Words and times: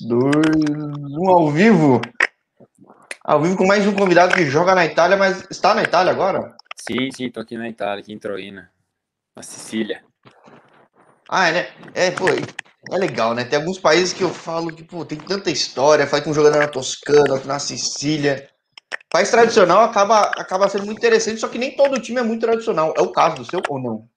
dois, 0.00 0.32
um 1.18 1.28
ao 1.28 1.50
vivo. 1.50 2.00
Ao 3.22 3.40
vivo 3.40 3.56
com 3.56 3.66
mais 3.66 3.86
um 3.86 3.94
convidado 3.94 4.34
que 4.34 4.46
joga 4.46 4.74
na 4.74 4.86
Itália, 4.86 5.16
mas 5.16 5.46
está 5.50 5.74
na 5.74 5.82
Itália 5.82 6.10
agora? 6.10 6.56
Sim, 6.74 7.10
sim, 7.12 7.30
tô 7.30 7.40
aqui 7.40 7.56
na 7.56 7.68
Itália, 7.68 8.02
aqui 8.02 8.12
em 8.12 8.18
Troina, 8.18 8.70
na 9.36 9.42
Sicília. 9.42 10.02
Ah, 11.28 11.48
é, 11.48 11.52
né? 11.52 11.68
É, 11.94 12.10
pô, 12.10 12.26
é 12.28 12.96
legal, 12.96 13.34
né? 13.34 13.44
Tem 13.44 13.58
alguns 13.58 13.78
países 13.78 14.12
que 14.12 14.24
eu 14.24 14.30
falo 14.30 14.74
que, 14.74 14.82
pô, 14.82 15.04
tem 15.04 15.18
tanta 15.18 15.50
história, 15.50 16.06
faz 16.06 16.24
com 16.24 16.30
um 16.30 16.34
jogador 16.34 16.58
na 16.58 16.68
Toscana, 16.68 17.34
outro 17.34 17.46
na 17.46 17.58
Sicília. 17.58 18.48
País 19.10 19.30
tradicional 19.30 19.82
acaba, 19.82 20.22
acaba 20.36 20.68
sendo 20.68 20.86
muito 20.86 20.98
interessante, 20.98 21.40
só 21.40 21.48
que 21.48 21.58
nem 21.58 21.76
todo 21.76 22.00
time 22.00 22.20
é 22.20 22.22
muito 22.22 22.40
tradicional. 22.40 22.94
É 22.96 23.02
o 23.02 23.12
caso 23.12 23.36
do 23.36 23.44
seu 23.44 23.60
ou 23.68 23.78
não? 23.78 24.08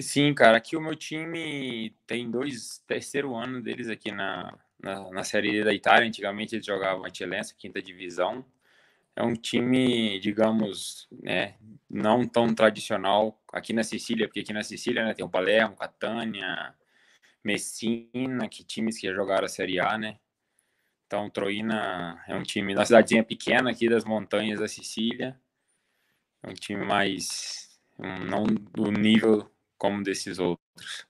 Sim, 0.00 0.32
cara, 0.34 0.56
aqui 0.56 0.76
o 0.76 0.80
meu 0.80 0.94
time 0.94 1.94
tem 2.06 2.30
dois, 2.30 2.82
terceiro 2.86 3.34
ano 3.34 3.62
deles 3.62 3.88
aqui 3.88 4.10
na, 4.12 4.52
na, 4.80 5.10
na 5.10 5.24
Série 5.24 5.64
da 5.64 5.72
Itália. 5.72 6.08
Antigamente 6.08 6.54
eles 6.54 6.66
jogavam 6.66 7.04
a 7.04 7.08
Eccellenza, 7.08 7.54
quinta 7.56 7.82
divisão. 7.82 8.44
É 9.14 9.22
um 9.22 9.34
time, 9.34 10.20
digamos, 10.20 11.08
né, 11.10 11.56
não 11.88 12.26
tão 12.26 12.54
tradicional 12.54 13.40
aqui 13.52 13.72
na 13.72 13.82
Sicília, 13.82 14.26
porque 14.26 14.40
aqui 14.40 14.52
na 14.52 14.62
Sicília 14.62 15.04
né, 15.04 15.14
tem 15.14 15.24
o 15.24 15.28
Palermo, 15.28 15.76
Catania, 15.76 16.74
Messina, 17.42 18.48
que 18.48 18.62
times 18.62 18.98
que 18.98 19.12
jogaram 19.14 19.46
a 19.46 19.48
Série 19.48 19.80
A, 19.80 19.96
né? 19.96 20.18
Então, 21.06 21.30
Troina 21.30 22.22
é 22.26 22.34
um 22.34 22.42
time 22.42 22.74
da 22.74 22.84
cidadezinha 22.84 23.22
pequena 23.22 23.70
aqui 23.70 23.88
das 23.88 24.04
montanhas 24.04 24.58
da 24.58 24.66
Sicília. 24.66 25.40
É 26.42 26.50
um 26.50 26.54
time 26.54 26.84
mais. 26.84 27.78
não 27.98 28.44
do 28.44 28.90
nível 28.90 29.48
como 29.78 30.02
desses 30.02 30.38
outros. 30.38 31.06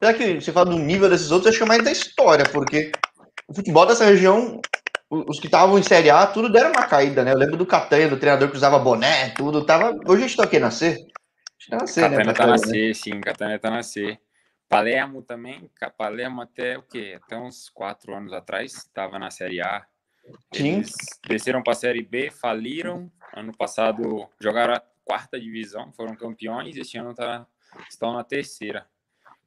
Já 0.00 0.14
que 0.14 0.40
você 0.40 0.52
fala 0.52 0.70
do 0.70 0.78
nível 0.78 1.08
desses 1.08 1.30
outros, 1.30 1.48
acho 1.48 1.58
que 1.58 1.64
é 1.64 1.66
mais 1.66 1.84
da 1.84 1.90
história, 1.90 2.44
porque 2.52 2.92
o 3.48 3.54
futebol 3.54 3.84
dessa 3.84 4.04
região, 4.04 4.60
os 5.10 5.40
que 5.40 5.46
estavam 5.46 5.78
em 5.78 5.82
Série 5.82 6.10
A, 6.10 6.26
tudo 6.26 6.50
deram 6.50 6.70
uma 6.70 6.86
caída, 6.86 7.24
né? 7.24 7.32
Eu 7.32 7.38
lembro 7.38 7.56
do 7.56 7.66
Catanha, 7.66 8.08
do 8.08 8.18
treinador 8.18 8.50
que 8.50 8.56
usava 8.56 8.78
boné, 8.78 9.30
tudo. 9.30 9.64
Tava... 9.64 9.92
Hoje 10.06 10.24
a 10.24 10.26
gente 10.26 10.36
tá 10.36 10.44
aqui 10.44 10.58
na 10.58 10.70
C. 10.70 10.96
Tá 11.68 11.78
na 11.78 11.86
C, 11.86 12.00
Catania 12.00 12.24
né? 12.24 12.32
tá 12.32 12.58
C, 12.58 12.88
né? 12.88 12.94
sim, 12.94 13.20
Catania 13.20 13.58
tá 13.58 13.70
na 13.70 13.82
C. 13.82 14.18
Palermo 14.68 15.22
também, 15.22 15.70
Palermo 15.96 16.42
até 16.42 16.76
o 16.76 16.82
quê? 16.82 17.18
Até 17.22 17.36
uns 17.38 17.70
quatro 17.70 18.14
anos 18.14 18.34
atrás, 18.34 18.74
estava 18.74 19.18
na 19.18 19.30
Série 19.30 19.62
A. 19.62 19.86
Eles 20.52 20.88
Sim. 20.88 21.08
desceram 21.26 21.62
para 21.62 21.72
a 21.72 21.76
Série 21.76 22.02
B, 22.02 22.30
faliram. 22.30 23.10
Ano 23.34 23.56
passado 23.56 24.28
jogaram 24.38 24.74
a 24.74 24.82
quarta 25.04 25.40
divisão, 25.40 25.90
foram 25.92 26.14
campeões. 26.14 26.76
Este 26.76 26.98
ano 26.98 27.14
tá, 27.14 27.46
estão 27.88 28.12
na 28.12 28.22
terceira. 28.22 28.86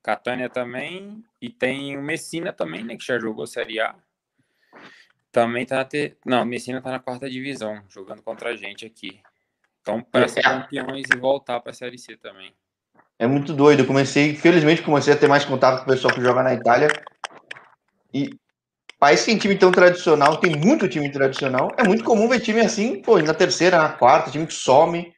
Catânia 0.03 0.49
também, 0.49 1.23
e 1.41 1.49
tem 1.49 1.97
o 1.97 2.01
Messina 2.01 2.51
também, 2.51 2.83
né, 2.83 2.95
que 2.95 3.05
já 3.05 3.19
jogou 3.19 3.45
Série 3.45 3.79
A. 3.79 3.95
Também 5.31 5.65
tá 5.65 5.77
na 5.77 5.85
ter... 5.85 6.17
Não, 6.25 6.43
Messina 6.43 6.81
tá 6.81 6.91
na 6.91 6.99
quarta 6.99 7.29
divisão, 7.29 7.81
jogando 7.89 8.21
contra 8.21 8.49
a 8.49 8.55
gente 8.55 8.85
aqui. 8.85 9.19
Então, 9.81 10.01
para 10.01 10.27
ser 10.27 10.41
campeões 10.43 11.07
e 11.13 11.17
voltar 11.17 11.59
para 11.59 11.71
a 11.71 11.73
Série 11.73 11.97
C 11.97 12.17
também. 12.17 12.53
É 13.17 13.25
muito 13.25 13.53
doido. 13.53 13.83
Eu 13.83 13.87
comecei, 13.87 14.35
felizmente, 14.35 14.81
comecei 14.81 15.13
a 15.13 15.17
ter 15.17 15.27
mais 15.27 15.45
contato 15.45 15.77
com 15.77 15.83
o 15.83 15.93
pessoal 15.93 16.13
que 16.13 16.21
joga 16.21 16.43
na 16.43 16.53
Itália. 16.53 16.87
E 18.13 18.29
país 18.99 19.21
que 19.21 19.27
tem 19.27 19.37
time 19.37 19.55
tão 19.55 19.71
tradicional, 19.71 20.37
tem 20.37 20.55
muito 20.55 20.87
time 20.87 21.09
tradicional. 21.11 21.71
É 21.77 21.83
muito 21.83 22.03
comum 22.03 22.27
ver 22.27 22.39
time 22.39 22.61
assim, 22.61 23.01
pô, 23.01 23.19
na 23.19 23.33
terceira, 23.33 23.77
na 23.77 23.89
quarta, 23.89 24.31
time 24.31 24.45
que 24.45 24.53
some. 24.53 25.13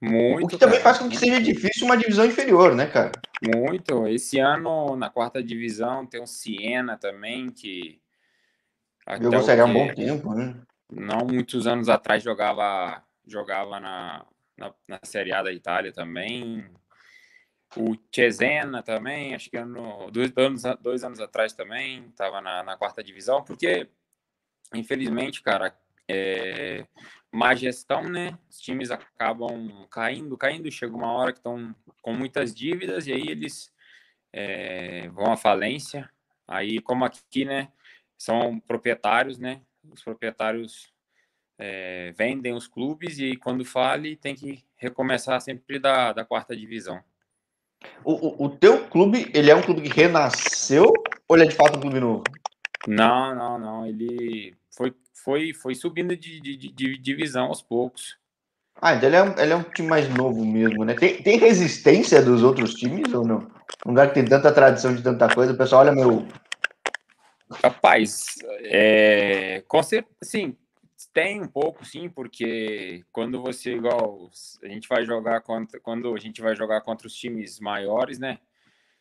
Muito. 0.00 0.46
O 0.46 0.48
que 0.48 0.56
também 0.56 0.80
cara. 0.80 0.94
faz 0.94 0.98
com 0.98 1.08
que 1.08 1.16
seja 1.16 1.40
difícil 1.40 1.84
uma 1.84 1.96
divisão 1.96 2.24
inferior, 2.24 2.74
né, 2.74 2.86
cara? 2.86 3.12
Muito. 3.42 4.06
Esse 4.08 4.38
ano, 4.38 4.96
na 4.96 5.10
quarta 5.10 5.42
divisão, 5.42 6.06
tem 6.06 6.22
o 6.22 6.26
Siena 6.26 6.96
também, 6.96 7.50
que. 7.50 8.00
Eu 9.20 9.30
gostaria 9.30 9.64
um 9.64 9.72
bom 9.72 9.92
tempo, 9.94 10.34
né? 10.34 10.56
Não 10.90 11.26
muitos 11.26 11.66
anos 11.66 11.88
atrás 11.88 12.22
jogava, 12.22 13.02
jogava 13.26 13.78
na, 13.80 14.24
na, 14.56 14.74
na 14.88 15.00
Série 15.02 15.32
A 15.32 15.42
da 15.42 15.52
Itália 15.52 15.92
também 15.92 16.64
o 17.76 17.96
Cesena 18.12 18.82
também, 18.82 19.34
acho 19.34 19.48
que 19.48 19.56
ano, 19.56 20.10
dois, 20.10 20.32
anos, 20.36 20.62
dois 20.80 21.04
anos 21.04 21.20
atrás 21.20 21.52
também, 21.52 22.06
estava 22.06 22.40
na, 22.40 22.62
na, 22.62 22.76
quarta 22.76 23.02
divisão, 23.02 23.44
porque, 23.44 23.88
infelizmente, 24.74 25.42
cara, 25.42 25.74
é, 26.08 26.84
má 27.32 27.54
gestão, 27.54 28.02
né? 28.04 28.38
Os 28.48 28.60
times 28.60 28.90
acabam 28.90 29.86
caindo, 29.90 30.36
caindo, 30.36 30.70
chega 30.70 30.96
uma 30.96 31.12
hora 31.12 31.32
que 31.32 31.38
estão 31.38 31.74
com 32.02 32.12
muitas 32.12 32.54
dívidas 32.54 33.06
e 33.06 33.12
aí 33.12 33.28
eles 33.28 33.72
é, 34.32 35.08
vão 35.08 35.32
à 35.32 35.36
falência. 35.36 36.10
Aí, 36.46 36.80
como 36.80 37.04
aqui, 37.04 37.44
né, 37.44 37.68
são 38.18 38.58
proprietários, 38.60 39.38
né? 39.38 39.60
Os 39.88 40.02
proprietários 40.02 40.92
é, 41.58 42.12
vendem 42.16 42.54
os 42.54 42.66
clubes 42.66 43.18
e 43.18 43.36
quando 43.36 43.64
fale 43.64 44.16
tem 44.16 44.34
que 44.34 44.64
recomeçar 44.76 45.40
sempre 45.40 45.78
da, 45.78 46.12
da 46.12 46.24
quarta 46.24 46.56
divisão. 46.56 47.02
O, 48.04 48.12
o, 48.12 48.46
o, 48.46 48.48
teu 48.48 48.88
clube, 48.88 49.30
ele 49.34 49.50
é 49.50 49.54
um 49.54 49.62
clube 49.62 49.82
que 49.82 49.88
renasceu 49.88 50.92
ou 51.28 51.36
ele 51.36 51.44
é 51.44 51.48
de 51.48 51.54
fato 51.54 51.78
um 51.78 51.80
clube 51.80 52.00
novo? 52.00 52.24
Não, 52.86 53.34
não, 53.34 53.58
não. 53.58 53.86
Ele 53.86 54.56
foi, 54.70 54.94
foi, 55.24 55.52
foi 55.52 55.74
subindo 55.74 56.16
de, 56.16 56.40
de, 56.40 56.56
de 56.56 56.98
divisão 56.98 57.46
aos 57.46 57.62
poucos. 57.62 58.18
Ah, 58.80 58.94
então 58.94 59.08
ele 59.08 59.16
é, 59.16 59.22
um, 59.22 59.38
ele 59.38 59.52
é 59.52 59.56
um 59.56 59.62
time 59.62 59.88
mais 59.88 60.08
novo 60.08 60.44
mesmo, 60.44 60.84
né? 60.84 60.94
Tem, 60.94 61.22
tem 61.22 61.38
resistência 61.38 62.22
dos 62.22 62.42
outros 62.42 62.74
times 62.74 63.12
ou 63.12 63.26
não? 63.26 63.50
Um 63.84 63.90
lugar 63.90 64.08
que 64.08 64.14
tem 64.14 64.24
tanta 64.24 64.52
tradição 64.52 64.94
de 64.94 65.02
tanta 65.02 65.32
coisa, 65.32 65.52
o 65.52 65.56
pessoal 65.56 65.82
olha 65.82 65.92
meu. 65.92 66.26
Rapaz, 67.62 68.36
é, 68.62 69.62
com 69.66 69.82
certeza, 69.82 70.16
sim, 70.22 70.56
tem 71.12 71.42
um 71.42 71.48
pouco, 71.48 71.84
sim, 71.84 72.08
porque 72.08 73.04
quando 73.10 73.42
você 73.42 73.74
igual 73.74 74.30
a 74.62 74.68
gente 74.68 74.88
vai 74.88 75.04
jogar 75.04 75.40
contra 75.40 75.80
quando 75.80 76.14
a 76.14 76.18
gente 76.18 76.40
vai 76.40 76.54
jogar 76.54 76.80
contra 76.82 77.06
os 77.06 77.14
times 77.14 77.58
maiores, 77.58 78.18
né? 78.18 78.38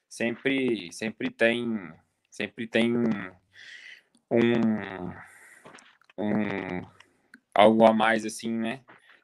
Sempre 0.09 0.91
sempre 0.91 1.29
tem 1.29 1.93
sempre 2.31 2.67
tem 2.67 2.97
um 2.97 3.31
um 4.31 5.11
algo 7.53 7.85
a 7.85 7.93
mais 7.93 8.25
assim, 8.25 8.51
né? 8.51 8.81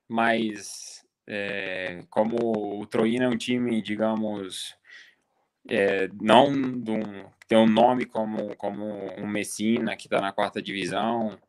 Mas 0.08 1.06
é, 1.28 2.04
como 2.10 2.80
o 2.80 2.86
Troina 2.86 3.26
é 3.26 3.30
um 3.30 3.38
time, 3.38 3.82
digamos, 3.82 4.76
é, 5.68 6.10
não 6.22 6.48
um, 6.50 6.84
tem 7.48 7.58
um 7.58 7.68
nome 7.68 8.06
como 8.06 8.56
como 8.58 8.86
um 9.18 9.28
Messina 9.28 9.96
que 9.96 10.08
está 10.08 10.22
na 10.22 10.32
quarta 10.32 10.62
divisão 10.62 11.40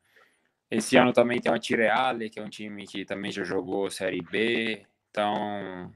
esse 0.70 0.96
ano 0.96 1.12
também 1.12 1.40
tem 1.40 1.52
o 1.52 1.58
Tireale, 1.58 2.28
que 2.28 2.40
é 2.40 2.42
um 2.42 2.48
time 2.48 2.86
que 2.86 3.04
também 3.04 3.30
já 3.30 3.44
jogou 3.44 3.90
Série 3.90 4.20
B. 4.20 4.84
Então, 5.10 5.92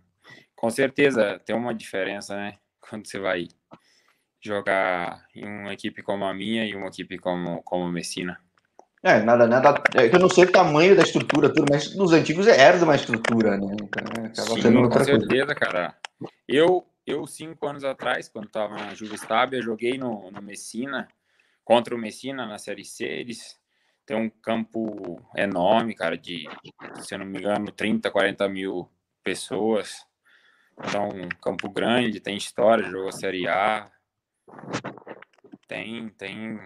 com 0.54 0.70
certeza 0.70 1.40
tem 1.40 1.56
uma 1.56 1.74
diferença, 1.74 2.36
né? 2.36 2.58
Quando 2.80 3.06
você 3.06 3.18
vai 3.18 3.48
jogar 4.40 5.26
em 5.34 5.44
uma 5.44 5.72
equipe 5.72 6.02
como 6.02 6.24
a 6.24 6.32
minha 6.32 6.64
e 6.64 6.74
uma 6.74 6.86
equipe 6.86 7.18
como, 7.18 7.62
como 7.62 7.90
Messina. 7.90 8.40
É, 9.02 9.20
nada, 9.20 9.46
nada. 9.46 9.82
É 9.94 10.14
eu 10.14 10.18
não 10.18 10.28
sei 10.28 10.44
o 10.44 10.52
tamanho 10.52 10.94
da 10.94 11.02
estrutura, 11.02 11.48
tudo, 11.48 11.66
mas 11.70 11.94
nos 11.96 12.12
antigos 12.12 12.46
era 12.46 12.76
de 12.76 12.84
uma 12.84 12.94
estrutura, 12.94 13.56
né? 13.56 13.74
Então, 13.82 14.24
acaba 14.24 14.60
Sim, 14.60 14.88
com 14.88 15.04
certeza, 15.04 15.46
coisa. 15.46 15.54
cara. 15.54 15.96
Eu, 16.46 16.86
eu, 17.06 17.26
cinco 17.26 17.66
anos 17.66 17.82
atrás, 17.82 18.28
quando 18.28 18.46
estava 18.46 18.74
na 18.74 18.94
Juve 18.94 19.14
Stabia, 19.14 19.62
joguei 19.62 19.96
no, 19.96 20.30
no 20.30 20.42
Messina, 20.42 21.08
contra 21.64 21.94
o 21.94 21.98
Messina 21.98 22.46
na 22.46 22.58
Série 22.58 22.84
C. 22.84 23.04
Eles 23.04 23.58
tem 24.04 24.16
um 24.16 24.28
campo 24.28 25.24
enorme, 25.36 25.94
cara, 25.94 26.18
de, 26.18 26.44
se 27.00 27.14
eu 27.14 27.20
não 27.20 27.26
me 27.26 27.38
engano, 27.38 27.70
30, 27.70 28.10
40 28.10 28.48
mil 28.48 28.90
pessoas. 29.22 30.04
Então, 30.84 31.08
um 31.08 31.28
campo 31.40 31.70
grande, 31.70 32.20
tem 32.20 32.36
história, 32.36 32.90
jogou 32.90 33.12
Série 33.12 33.46
A. 33.46 33.90
Tem, 35.68 36.08
tem, 36.10 36.58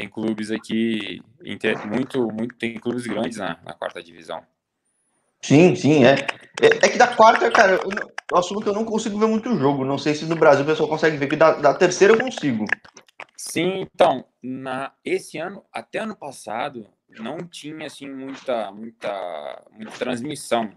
tem 0.00 0.08
clubes 0.08 0.50
aqui, 0.50 1.22
muito, 1.86 2.32
muito, 2.32 2.54
tem 2.56 2.78
clubes 2.78 3.06
grandes 3.06 3.36
na, 3.36 3.58
na 3.62 3.74
quarta 3.74 4.02
divisão. 4.02 4.42
Sim, 5.42 5.76
sim, 5.76 6.04
é. 6.04 6.14
É, 6.60 6.86
é 6.86 6.88
que 6.88 6.96
da 6.96 7.08
quarta, 7.08 7.50
cara, 7.50 7.72
eu, 7.72 7.90
eu 8.32 8.38
assumo 8.38 8.62
que 8.62 8.68
eu 8.68 8.72
não 8.72 8.84
consigo 8.84 9.18
ver 9.18 9.26
muito 9.26 9.56
jogo. 9.58 9.84
Não 9.84 9.98
sei 9.98 10.14
se 10.14 10.24
no 10.24 10.36
Brasil 10.36 10.64
o 10.64 10.66
pessoal 10.66 10.88
consegue 10.88 11.18
ver, 11.18 11.28
que 11.28 11.36
da, 11.36 11.52
da 11.52 11.74
terceira 11.74 12.14
eu 12.14 12.18
consigo. 12.18 12.64
Sim, 13.36 13.80
então, 13.80 14.24
na, 14.42 14.92
esse 15.04 15.36
ano, 15.36 15.64
até 15.72 15.98
ano 15.98 16.16
passado, 16.16 16.88
não 17.08 17.38
tinha 17.38 17.86
assim 17.86 18.08
muita, 18.08 18.70
muita, 18.70 19.62
muita 19.70 19.92
transmissão. 19.98 20.70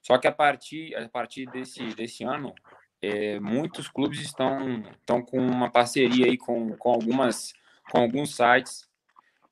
Só 0.00 0.18
que 0.18 0.28
a 0.28 0.32
partir, 0.32 0.94
a 0.94 1.08
partir 1.08 1.46
desse, 1.46 1.82
desse 1.94 2.22
ano, 2.22 2.54
é, 3.00 3.38
muitos 3.40 3.88
clubes 3.88 4.20
estão, 4.20 4.80
estão 4.90 5.22
com 5.22 5.38
uma 5.38 5.70
parceria 5.70 6.26
aí 6.26 6.36
com, 6.36 6.76
com, 6.76 6.90
algumas, 6.90 7.52
com 7.90 7.98
alguns 7.98 8.34
sites 8.34 8.88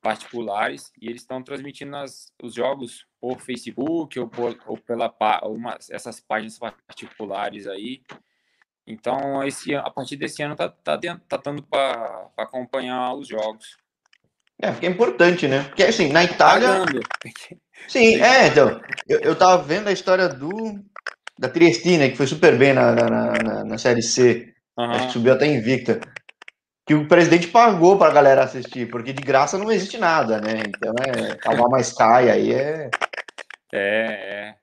particulares 0.03 0.93
e 1.01 1.09
eles 1.09 1.23
estão 1.23 1.43
transmitindo 1.43 1.97
as, 1.97 2.33
os 2.43 2.55
jogos 2.55 3.07
por 3.21 3.41
Facebook 3.41 4.19
ou, 4.19 4.29
por, 4.29 4.57
ou 4.67 4.79
pela 4.79 5.13
uma, 5.43 5.77
essas 5.91 6.21
páginas 6.21 6.59
particulares 6.59 7.67
aí 7.67 8.03
Então, 8.87 9.43
esse, 9.43 9.75
a 9.75 9.91
partir 9.91 10.17
desse 10.17 10.43
ano 10.43 10.55
tá, 10.55 10.69
tá, 10.69 10.99
tá 11.29 11.37
dando 11.39 11.63
para 11.63 12.31
acompanhar 12.37 13.15
os 13.15 13.27
jogos. 13.27 13.77
É, 14.63 14.71
porque 14.71 14.87
é 14.87 14.91
importante, 14.91 15.49
né? 15.49 15.65
Porque 15.65 15.83
assim, 15.83 16.13
na 16.13 16.25
Itália. 16.25 16.85
Sim, 17.89 18.23
é, 18.23 18.47
então. 18.47 18.81
Eu, 19.09 19.21
eu 19.21 19.37
tava 19.37 19.63
vendo 19.63 19.89
a 19.89 19.93
história 19.93 20.29
do. 20.29 20.51
Da 21.39 21.51
Triestina, 21.51 22.09
que 22.09 22.17
foi 22.17 22.27
super 22.27 22.57
bem 22.57 22.73
na, 22.73 22.93
na, 22.93 23.33
na, 23.33 23.65
na 23.65 23.79
Série 23.79 24.03
C. 24.03 24.55
Uhum. 24.79 24.91
Acho 24.91 25.07
que 25.09 25.13
subiu 25.13 25.35
até 25.35 25.47
invicta. 25.47 26.01
Que 26.87 26.95
o 26.95 27.09
presidente 27.09 27.49
pagou 27.49 27.99
pra 27.99 28.13
galera 28.13 28.45
assistir, 28.45 28.89
porque 28.89 29.13
de 29.13 29.23
graça 29.23 29.59
não 29.59 29.73
existe 29.73 29.99
nada, 29.99 30.41
né? 30.41 30.63
Então 30.69 30.95
é. 31.05 31.35
Pagar 31.37 31.69
mais 31.69 31.93
cai 31.93 32.31
aí 32.31 32.53
é. 32.53 32.91
É, 33.73 33.79
é. 33.83 34.57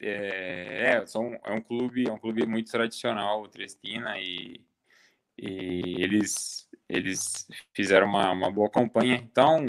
É, 0.00 0.92
é, 0.92 1.06
são, 1.06 1.34
é 1.44 1.52
um 1.52 1.60
clube, 1.60 2.08
é 2.08 2.12
um 2.12 2.18
clube 2.18 2.46
muito 2.46 2.70
tradicional, 2.70 3.42
o 3.42 3.48
Triestina, 3.48 4.16
e, 4.18 4.64
e 5.36 5.96
eles, 6.00 6.68
eles 6.88 7.48
fizeram 7.74 8.06
uma, 8.06 8.30
uma 8.30 8.50
boa 8.50 8.70
campanha. 8.70 9.16
Então, 9.16 9.66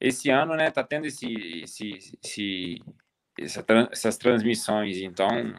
esse 0.00 0.30
ano, 0.30 0.56
né, 0.56 0.70
tá 0.70 0.82
tendo 0.82 1.06
esse, 1.06 1.32
esse, 1.62 2.18
esse 2.24 2.82
essa, 3.38 3.64
essas 3.90 4.16
transmissões. 4.16 4.98
Então, 4.98 5.54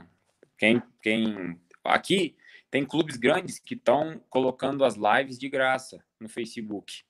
quem, 0.58 0.84
quem 1.02 1.60
aqui 1.84 2.36
tem 2.74 2.84
clubes 2.84 3.18
grandes 3.18 3.60
que 3.60 3.76
estão 3.76 4.20
colocando 4.32 4.84
as 4.84 4.96
lives 4.96 5.38
de 5.38 5.48
graça 5.48 6.04
no 6.20 6.28
Facebook. 6.28 7.04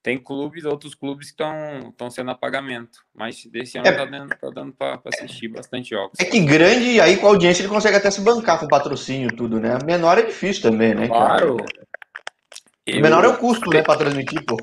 Tem 0.00 0.16
clubes, 0.16 0.64
outros 0.64 0.94
clubes 0.94 1.32
que 1.32 1.42
estão 1.42 2.10
sendo 2.10 2.30
a 2.30 2.34
pagamento. 2.36 3.04
Mas 3.12 3.44
desse 3.46 3.76
ano 3.76 3.88
é, 3.88 3.92
tá 3.92 4.04
dando, 4.04 4.28
tá 4.28 4.50
dando 4.50 4.72
para 4.72 5.02
assistir 5.06 5.48
bastante 5.48 5.90
jogos. 5.90 6.16
É 6.20 6.24
que 6.24 6.38
grande, 6.38 7.00
aí 7.00 7.16
com 7.16 7.26
a 7.26 7.30
audiência 7.30 7.62
ele 7.62 7.70
consegue 7.70 7.96
até 7.96 8.08
se 8.08 8.20
bancar 8.20 8.60
com 8.60 8.68
patrocínio 8.68 9.34
tudo, 9.34 9.58
né? 9.58 9.76
Menor 9.84 10.16
é 10.16 10.22
difícil 10.22 10.62
também, 10.62 10.94
né? 10.94 11.08
Claro. 11.08 11.56
Eu... 12.86 13.00
Menor 13.02 13.24
é 13.24 13.28
o 13.28 13.36
custo, 13.36 13.70
né, 13.70 13.82
para 13.82 13.98
transmitir, 13.98 14.44
pô. 14.46 14.56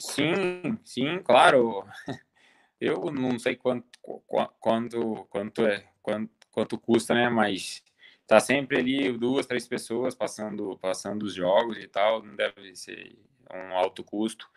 Sim, 0.00 0.78
sim, 0.84 1.18
claro. 1.24 1.84
Eu 2.80 3.10
não 3.10 3.36
sei 3.36 3.56
quanto, 3.56 3.84
quanto, 4.60 5.26
quanto 5.28 5.66
é, 5.66 5.82
quanto, 6.00 6.30
quanto 6.52 6.78
custa, 6.78 7.14
né? 7.14 7.28
Mas 7.28 7.82
tá 8.26 8.40
sempre 8.40 8.78
ali 8.78 9.16
duas, 9.16 9.46
três 9.46 9.66
pessoas 9.66 10.14
passando, 10.14 10.76
passando 10.78 11.22
os 11.22 11.34
jogos 11.34 11.78
e 11.78 11.86
tal. 11.86 12.22
Não 12.22 12.34
deve 12.34 12.74
ser 12.74 13.16
um 13.52 13.74
alto 13.74 14.02
custo. 14.02 14.48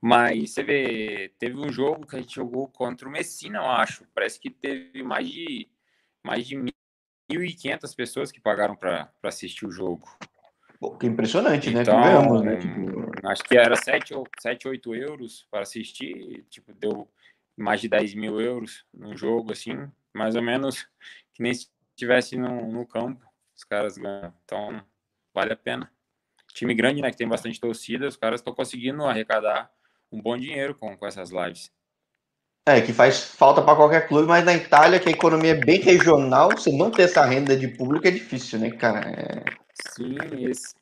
Mas 0.00 0.52
você 0.52 0.62
vê, 0.62 1.32
teve 1.38 1.56
um 1.56 1.70
jogo 1.70 2.06
que 2.06 2.16
a 2.16 2.20
gente 2.20 2.34
jogou 2.34 2.68
contra 2.68 3.08
o 3.08 3.10
Messina, 3.10 3.58
eu 3.58 3.66
acho. 3.66 4.04
Parece 4.14 4.40
que 4.40 4.50
teve 4.50 5.02
mais 5.02 5.28
de 5.28 5.68
mais 6.24 6.46
de 6.46 6.56
1.500 7.30 7.94
pessoas 7.94 8.32
que 8.32 8.40
pagaram 8.40 8.74
para 8.74 9.10
assistir 9.22 9.66
o 9.66 9.70
jogo. 9.70 10.08
Pô, 10.80 10.96
que 10.96 11.06
impressionante, 11.06 11.70
né? 11.70 11.82
então, 11.82 11.96
né? 11.96 12.02
Ganhamos, 12.04 12.42
né? 12.42 12.56
Tipo... 12.56 13.26
Acho 13.26 13.42
que 13.44 13.56
era 13.56 13.76
7, 13.76 14.14
7 14.40 14.68
8 14.68 14.94
euros 14.94 15.46
para 15.50 15.62
assistir. 15.62 16.44
Tipo, 16.48 16.72
deu 16.74 17.08
mais 17.56 17.80
de 17.80 17.88
10 17.88 18.14
mil 18.14 18.40
euros 18.40 18.84
no 18.94 19.16
jogo, 19.16 19.52
assim. 19.52 19.90
Mais 20.14 20.36
ou 20.36 20.42
menos 20.42 20.88
que 21.34 21.42
nem 21.42 21.52
se 21.52 21.68
estivesse 21.98 22.36
no, 22.36 22.70
no 22.70 22.86
campo. 22.86 23.26
Os 23.56 23.64
caras 23.64 23.98
ganham. 23.98 24.32
Então, 24.44 24.82
vale 25.34 25.52
a 25.52 25.56
pena 25.56 25.90
time 26.58 26.74
grande, 26.74 27.00
né, 27.00 27.10
que 27.10 27.16
tem 27.16 27.28
bastante 27.28 27.60
torcida, 27.60 28.08
os 28.08 28.16
caras 28.16 28.40
estão 28.40 28.54
conseguindo 28.54 29.04
arrecadar 29.04 29.70
um 30.10 30.20
bom 30.20 30.36
dinheiro 30.36 30.74
com, 30.74 30.96
com 30.96 31.06
essas 31.06 31.30
lives. 31.30 31.70
É, 32.66 32.80
que 32.82 32.92
faz 32.92 33.24
falta 33.24 33.62
para 33.62 33.76
qualquer 33.76 34.08
clube, 34.08 34.28
mas 34.28 34.44
na 34.44 34.54
Itália, 34.54 35.00
que 35.00 35.08
a 35.08 35.12
economia 35.12 35.52
é 35.52 35.64
bem 35.64 35.80
regional, 35.80 36.50
você 36.50 36.70
manter 36.76 37.02
essa 37.02 37.24
renda 37.24 37.56
de 37.56 37.68
público 37.68 38.06
é 38.06 38.10
difícil, 38.10 38.58
né, 38.58 38.70
cara? 38.70 39.08
É... 39.08 39.44
Sim, 39.94 40.16
esse 40.46 40.74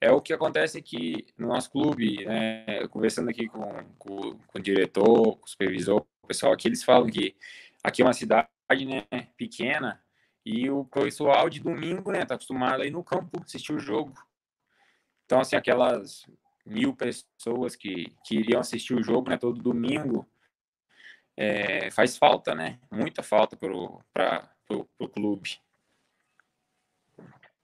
é 0.00 0.12
o 0.12 0.20
que 0.20 0.32
acontece 0.32 0.78
aqui 0.78 1.26
no 1.36 1.48
nosso 1.48 1.72
clube, 1.72 2.24
né? 2.24 2.86
Conversando 2.88 3.30
aqui 3.30 3.48
com, 3.48 3.84
com, 3.98 4.38
com 4.46 4.58
o 4.58 4.62
diretor, 4.62 5.36
com 5.38 5.44
o 5.44 5.48
supervisor, 5.48 6.06
o 6.22 6.26
pessoal 6.28 6.52
aqui, 6.52 6.68
eles 6.68 6.84
falam 6.84 7.08
que 7.08 7.34
aqui 7.82 8.02
é 8.02 8.04
uma 8.04 8.12
cidade 8.12 8.48
né, 8.70 9.04
pequena 9.36 10.00
e 10.48 10.70
o 10.70 10.82
pessoal 10.86 11.50
de 11.50 11.60
domingo, 11.60 12.10
né, 12.10 12.24
tá 12.24 12.34
acostumado 12.34 12.80
a 12.80 12.86
ir 12.86 12.90
no 12.90 13.04
campo 13.04 13.42
assistir 13.44 13.74
o 13.74 13.78
jogo. 13.78 14.14
Então, 15.26 15.40
assim, 15.40 15.54
aquelas 15.54 16.24
mil 16.64 16.96
pessoas 16.96 17.76
que, 17.76 18.16
que 18.24 18.36
iriam 18.36 18.58
assistir 18.58 18.94
o 18.94 19.02
jogo 19.02 19.28
né, 19.28 19.36
todo 19.36 19.62
domingo, 19.62 20.26
é, 21.36 21.90
faz 21.90 22.16
falta, 22.16 22.54
né? 22.54 22.80
Muita 22.90 23.22
falta 23.22 23.58
para 23.58 24.50
o 24.98 25.08
clube. 25.08 25.58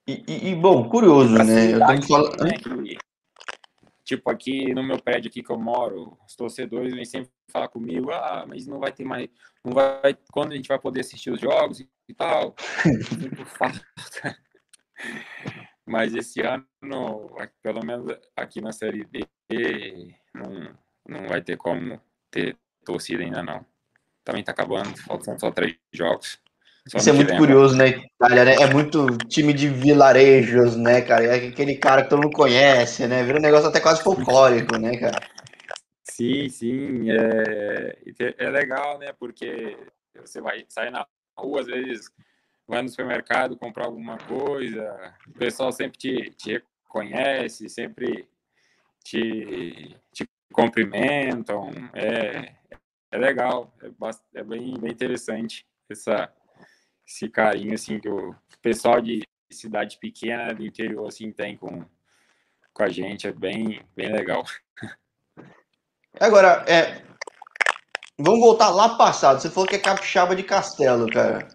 E, 0.07 0.23
e, 0.29 0.49
e, 0.51 0.55
bom, 0.55 0.87
curioso, 0.87 1.33
né? 1.33 1.73
Eu 1.73 1.87
tenho 1.87 2.01
que 2.03 2.09
falar... 2.09 2.37
né? 2.45 2.59
Que, 2.59 2.99
tipo, 4.05 4.31
aqui 4.31 4.75
no 4.75 4.83
meu 4.83 5.01
prédio 5.03 5.31
aqui 5.31 5.43
que 5.43 5.51
eu 5.51 5.59
moro, 5.59 6.19
os 6.27 6.37
torcedores 6.37 6.93
vêm 6.93 7.07
sempre 7.07 7.33
falar 7.50 7.69
comigo, 7.69 8.11
ah, 8.11 8.44
mas 8.49 8.67
não 8.67 8.79
vai 8.79 8.93
ter 8.93 9.05
mais, 9.05 9.29
não 9.64 9.73
vai, 9.73 10.17
quando 10.32 10.52
a 10.52 10.56
gente 10.56 10.69
vai 10.69 10.79
poder 10.79 11.00
assistir 11.00 11.31
os 11.31 11.41
jogos 11.41 11.81
e 11.81 12.14
tal. 12.14 12.55
Mas 15.87 16.14
esse 16.14 16.41
ano, 16.41 16.67
pelo 17.62 17.85
menos 17.85 18.17
aqui 18.35 18.61
na 18.61 18.73
Série 18.73 19.05
B, 19.05 19.26
não, 20.35 20.75
não 21.06 21.29
vai 21.29 21.43
ter 21.43 21.58
como 21.58 22.00
ter 22.31 22.56
torcida 22.85 23.23
ainda 23.23 23.43
não. 23.43 23.64
Também 24.25 24.43
tá 24.43 24.52
acabando, 24.52 24.96
faltam 25.02 25.38
só 25.38 25.50
três 25.50 25.76
jogos. 25.93 26.38
Só 26.88 26.99
Isso 26.99 27.11
é 27.11 27.12
muito 27.12 27.37
curioso, 27.37 27.76
né, 27.76 27.88
Itália, 27.88 28.44
né? 28.44 28.55
É 28.56 28.73
muito 28.73 29.06
time 29.29 29.52
de 29.52 29.69
vilarejos, 29.69 30.76
né, 30.76 31.02
cara? 31.02 31.25
É 31.25 31.49
aquele 31.49 31.76
cara 31.76 32.02
que 32.02 32.11
todo 32.11 32.23
mundo 32.23 32.35
conhece, 32.35 33.06
né? 33.06 33.23
Vira 33.23 33.38
um 33.38 33.43
negócio 33.43 33.69
até 33.69 33.81
quase 33.81 34.02
folclórico, 34.02 34.76
né, 34.79 34.96
cara? 34.96 35.19
Sim, 36.15 36.49
sim. 36.49 37.11
É, 37.11 37.99
é 38.39 38.49
legal, 38.49 38.99
né? 39.01 39.13
Porque 39.13 39.77
você 40.15 40.41
vai 40.41 40.65
sair 40.69 40.93
na 40.93 41.05
rua, 41.37 41.63
às 41.63 41.67
vezes 41.67 42.09
vai 42.69 42.83
no 42.83 42.89
supermercado 42.89 43.57
comprar 43.57 43.87
alguma 43.87 44.17
coisa, 44.17 45.13
o 45.27 45.33
pessoal 45.33 45.73
sempre 45.73 45.99
te, 45.99 46.31
te 46.37 46.53
reconhece, 46.53 47.69
sempre 47.69 48.29
te, 49.03 49.97
te 50.13 50.25
cumprimentam. 50.53 51.73
É, 51.93 52.55
é 53.11 53.19
legal, 53.19 53.75
é, 53.83 54.39
é 54.39 54.45
bem, 54.45 54.73
bem 54.79 54.93
interessante 54.93 55.67
essa, 55.91 56.33
esse 57.05 57.29
carinho 57.29 57.75
assim, 57.75 57.99
que 57.99 58.09
o 58.09 58.37
pessoal 58.63 59.01
de 59.01 59.25
cidade 59.51 59.99
pequena 59.99 60.55
do 60.55 60.65
interior 60.65 61.09
assim, 61.09 61.33
tem 61.33 61.57
com, 61.57 61.85
com 62.73 62.83
a 62.85 62.89
gente. 62.89 63.27
É 63.27 63.33
bem, 63.33 63.85
bem 63.97 64.13
legal. 64.13 64.45
Agora, 66.21 66.65
é, 66.69 67.03
vamos 68.19 68.41
voltar 68.41 68.71
lá 68.71 68.97
passado. 68.97 69.41
Você 69.41 69.51
falou 69.51 69.69
que 69.69 69.77
é 69.77 69.79
capixaba 69.79 70.37
de 70.37 70.43
castelo, 70.43 71.06
cara. 71.11 71.49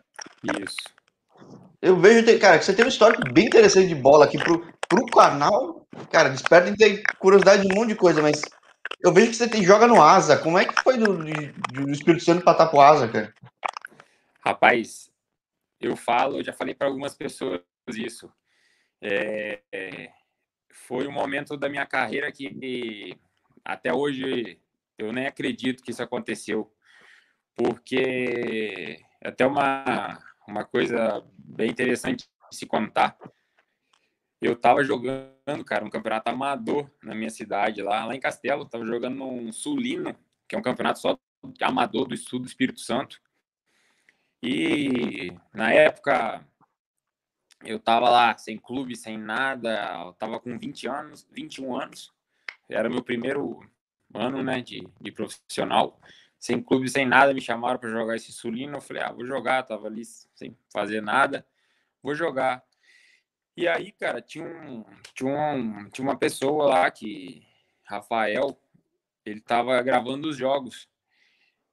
Isso. 0.61 0.77
Eu 1.81 1.97
vejo, 1.97 2.39
cara, 2.39 2.59
que 2.59 2.65
você 2.65 2.73
tem 2.73 2.83
um 2.83 2.89
histórico 2.89 3.31
bem 3.31 3.45
interessante 3.45 3.87
de 3.87 3.95
bola 3.95 4.25
aqui 4.25 4.37
pro, 4.37 4.67
pro 4.87 5.05
canal. 5.05 5.87
Cara, 6.11 6.29
desperta 6.29 6.69
em 6.69 6.75
ter 6.75 7.01
curiosidade 7.19 7.61
de 7.65 7.73
um 7.73 7.75
monte 7.75 7.89
de 7.89 7.95
coisa, 7.95 8.21
mas 8.21 8.41
eu 9.01 9.13
vejo 9.13 9.29
que 9.29 9.35
você 9.35 9.47
tem, 9.47 9.63
joga 9.63 9.87
no 9.87 10.01
Asa. 10.01 10.37
Como 10.37 10.57
é 10.57 10.65
que 10.65 10.81
foi 10.81 10.97
do, 10.97 11.17
do 11.17 11.91
Espírito 11.91 12.23
Santo 12.23 12.43
pra 12.43 12.51
estar 12.51 12.67
pro 12.67 12.81
Asa, 12.81 13.07
cara? 13.07 13.33
Rapaz, 14.45 15.09
eu 15.79 15.95
falo, 15.95 16.39
eu 16.39 16.43
já 16.43 16.51
falei 16.51 16.75
para 16.75 16.87
algumas 16.87 17.15
pessoas 17.15 17.61
isso. 17.93 18.29
É, 19.01 19.61
é, 19.71 20.09
foi 20.69 21.07
um 21.07 21.11
momento 21.11 21.55
da 21.55 21.69
minha 21.69 21.85
carreira 21.85 22.29
que 22.29 23.17
até 23.73 23.93
hoje 23.93 24.59
eu 24.97 25.11
nem 25.13 25.27
acredito 25.27 25.83
que 25.83 25.91
isso 25.91 26.03
aconteceu, 26.03 26.71
porque 27.55 29.01
é 29.21 29.29
até 29.29 29.45
uma 29.45 30.19
uma 30.49 30.65
coisa 30.65 31.23
bem 31.37 31.69
interessante 31.69 32.29
se 32.51 32.65
contar. 32.65 33.15
Eu 34.41 34.53
estava 34.53 34.83
jogando, 34.83 35.63
cara, 35.65 35.85
um 35.85 35.89
campeonato 35.89 36.29
amador 36.29 36.89
na 37.03 37.13
minha 37.13 37.29
cidade, 37.29 37.81
lá, 37.81 38.05
lá 38.05 38.15
em 38.15 38.19
Castelo. 38.19 38.63
Estava 38.63 38.85
jogando 38.85 39.23
um 39.23 39.51
Sulino, 39.51 40.15
que 40.47 40.55
é 40.55 40.57
um 40.57 40.61
campeonato 40.61 40.99
só 40.99 41.17
amador 41.61 42.07
do 42.07 42.17
Sul 42.17 42.39
do 42.39 42.47
Espírito 42.47 42.79
Santo. 42.79 43.21
E 44.41 45.31
na 45.53 45.71
época 45.71 46.45
eu 47.63 47.77
estava 47.77 48.09
lá 48.09 48.37
sem 48.37 48.57
clube, 48.57 48.95
sem 48.95 49.17
nada, 49.17 50.03
eu 50.05 50.13
tava 50.13 50.39
com 50.39 50.57
20 50.57 50.87
anos, 50.87 51.27
21 51.31 51.75
anos. 51.75 52.13
Era 52.69 52.89
meu 52.89 53.03
primeiro 53.03 53.59
ano, 54.13 54.43
né, 54.43 54.61
de, 54.61 54.87
de 55.01 55.11
profissional 55.11 55.99
sem 56.39 56.63
clube, 56.63 56.89
sem 56.89 57.05
nada, 57.05 57.33
me 57.33 57.41
chamaram 57.41 57.77
para 57.77 57.89
jogar 57.89 58.15
esse 58.15 58.31
Sulino. 58.31 58.77
Eu 58.77 58.81
falei, 58.81 59.03
ah, 59.03 59.11
vou 59.11 59.25
jogar, 59.25 59.63
tava 59.63 59.87
ali 59.87 60.05
sem 60.05 60.57
fazer 60.71 61.01
nada, 61.01 61.45
vou 62.01 62.15
jogar. 62.15 62.63
E 63.57 63.67
aí, 63.67 63.91
cara, 63.91 64.21
tinha, 64.21 64.45
um, 64.45 64.85
tinha, 65.13 65.29
um, 65.29 65.89
tinha 65.89 66.07
uma 66.07 66.17
pessoa 66.17 66.65
lá 66.65 66.89
que, 66.89 67.45
Rafael, 67.83 68.57
ele 69.25 69.41
tava 69.41 69.81
gravando 69.83 70.29
os 70.29 70.37
jogos. 70.37 70.87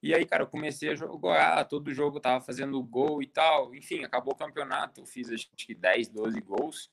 E 0.03 0.13
aí, 0.13 0.25
cara, 0.25 0.43
eu 0.43 0.47
comecei 0.47 0.89
a 0.89 0.95
jogar, 0.95 1.63
todo 1.65 1.93
jogo 1.93 2.19
tava 2.19 2.43
fazendo 2.43 2.83
gol 2.83 3.23
e 3.23 3.27
tal. 3.27 3.73
Enfim, 3.73 4.03
acabou 4.03 4.33
o 4.33 4.37
campeonato, 4.37 5.05
fiz 5.05 5.31
acho 5.31 5.49
que 5.55 5.73
10, 5.73 6.09
12 6.09 6.41
gols. 6.41 6.91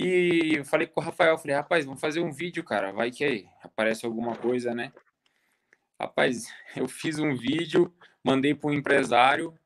E 0.00 0.54
eu 0.54 0.64
falei 0.64 0.86
com 0.86 1.00
o 1.00 1.02
Rafael, 1.02 1.36
falei, 1.36 1.56
rapaz, 1.56 1.84
vamos 1.84 2.00
fazer 2.00 2.20
um 2.20 2.30
vídeo, 2.30 2.62
cara, 2.62 2.92
vai 2.92 3.10
que 3.10 3.24
aí 3.24 3.48
aparece 3.60 4.06
alguma 4.06 4.36
coisa, 4.36 4.72
né? 4.72 4.92
Rapaz, 6.00 6.46
eu 6.76 6.86
fiz 6.86 7.18
um 7.18 7.34
vídeo, 7.34 7.92
mandei 8.22 8.54
para 8.54 8.70
um 8.70 8.72
empresário, 8.72 9.58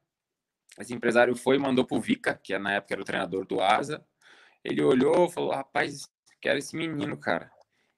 esse 0.79 0.95
empresário 0.95 1.37
foi 1.37 1.59
mandou 1.59 1.85
para 1.85 1.99
o 1.99 2.01
Vica, 2.01 2.41
que 2.43 2.59
na 2.59 2.73
época 2.73 2.95
era 2.95 3.03
o 3.03 3.05
treinador 3.05 3.45
do 3.45 3.61
Asa. 3.61 4.03
Ele 4.65 4.81
olhou 4.83 5.29
falou, 5.29 5.53
rapaz, 5.53 6.09
quero 6.41 6.59
esse 6.59 6.75
menino, 6.75 7.15
cara. 7.19 7.53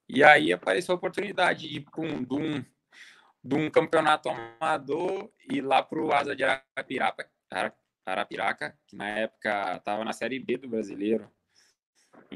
E 0.09 0.25
aí 0.25 0.53
apareceu 0.53 0.93
a 0.93 0.99
oportunidade 0.99 1.69
de, 1.69 1.81
pum, 1.83 2.25
de, 2.25 2.35
um, 2.35 2.65
de 3.45 3.55
um 3.55 3.71
campeonato 3.71 4.29
amador 4.29 5.31
e 5.49 5.61
lá 5.61 5.85
para 5.85 6.01
o 6.01 6.13
Asa 6.13 6.35
de 6.35 6.43
Arapiraca, 6.43 7.31
Arapiraca, 8.05 8.77
que 8.89 8.97
na 8.97 9.09
época 9.11 9.77
estava 9.77 10.05
na 10.05 10.13
Série 10.13 10.41
B 10.41 10.57
do 10.57 10.69
Brasileiro. 10.69 11.31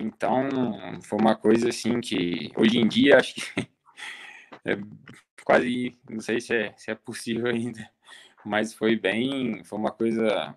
Então, 0.00 1.00
foi 1.02 1.18
uma 1.18 1.34
coisa 1.34 1.68
assim 1.68 2.00
que 2.00 2.52
hoje 2.56 2.78
em 2.78 2.86
dia 2.86 3.16
acho 3.16 3.34
que 3.34 3.42
é 4.64 4.78
quase, 5.44 5.96
não 6.08 6.20
sei 6.20 6.40
se 6.40 6.54
é, 6.54 6.74
se 6.76 6.90
é 6.90 6.94
possível 6.94 7.46
ainda, 7.52 7.88
mas 8.44 8.74
foi 8.74 8.96
bem, 8.96 9.62
foi 9.64 9.78
uma 9.78 9.90
coisa 9.90 10.54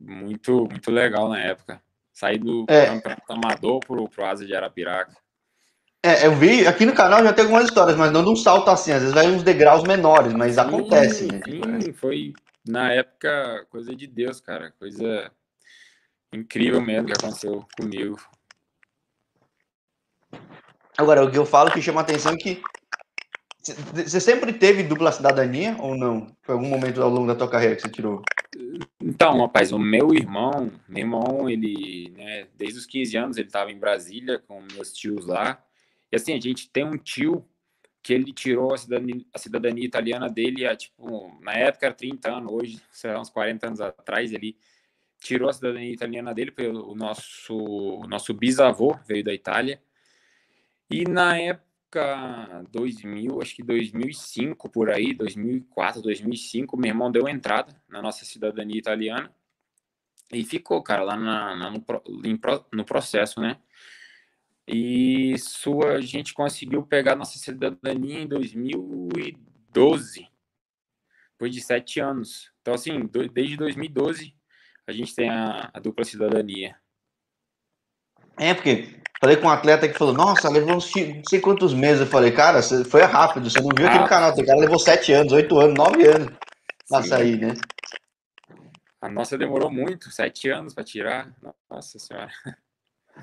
muito, 0.00 0.66
muito 0.70 0.90
legal 0.90 1.28
na 1.28 1.38
época. 1.38 1.82
Sair 2.12 2.38
do 2.38 2.66
é. 2.68 2.86
campeonato 2.86 3.32
amador 3.32 3.80
pro, 3.80 4.08
pro 4.08 4.24
Asa 4.24 4.44
de 4.44 4.54
Arapiraca. 4.54 5.16
É, 6.04 6.26
eu 6.26 6.34
vi, 6.34 6.66
aqui 6.66 6.84
no 6.84 6.94
canal 6.94 7.22
já 7.22 7.32
tem 7.32 7.44
algumas 7.44 7.64
histórias, 7.64 7.96
mas 7.96 8.10
não 8.10 8.24
de 8.24 8.30
um 8.30 8.36
salto 8.36 8.68
assim, 8.68 8.90
às 8.90 9.00
vezes 9.00 9.14
vai 9.14 9.26
uns 9.28 9.42
degraus 9.42 9.84
menores, 9.84 10.32
mas 10.32 10.54
sim, 10.54 10.60
acontece, 10.60 11.26
né? 11.28 11.40
Sim, 11.46 11.92
foi, 11.92 12.32
na 12.66 12.92
época, 12.92 13.64
coisa 13.70 13.94
de 13.94 14.08
Deus, 14.08 14.40
cara, 14.40 14.72
coisa 14.72 15.30
incrível 16.32 16.80
mesmo 16.80 17.06
que 17.06 17.12
aconteceu 17.12 17.64
comigo. 17.76 18.18
Agora, 20.96 21.24
o 21.24 21.30
que 21.30 21.38
eu 21.38 21.46
falo 21.46 21.70
que 21.70 21.82
chama 21.82 22.00
atenção 22.00 22.32
é 22.32 22.36
que 22.36 22.62
você 23.94 24.20
sempre 24.20 24.52
teve 24.52 24.82
dupla 24.82 25.12
cidadania 25.12 25.76
ou 25.78 25.96
não? 25.96 26.34
Foi 26.42 26.54
algum 26.54 26.68
momento 26.68 27.00
ao 27.02 27.08
longo 27.08 27.28
da 27.28 27.34
tua 27.34 27.48
carreira 27.48 27.76
que 27.76 27.82
você 27.82 27.88
tirou? 27.88 28.22
Então, 29.00 29.40
rapaz, 29.40 29.72
o 29.72 29.78
meu 29.78 30.12
irmão, 30.12 30.70
meu 30.88 31.00
irmão, 31.00 31.48
ele, 31.48 32.12
né, 32.16 32.48
desde 32.56 32.78
os 32.78 32.86
15 32.86 33.16
anos, 33.16 33.36
ele 33.36 33.46
estava 33.46 33.70
em 33.70 33.78
Brasília 33.78 34.38
com 34.38 34.60
meus 34.74 34.92
tios 34.92 35.26
lá. 35.26 35.62
E 36.10 36.16
assim, 36.16 36.34
a 36.34 36.40
gente 36.40 36.68
tem 36.70 36.84
um 36.84 36.98
tio 36.98 37.46
que 38.02 38.12
ele 38.12 38.32
tirou 38.32 38.74
a 38.74 38.78
cidadania, 38.78 39.24
a 39.32 39.38
cidadania 39.38 39.84
italiana 39.84 40.28
dele, 40.28 40.66
a, 40.66 40.74
tipo, 40.74 41.38
na 41.40 41.52
época 41.52 41.86
era 41.86 41.94
30 41.94 42.30
anos, 42.30 42.52
hoje, 42.52 42.82
sei 42.90 43.14
uns 43.14 43.30
40 43.30 43.66
anos 43.68 43.80
atrás, 43.80 44.32
ele 44.32 44.56
tirou 45.20 45.48
a 45.48 45.52
cidadania 45.52 45.92
italiana 45.92 46.34
dele, 46.34 46.52
nosso, 46.96 47.54
o 47.54 48.06
nosso 48.08 48.34
bisavô 48.34 48.98
veio 49.06 49.22
da 49.22 49.32
Itália. 49.32 49.80
E 50.90 51.04
na 51.04 51.38
época 51.38 52.64
2000, 52.70 53.42
acho 53.42 53.56
que 53.56 53.62
2005 53.62 54.68
por 54.68 54.90
aí, 54.90 55.14
2004, 55.14 56.02
2005, 56.02 56.76
meu 56.76 56.88
irmão 56.88 57.10
deu 57.10 57.28
entrada 57.28 57.80
na 57.88 58.00
nossa 58.00 58.24
cidadania 58.24 58.78
italiana 58.78 59.34
e 60.32 60.44
ficou, 60.44 60.82
cara, 60.82 61.02
lá 61.02 61.16
na, 61.16 61.54
na 61.54 61.70
no, 61.70 61.84
no 62.72 62.84
processo, 62.84 63.40
né? 63.40 63.58
E 64.66 65.32
isso 65.32 65.82
a 65.82 66.00
gente 66.00 66.32
conseguiu 66.32 66.86
pegar 66.86 67.16
nossa 67.16 67.38
cidadania 67.38 68.20
em 68.20 68.26
2012, 68.26 70.28
depois 71.32 71.52
de 71.52 71.60
sete 71.60 72.00
anos. 72.00 72.50
Então, 72.62 72.72
assim, 72.72 73.06
do, 73.06 73.28
desde 73.28 73.56
2012 73.56 74.34
a 74.86 74.92
gente 74.92 75.14
tem 75.14 75.28
a, 75.28 75.70
a 75.72 75.78
dupla 75.78 76.04
cidadania. 76.04 76.76
É, 78.38 78.54
porque 78.54 79.01
Falei 79.20 79.36
com 79.36 79.46
um 79.46 79.50
atleta 79.50 79.88
que 79.88 79.96
falou, 79.96 80.14
nossa, 80.14 80.48
levou 80.50 80.76
uns 80.76 80.92
não 80.94 81.22
sei 81.28 81.40
quantos 81.40 81.72
meses. 81.72 82.00
Eu 82.00 82.06
falei, 82.06 82.32
cara, 82.32 82.60
foi 82.62 83.02
rápido, 83.02 83.48
você 83.48 83.60
não 83.60 83.70
viu 83.76 83.86
aquele 83.86 84.08
canal, 84.08 84.32
o 84.32 84.46
cara 84.46 84.58
levou 84.58 84.78
sete 84.78 85.12
anos, 85.12 85.32
oito 85.32 85.58
anos, 85.58 85.74
nove 85.74 86.06
anos 86.06 86.32
pra 86.88 87.02
Sim. 87.02 87.08
sair, 87.08 87.38
né? 87.38 87.54
A 89.00 89.08
nossa 89.08 89.36
demorou 89.36 89.70
muito, 89.70 90.10
sete 90.10 90.48
anos 90.48 90.74
para 90.74 90.84
tirar. 90.84 91.32
Nossa 91.70 91.98
senhora. 91.98 92.30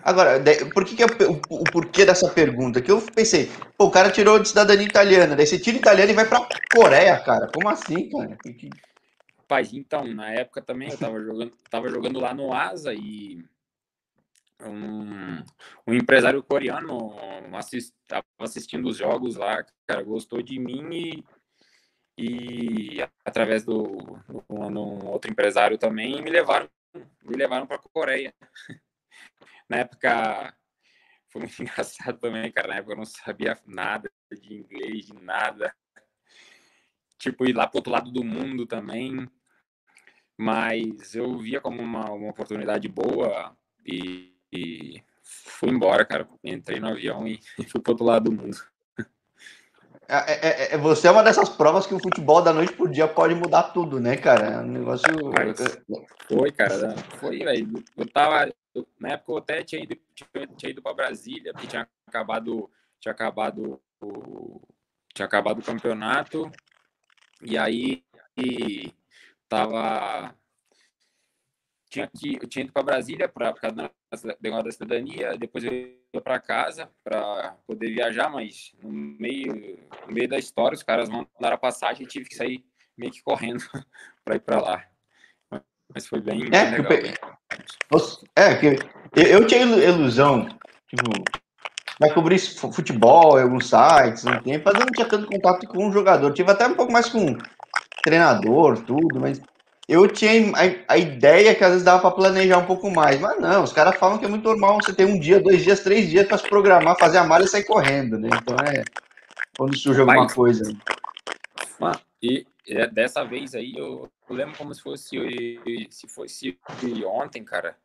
Agora, 0.04 0.40
por 0.74 0.86
que, 0.86 0.96
que 0.96 1.04
é 1.04 1.06
o, 1.06 1.42
o, 1.50 1.64
porquê 1.66 2.06
dessa 2.06 2.30
pergunta? 2.30 2.82
Que 2.82 2.92
eu 2.92 3.02
pensei, 3.02 3.50
pô, 3.78 3.86
o 3.86 3.92
cara 3.92 4.12
tirou 4.12 4.40
de 4.40 4.48
cidadania 4.48 4.86
italiana, 4.86 5.36
daí 5.36 5.48
você 5.48 5.60
tira 5.60 5.78
italiano 5.78 6.12
e 6.12 6.16
vai 6.16 6.28
pra 6.28 6.48
Coreia, 6.74 7.20
cara. 7.20 7.50
Como 7.54 7.68
assim, 7.68 8.10
cara? 8.10 8.38
Pai, 9.48 9.68
então, 9.74 10.06
na 10.06 10.30
época 10.32 10.62
também 10.62 10.92
eu 10.92 10.98
tava 10.98 11.20
jogando, 11.22 11.54
tava 11.70 11.90
jogando 11.90 12.20
lá 12.20 12.34
no 12.34 12.54
Asa 12.54 12.94
e 12.94 13.44
um, 14.62 15.44
um 15.88 15.94
empresário 15.94 16.44
coreano 16.44 17.16
estava 17.62 18.26
assistindo 18.40 18.88
os 18.88 18.98
jogos 18.98 19.36
lá, 19.36 19.64
cara, 19.88 20.04
gostou 20.04 20.42
de 20.42 20.60
mim 20.60 20.90
e, 20.92 21.24
e 22.18 23.02
através 23.24 23.64
do, 23.64 23.98
um 24.50 25.08
outro 25.08 25.32
empresário 25.32 25.78
também 25.78 26.22
me 26.22 26.30
levaram 26.30 26.70
me 27.24 27.36
levaram 27.36 27.68
para 27.68 27.76
a 27.76 27.80
Coreia. 27.80 28.34
Na 29.70 29.78
época 29.78 30.56
foi 31.30 31.42
muito 31.42 31.60
engraçado 31.62 32.20
também, 32.20 32.52
cara. 32.52 32.70
Na 32.70 32.76
época 32.76 32.94
eu 32.94 32.98
não 32.98 33.06
sabia 33.06 33.60
nada 33.66 34.12
de 34.32 34.54
inglês, 34.54 35.06
de 35.06 35.14
nada. 35.14 35.76
Tipo, 37.18 37.46
ir 37.46 37.54
lá 37.54 37.68
para 37.68 37.78
outro 37.78 37.92
lado 37.92 38.12
do 38.12 38.24
mundo 38.24 38.66
também. 38.66 39.30
Mas 40.38 41.16
eu 41.16 41.38
via 41.38 41.60
como 41.60 41.82
uma, 41.82 42.10
uma 42.12 42.30
oportunidade 42.30 42.88
boa 42.88 43.56
e 43.86 44.39
e 44.52 45.04
fui 45.24 45.70
embora, 45.70 46.06
cara. 46.06 46.28
Entrei 46.44 46.80
no 46.80 46.90
avião 46.90 47.28
e, 47.28 47.40
fui 47.68 47.82
pro 47.82 47.94
outro 47.94 48.06
lado 48.06 48.30
do 48.30 48.32
mundo. 48.32 48.58
É, 50.12 50.16
é, 50.34 50.48
é, 50.48 50.74
é, 50.74 50.78
você 50.78 51.08
é 51.08 51.12
uma 51.12 51.24
dessas 51.24 51.50
provas 51.50 51.86
que 51.86 51.94
o 51.94 52.02
futebol 52.02 52.42
da 52.42 52.52
noite 52.52 52.74
pro 52.74 52.90
dia 52.90 53.08
pode 53.08 53.36
mudar 53.36 53.62
tudo, 53.64 54.00
né, 54.00 54.18
cara? 54.18 54.48
É 54.48 54.58
um 54.58 54.68
negócio. 54.68 55.06
Foi, 56.28 56.52
cara. 56.52 56.96
Foi, 57.20 57.38
velho. 57.38 57.84
Eu 57.96 58.08
tava. 58.08 58.52
Na 59.00 59.10
época 59.10 59.32
eu 59.32 59.38
até 59.38 59.64
tinha 59.64 59.84
ido, 59.84 59.96
tinha, 60.16 60.48
tinha 60.58 60.72
ido 60.72 60.82
pra 60.82 60.96
Brasília, 60.96 61.54
porque 61.54 61.68
tinha 61.68 61.88
acabado. 62.08 62.70
Tinha 63.00 63.12
acabado 63.12 63.80
o. 64.02 64.62
Tinha 65.14 65.28
acabado 65.28 65.60
o 65.60 65.64
campeonato. 65.64 66.52
E 67.44 67.56
aí. 67.56 68.04
E 68.36 68.92
tava 69.48 70.34
tinha 71.90 72.08
que 72.08 72.38
eu 72.42 72.48
tinha 72.48 72.64
ido 72.64 72.72
para 72.72 72.84
Brasília 72.84 73.28
para 73.28 73.52
por 73.52 73.62
causa 73.62 73.76
da 73.76 74.72
cidadania, 74.72 75.38
depois 75.38 75.64
eu 75.64 75.74
ia 75.74 76.22
para 76.22 76.40
casa 76.40 76.90
para 77.04 77.56
poder 77.66 77.94
viajar, 77.94 78.30
mas 78.30 78.74
no 78.82 78.92
meio 78.92 79.80
no 80.08 80.14
meio 80.14 80.30
da 80.30 80.38
história 80.38 80.76
os 80.76 80.84
caras 80.84 81.10
mandaram 81.10 81.56
a 81.56 81.58
passagem 81.58 82.04
e 82.04 82.08
tive 82.08 82.30
que 82.30 82.36
sair 82.36 82.64
meio 82.98 83.12
que 83.12 83.24
correndo 83.24 83.64
para 84.24 84.36
ir 84.36 84.42
para 84.42 84.62
lá. 84.62 84.86
Mas 85.94 86.06
foi 86.06 86.22
bem, 86.22 86.44
é, 86.52 86.72
bem 86.84 87.02
legal. 87.02 87.40
É, 88.36 88.56
que 88.56 88.78
eu 89.16 89.48
tinha 89.48 89.64
ilusão, 89.64 90.48
tipo, 90.88 91.10
vai 92.00 92.14
cobrir 92.14 92.38
futebol 92.38 93.40
em 93.40 93.44
alguns 93.44 93.70
sites, 93.70 94.24
um 94.24 94.40
tempo, 94.42 94.66
mas 94.66 94.76
eu 94.76 94.86
não 94.86 94.92
tinha 94.94 95.08
tanto 95.08 95.26
contato 95.26 95.68
com 95.68 95.88
um 95.88 95.92
jogador. 95.92 96.32
Tive 96.32 96.52
até 96.52 96.68
um 96.68 96.76
pouco 96.76 96.92
mais 96.92 97.10
com 97.10 97.36
treinador, 98.04 98.84
tudo, 98.84 99.20
mas 99.20 99.42
eu 99.90 100.08
tinha 100.08 100.32
a, 100.56 100.94
a, 100.94 100.98
ideia 101.00 101.56
que 101.56 101.64
às 101.64 101.72
vezes 101.72 101.84
dava 101.84 102.00
para 102.00 102.12
planejar 102.12 102.60
um 102.60 102.66
pouco 102.68 102.92
mais, 102.92 103.20
mas 103.20 103.42
não, 103.42 103.64
os 103.64 103.74
caras 103.74 103.98
falam 103.98 104.20
que 104.20 104.26
é 104.26 104.28
muito 104.28 104.44
normal 104.44 104.76
você 104.76 104.94
ter 104.94 105.06
um 105.06 105.20
dia, 105.20 105.40
dois 105.40 105.64
dias, 105.64 105.80
três 105.80 106.08
dias 106.08 106.28
para 106.28 106.38
se 106.38 106.48
programar, 106.48 106.96
fazer 107.00 107.18
a 107.18 107.24
malha 107.24 107.46
e 107.46 107.48
sair 107.48 107.64
correndo, 107.64 108.20
né? 108.20 108.30
Então 108.32 108.56
é 108.58 108.84
quando 109.58 109.76
surge 109.76 110.00
alguma 110.00 110.24
mas, 110.24 110.34
coisa. 110.34 110.64
Ah, 111.82 112.00
e 112.22 112.46
é, 112.68 112.86
dessa 112.86 113.24
vez 113.24 113.56
aí 113.56 113.74
eu, 113.76 114.08
eu, 114.30 114.36
lembro 114.36 114.56
como 114.56 114.76
se 114.76 114.82
fosse 114.82 115.60
se 115.90 116.08
fosse 116.08 116.56
ontem, 117.04 117.44
cara. 117.44 117.76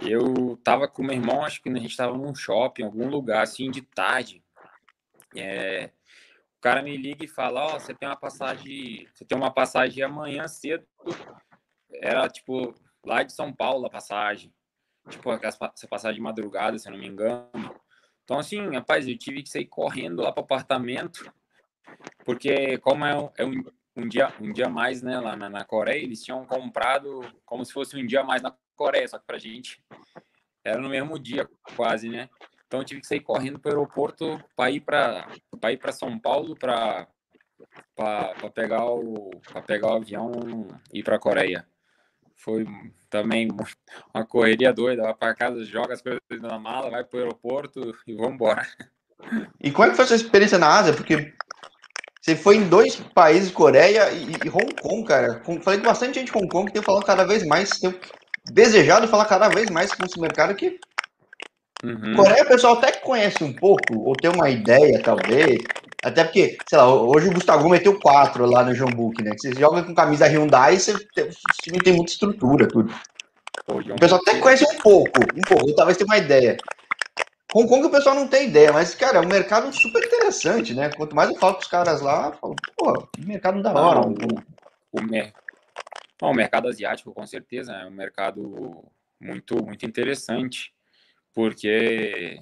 Eu 0.00 0.56
tava 0.62 0.86
com 0.86 1.02
meu 1.02 1.16
irmão, 1.16 1.44
acho 1.44 1.60
que 1.60 1.68
a 1.68 1.76
gente 1.76 1.96
tava 1.96 2.16
num 2.16 2.34
shopping, 2.34 2.84
algum 2.84 3.08
lugar 3.08 3.42
assim 3.42 3.72
de 3.72 3.82
tarde. 3.82 4.40
É, 5.34 5.90
cara 6.64 6.80
me 6.80 6.96
liga 6.96 7.22
e 7.22 7.28
fala, 7.28 7.62
ó, 7.62 7.76
oh, 7.76 7.78
você 7.78 7.92
tem 7.92 8.08
uma 8.08 8.16
passagem, 8.16 9.06
você 9.12 9.22
tem 9.22 9.36
uma 9.36 9.52
passagem 9.52 10.02
amanhã 10.02 10.48
cedo. 10.48 10.86
Era 11.92 12.26
tipo 12.26 12.74
lá 13.04 13.22
de 13.22 13.34
São 13.34 13.52
Paulo 13.52 13.84
a 13.84 13.90
passagem. 13.90 14.50
Tipo, 15.10 15.30
essa 15.32 15.86
passagem 15.86 16.16
de 16.16 16.22
madrugada, 16.22 16.78
se 16.78 16.88
eu 16.88 16.92
não 16.92 16.98
me 16.98 17.06
engano. 17.06 17.50
Então, 18.24 18.38
assim, 18.38 18.66
rapaz, 18.70 19.06
eu 19.06 19.18
tive 19.18 19.42
que 19.42 19.50
sair 19.50 19.66
correndo 19.66 20.22
lá 20.22 20.32
para 20.32 20.40
o 20.40 20.44
apartamento, 20.44 21.30
porque 22.24 22.78
como 22.78 23.04
é, 23.04 23.14
um, 23.14 23.30
é 23.36 23.44
um, 23.44 23.62
um, 23.94 24.08
dia, 24.08 24.32
um 24.40 24.50
dia 24.50 24.70
mais, 24.70 25.02
né, 25.02 25.20
lá 25.20 25.36
na, 25.36 25.50
na, 25.50 25.64
Coreia, 25.66 26.02
eles 26.02 26.24
tinham 26.24 26.46
comprado 26.46 27.20
como 27.44 27.62
se 27.62 27.74
fosse 27.74 27.94
um 27.94 28.06
dia 28.06 28.24
mais 28.24 28.40
na 28.40 28.56
Coreia, 28.74 29.06
só 29.06 29.18
que 29.18 29.26
pra 29.26 29.36
gente 29.36 29.84
era 30.64 30.80
no 30.80 30.88
mesmo 30.88 31.18
dia, 31.18 31.46
quase, 31.76 32.08
né? 32.08 32.30
Então 32.74 32.82
eu 32.82 32.86
tive 32.86 33.02
que 33.02 33.06
sair 33.06 33.20
correndo 33.20 33.60
para 33.60 33.68
o 33.68 33.72
aeroporto 33.72 34.42
para 34.56 34.68
ir 34.68 34.80
para 34.80 35.92
São 35.92 36.18
Paulo 36.18 36.56
para 36.56 37.06
pegar 38.52 38.84
o 38.86 39.30
pegar 39.64 39.92
o 39.92 39.96
avião 39.98 40.32
e 40.92 40.98
ir 40.98 41.04
para 41.04 41.14
a 41.14 41.20
Coreia. 41.20 41.64
Foi 42.34 42.66
também 43.08 43.48
uma 44.12 44.26
correria 44.26 44.72
doida, 44.72 45.04
vai 45.04 45.14
para 45.14 45.36
casa, 45.36 45.64
joga 45.64 45.94
as 45.94 46.02
coisas 46.02 46.20
na 46.42 46.58
mala, 46.58 46.90
vai 46.90 47.04
para 47.04 47.16
o 47.16 47.20
aeroporto 47.20 47.96
e 48.08 48.14
vamos 48.16 48.34
embora. 48.34 48.66
E 49.62 49.70
como 49.70 49.86
é 49.86 49.90
que 49.90 49.96
foi 49.96 50.04
a 50.04 50.08
sua 50.08 50.16
experiência 50.16 50.58
na 50.58 50.76
Ásia? 50.76 50.94
Porque 50.94 51.32
você 52.20 52.34
foi 52.34 52.56
em 52.56 52.68
dois 52.68 52.96
países, 52.96 53.52
Coreia 53.52 54.10
e, 54.10 54.32
e 54.32 54.48
Hong 54.48 54.74
Kong, 54.82 55.06
cara. 55.06 55.40
Falei 55.62 55.78
com 55.78 55.86
bastante 55.86 56.18
gente 56.18 56.32
de 56.32 56.36
Hong 56.36 56.48
Kong 56.48 56.66
que 56.66 56.72
tem 56.72 56.82
falando 56.82 57.04
cada 57.04 57.24
vez 57.24 57.46
mais, 57.46 57.70
tem 57.78 57.94
desejado 58.46 59.06
falar 59.06 59.26
cada 59.26 59.48
vez 59.48 59.70
mais 59.70 59.94
com 59.94 60.04
esse 60.04 60.18
mercado 60.18 60.56
que 60.56 60.80
Uhum. 61.84 62.16
Coreia 62.16 62.42
o 62.44 62.48
pessoal 62.48 62.78
até 62.78 62.92
conhece 62.92 63.44
um 63.44 63.52
pouco, 63.52 63.98
ou 63.98 64.16
tem 64.16 64.30
uma 64.30 64.48
ideia, 64.48 65.02
talvez. 65.02 65.58
Até 66.02 66.24
porque, 66.24 66.56
sei 66.66 66.78
lá, 66.78 66.94
hoje 66.94 67.28
o 67.28 67.32
Gustavo 67.32 67.68
meteu 67.68 68.00
quatro 68.00 68.46
lá 68.46 68.64
no 68.64 68.74
Jombook, 68.74 69.22
né? 69.22 69.32
Você 69.36 69.52
joga 69.54 69.82
com 69.82 69.94
camisa 69.94 70.26
Hyundai, 70.26 70.78
você 70.78 70.94
tem, 71.14 71.28
time 71.62 71.78
tem 71.78 71.92
muita 71.92 72.12
estrutura, 72.12 72.66
tudo. 72.66 72.92
O 73.68 73.96
pessoal 73.96 74.20
até 74.22 74.38
conhece 74.38 74.64
um 74.64 74.78
pouco, 74.78 75.20
um 75.20 75.42
pouco, 75.46 75.66
ou 75.66 75.74
talvez 75.74 75.98
tenha 75.98 76.06
uma 76.06 76.18
ideia. 76.18 76.56
Hong 77.54 77.68
Kong 77.68 77.86
o 77.86 77.90
pessoal 77.90 78.16
não 78.16 78.28
tem 78.28 78.48
ideia, 78.48 78.72
mas, 78.72 78.94
cara, 78.94 79.18
é 79.18 79.20
um 79.20 79.28
mercado 79.28 79.70
super 79.72 80.02
interessante, 80.04 80.74
né? 80.74 80.90
Quanto 80.90 81.14
mais 81.14 81.30
eu 81.30 81.36
falo 81.36 81.54
com 81.54 81.60
os 81.60 81.68
caras 81.68 82.00
lá, 82.00 82.28
eu 82.28 82.32
falo, 82.32 82.56
pô, 82.76 83.08
mercado 83.18 83.62
da 83.62 83.72
hora. 83.72 84.00
Não, 84.00 84.12
o, 84.12 85.00
o, 85.00 85.02
mer... 85.02 85.32
Não, 86.20 86.30
o 86.30 86.34
mercado 86.34 86.66
asiático, 86.66 87.12
com 87.12 87.26
certeza, 87.26 87.72
é 87.72 87.86
um 87.86 87.90
mercado 87.90 88.82
muito, 89.20 89.62
muito 89.64 89.86
interessante 89.86 90.74
porque 91.34 92.40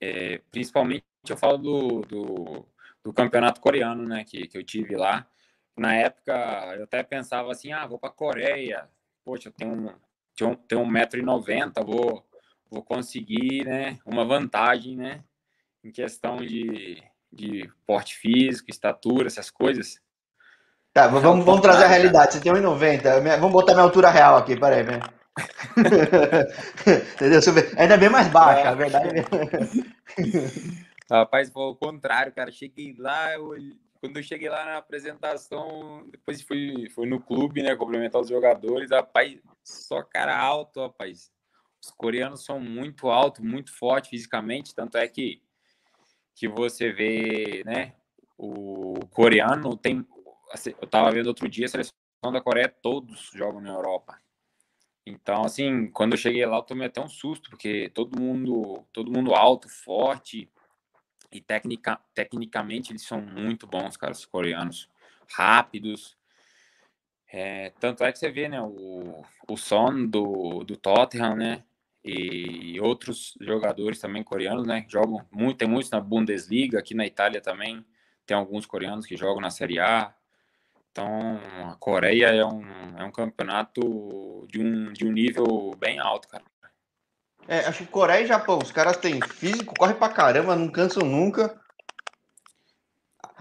é, 0.00 0.40
principalmente 0.52 1.04
eu 1.28 1.36
falo 1.36 1.56
do, 1.56 2.00
do, 2.02 2.68
do, 3.02 3.12
campeonato 3.12 3.60
coreano, 3.60 4.06
né, 4.06 4.22
que, 4.24 4.46
que 4.46 4.58
eu 4.58 4.62
tive 4.62 4.94
lá. 4.96 5.26
Na 5.76 5.94
época 5.94 6.32
eu 6.76 6.84
até 6.84 7.02
pensava 7.02 7.50
assim, 7.50 7.72
ah, 7.72 7.86
vou 7.86 7.98
para 7.98 8.10
Coreia, 8.10 8.88
poxa, 9.24 9.48
eu 9.48 9.52
tenho, 9.52 9.94
tenho, 10.36 10.56
tenho 10.56 10.84
1,90m, 10.84 11.84
vou, 11.84 12.24
vou 12.70 12.82
conseguir, 12.82 13.64
né, 13.64 13.98
uma 14.04 14.24
vantagem, 14.24 14.96
né, 14.96 15.24
em 15.82 15.90
questão 15.90 16.36
de, 16.36 17.02
de 17.32 17.68
porte 17.86 18.14
físico, 18.14 18.70
estatura, 18.70 19.26
essas 19.26 19.50
coisas. 19.50 19.98
Tá, 20.92 21.08
vamos, 21.08 21.44
vamos 21.44 21.60
trazer 21.60 21.84
a 21.84 21.88
realidade. 21.88 22.34
Você 22.34 22.40
tem 22.40 22.52
1,90. 22.52 23.38
Vamos 23.40 23.52
botar 23.52 23.72
minha 23.72 23.82
altura 23.82 24.10
real 24.10 24.36
aqui, 24.36 24.56
peraí, 24.56 24.84
peraí. 24.84 25.00
Entendeu? 27.14 27.40
Ainda 27.76 27.96
bem 27.96 28.08
mais 28.08 28.28
baixa, 28.28 28.60
é. 28.60 28.66
a 28.68 28.74
verdade 28.74 29.08
é. 29.18 29.24
Rapaz, 31.10 31.50
foi 31.50 31.62
o 31.64 31.74
contrário, 31.74 32.32
cara. 32.32 32.50
Cheguei 32.50 32.94
lá, 32.96 33.34
eu, 33.34 33.54
quando 34.00 34.16
eu 34.16 34.22
cheguei 34.22 34.48
lá 34.48 34.64
na 34.64 34.76
apresentação, 34.78 36.06
depois 36.10 36.40
fui, 36.42 36.88
fui 36.90 37.06
no 37.06 37.20
clube, 37.20 37.62
né? 37.62 37.74
Complementar 37.76 38.20
os 38.20 38.28
jogadores, 38.28 38.90
rapaz, 38.90 39.38
só 39.62 40.02
cara 40.02 40.38
alto, 40.38 40.80
rapaz. 40.80 41.30
Os 41.82 41.90
coreanos 41.90 42.44
são 42.44 42.58
muito 42.58 43.08
altos, 43.10 43.44
muito 43.44 43.72
fortes 43.72 44.10
fisicamente, 44.10 44.74
tanto 44.74 44.96
é 44.96 45.06
que, 45.06 45.42
que 46.34 46.48
você 46.48 46.90
vê, 46.92 47.62
né? 47.66 47.94
O 48.38 48.94
coreano 49.10 49.76
tem. 49.76 50.06
Eu 50.80 50.88
tava 50.88 51.10
vendo 51.10 51.26
outro 51.26 51.48
dia 51.48 51.66
a 51.66 51.68
seleção 51.68 51.94
da 52.32 52.40
Coreia, 52.40 52.68
todos 52.68 53.30
jogam 53.34 53.60
na 53.60 53.70
Europa. 53.70 54.18
Então, 55.06 55.44
assim, 55.44 55.88
quando 55.88 56.12
eu 56.12 56.18
cheguei 56.18 56.44
lá, 56.46 56.56
eu 56.56 56.62
tomei 56.62 56.86
até 56.86 57.00
um 57.00 57.08
susto, 57.08 57.50
porque 57.50 57.90
todo 57.90 58.18
mundo, 58.18 58.84
todo 58.92 59.12
mundo 59.12 59.34
alto, 59.34 59.68
forte, 59.68 60.50
e 61.34 61.40
tecnica, 61.40 62.00
tecnicamente 62.14 62.92
eles 62.92 63.02
são 63.02 63.20
muito 63.20 63.66
bons, 63.66 63.96
caras, 63.96 64.20
os 64.20 64.26
coreanos, 64.26 64.88
rápidos. 65.28 66.16
É, 67.30 67.70
tanto 67.80 68.04
é 68.04 68.12
que 68.12 68.18
você 68.18 68.30
vê, 68.30 68.48
né, 68.48 68.62
o, 68.62 69.24
o 69.48 69.56
Son 69.56 70.06
do, 70.06 70.62
do 70.64 70.76
Tottenham, 70.76 71.34
né, 71.34 71.64
e 72.04 72.78
outros 72.80 73.36
jogadores 73.40 73.98
também 73.98 74.22
coreanos, 74.22 74.66
né, 74.66 74.86
jogam 74.88 75.26
muito, 75.32 75.58
tem 75.58 75.68
muitos 75.68 75.90
na 75.90 76.00
Bundesliga, 76.00 76.78
aqui 76.78 76.94
na 76.94 77.04
Itália 77.04 77.40
também, 77.40 77.84
tem 78.24 78.36
alguns 78.36 78.64
coreanos 78.64 79.04
que 79.04 79.16
jogam 79.16 79.40
na 79.40 79.50
Série 79.50 79.80
A, 79.80 80.14
então, 80.94 81.40
a 81.72 81.74
Coreia 81.74 82.26
é 82.26 82.44
um, 82.44 82.64
é 82.96 83.04
um 83.04 83.10
campeonato 83.10 84.46
de 84.48 84.60
um, 84.60 84.92
de 84.92 85.04
um 85.04 85.10
nível 85.10 85.74
bem 85.76 85.98
alto, 85.98 86.28
cara. 86.28 86.44
É, 87.48 87.58
acho 87.66 87.78
que 87.78 87.90
Coreia 87.90 88.22
e 88.22 88.28
Japão, 88.28 88.60
os 88.62 88.70
caras 88.70 88.96
têm 88.96 89.20
físico, 89.20 89.74
corre 89.76 89.94
pra 89.94 90.08
caramba, 90.08 90.54
não 90.54 90.68
cansam 90.68 91.02
nunca. 91.02 91.60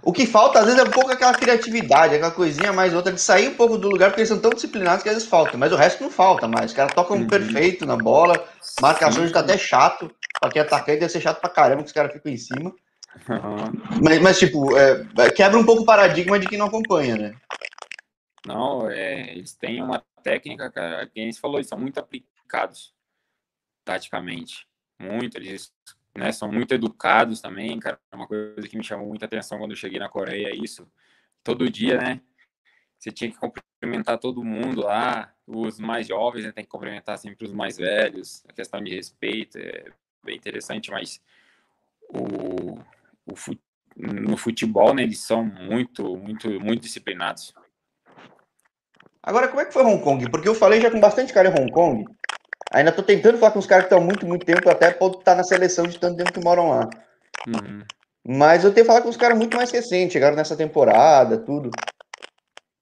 O 0.02 0.12
que 0.12 0.26
falta, 0.26 0.60
às 0.60 0.66
vezes, 0.66 0.80
é 0.80 0.84
um 0.84 0.90
pouco 0.90 1.12
aquela 1.12 1.36
criatividade, 1.36 2.16
aquela 2.16 2.32
coisinha 2.32 2.74
mais 2.74 2.92
outra, 2.92 3.14
de 3.14 3.22
sair 3.22 3.50
um 3.50 3.56
pouco 3.56 3.78
do 3.78 3.88
lugar, 3.88 4.10
porque 4.10 4.22
eles 4.22 4.30
são 4.30 4.42
tão 4.42 4.50
disciplinados 4.50 5.04
que 5.04 5.10
às 5.10 5.16
vezes 5.16 5.30
falta. 5.30 5.56
Mas 5.56 5.72
o 5.72 5.76
resto 5.76 6.02
não 6.02 6.10
falta 6.10 6.48
mais. 6.48 6.72
Os 6.72 6.76
caras 6.76 6.92
tocam 6.96 7.18
uhum. 7.18 7.28
perfeito 7.28 7.86
na 7.86 7.96
bola, 7.96 8.44
marcação 8.82 9.24
está 9.24 9.42
até 9.42 9.60
chato. 9.60 10.12
Pra 10.42 10.50
quem 10.50 10.62
atacante 10.64 11.02
deve 11.02 11.12
ser 11.12 11.22
chato 11.22 11.40
pra 11.40 11.52
caramba 11.52 11.84
que 11.84 11.88
os 11.88 11.94
caras 11.94 12.12
ficam 12.12 12.32
em 12.32 12.38
cima. 12.38 12.74
Mas, 14.02 14.22
mas, 14.22 14.40
tipo, 14.40 14.76
é, 14.78 15.06
é, 15.20 15.32
quebra 15.32 15.58
um 15.58 15.66
pouco 15.66 15.84
o 15.84 15.86
paradigma 15.86 16.40
de 16.40 16.48
quem 16.48 16.58
não 16.58 16.68
acompanha, 16.68 17.16
né? 17.16 17.36
Não, 18.46 18.90
é, 18.90 19.32
eles 19.32 19.56
têm 19.56 19.82
uma 19.82 20.04
técnica, 20.22 20.70
cara, 20.72 21.08
quem 21.08 21.32
falou, 21.34 21.58
eles 21.58 21.68
são 21.68 21.78
muito 21.78 22.00
aplicados 22.00 22.94
taticamente. 23.86 24.68
Muito, 25.00 25.38
eles 25.38 25.72
né, 26.16 26.32
são 26.32 26.52
muito 26.52 26.74
educados 26.74 27.42
também, 27.42 27.80
cara. 27.80 28.00
Uma 28.14 28.28
coisa 28.28 28.68
que 28.68 28.78
me 28.78 28.84
chamou 28.84 29.08
muita 29.08 29.26
atenção 29.26 29.58
quando 29.58 29.72
eu 29.72 29.78
cheguei 29.78 30.00
na 30.00 30.10
Coreia, 30.10 30.50
é 30.50 30.56
isso. 30.56 30.88
Todo 31.44 31.70
dia, 31.70 31.98
né? 31.98 32.22
Você 32.98 33.12
tinha 33.12 33.30
que 33.30 33.38
cumprimentar 33.38 34.18
todo 34.18 34.44
mundo 34.44 34.82
lá, 34.82 35.34
os 35.46 35.78
mais 35.78 36.08
jovens, 36.08 36.46
né, 36.46 36.52
tem 36.54 36.64
que 36.64 36.70
cumprimentar 36.70 37.18
sempre 37.18 37.46
os 37.46 37.52
mais 37.52 37.76
velhos, 37.76 38.44
a 38.48 38.54
questão 38.54 38.82
de 38.82 38.96
respeito 38.96 39.58
é 39.58 39.92
bem 40.24 40.38
interessante, 40.38 40.90
mas 40.90 41.22
o, 42.08 42.80
o, 43.26 43.34
no 43.96 44.38
futebol, 44.38 44.94
né, 44.94 45.04
eles 45.04 45.20
são 45.20 45.44
muito, 45.44 46.18
muito, 46.18 46.50
muito 46.60 46.82
disciplinados. 46.82 47.54
Agora, 49.22 49.48
como 49.48 49.62
é 49.62 49.66
que 49.66 49.74
foi 49.74 49.84
Hong 49.84 50.04
Kong? 50.04 50.30
Porque 50.30 50.50
eu 50.50 50.56
falei 50.56 50.82
já 50.82 50.92
com 50.92 51.00
bastante 51.00 51.32
cara 51.32 51.50
em 51.50 51.62
Hong 51.62 51.72
Kong. 51.72 52.06
Ainda 52.74 52.92
tô 52.92 53.04
tentando 53.04 53.38
falar 53.38 53.52
com 53.52 53.60
os 53.60 53.68
caras 53.68 53.86
que 53.86 53.94
estão 53.94 54.06
muito, 54.06 54.26
muito 54.26 54.46
tempo, 54.46 54.70
até 54.70 54.92
pode 54.92 55.18
estar 55.18 55.36
na 55.36 55.44
seleção 55.44 55.86
de 55.86 56.00
tanto 56.00 56.18
tempo 56.18 56.34
que 56.34 56.44
moram 56.44 56.70
lá. 56.70 56.90
Uhum. 57.48 57.84
Mas 58.26 58.64
eu 58.64 58.74
tenho 58.74 58.86
falado 58.86 59.04
com 59.04 59.10
os 59.10 59.18
caras 59.18 59.38
muito 59.38 59.56
mais 59.56 59.72
recentes, 59.72 60.14
chegaram 60.14 60.36
nessa 60.36 60.56
temporada, 60.56 61.38
tudo. 61.38 61.70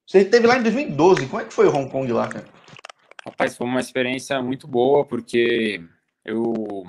Você 0.07 0.19
esteve 0.19 0.47
lá 0.47 0.57
em 0.57 0.63
2012, 0.63 1.27
como 1.27 1.41
é 1.41 1.45
que 1.45 1.53
foi 1.53 1.67
o 1.67 1.75
Hong 1.75 1.89
Kong 1.89 2.11
lá, 2.11 2.27
cara? 2.27 2.45
Rapaz, 3.25 3.55
foi 3.55 3.67
uma 3.67 3.79
experiência 3.79 4.41
muito 4.41 4.67
boa, 4.67 5.05
porque 5.05 5.83
eu 6.25 6.85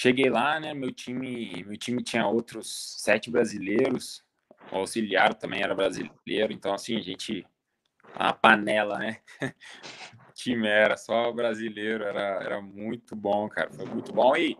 Cheguei 0.00 0.30
lá, 0.30 0.60
né? 0.60 0.72
Meu 0.74 0.92
time, 0.92 1.64
meu 1.64 1.76
time 1.76 2.00
tinha 2.04 2.24
outros 2.24 2.94
sete 3.00 3.28
brasileiros, 3.32 4.24
o 4.70 4.76
auxiliar 4.76 5.34
também 5.34 5.60
era 5.60 5.74
brasileiro, 5.74 6.52
então 6.52 6.72
assim, 6.72 6.96
a 6.96 7.00
gente 7.00 7.44
a 8.14 8.32
panela, 8.32 8.96
né? 8.96 9.20
o 9.42 10.32
time 10.34 10.68
era 10.68 10.96
só 10.96 11.32
brasileiro, 11.32 12.04
era, 12.04 12.40
era 12.44 12.62
muito 12.62 13.16
bom, 13.16 13.48
cara. 13.48 13.72
Foi 13.72 13.86
muito 13.86 14.12
bom 14.12 14.36
e, 14.36 14.56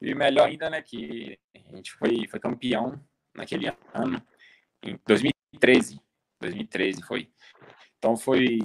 e 0.00 0.14
melhor 0.14 0.46
ainda, 0.46 0.70
né? 0.70 0.80
Que 0.80 1.36
a 1.52 1.74
gente 1.74 1.92
foi, 1.94 2.28
foi 2.28 2.38
campeão 2.38 3.04
naquele 3.34 3.66
ano, 3.92 4.22
em 4.84 4.96
2013. 5.04 6.00
2013 6.40 7.02
foi. 7.02 7.28
Então 7.98 8.16
foi, 8.16 8.60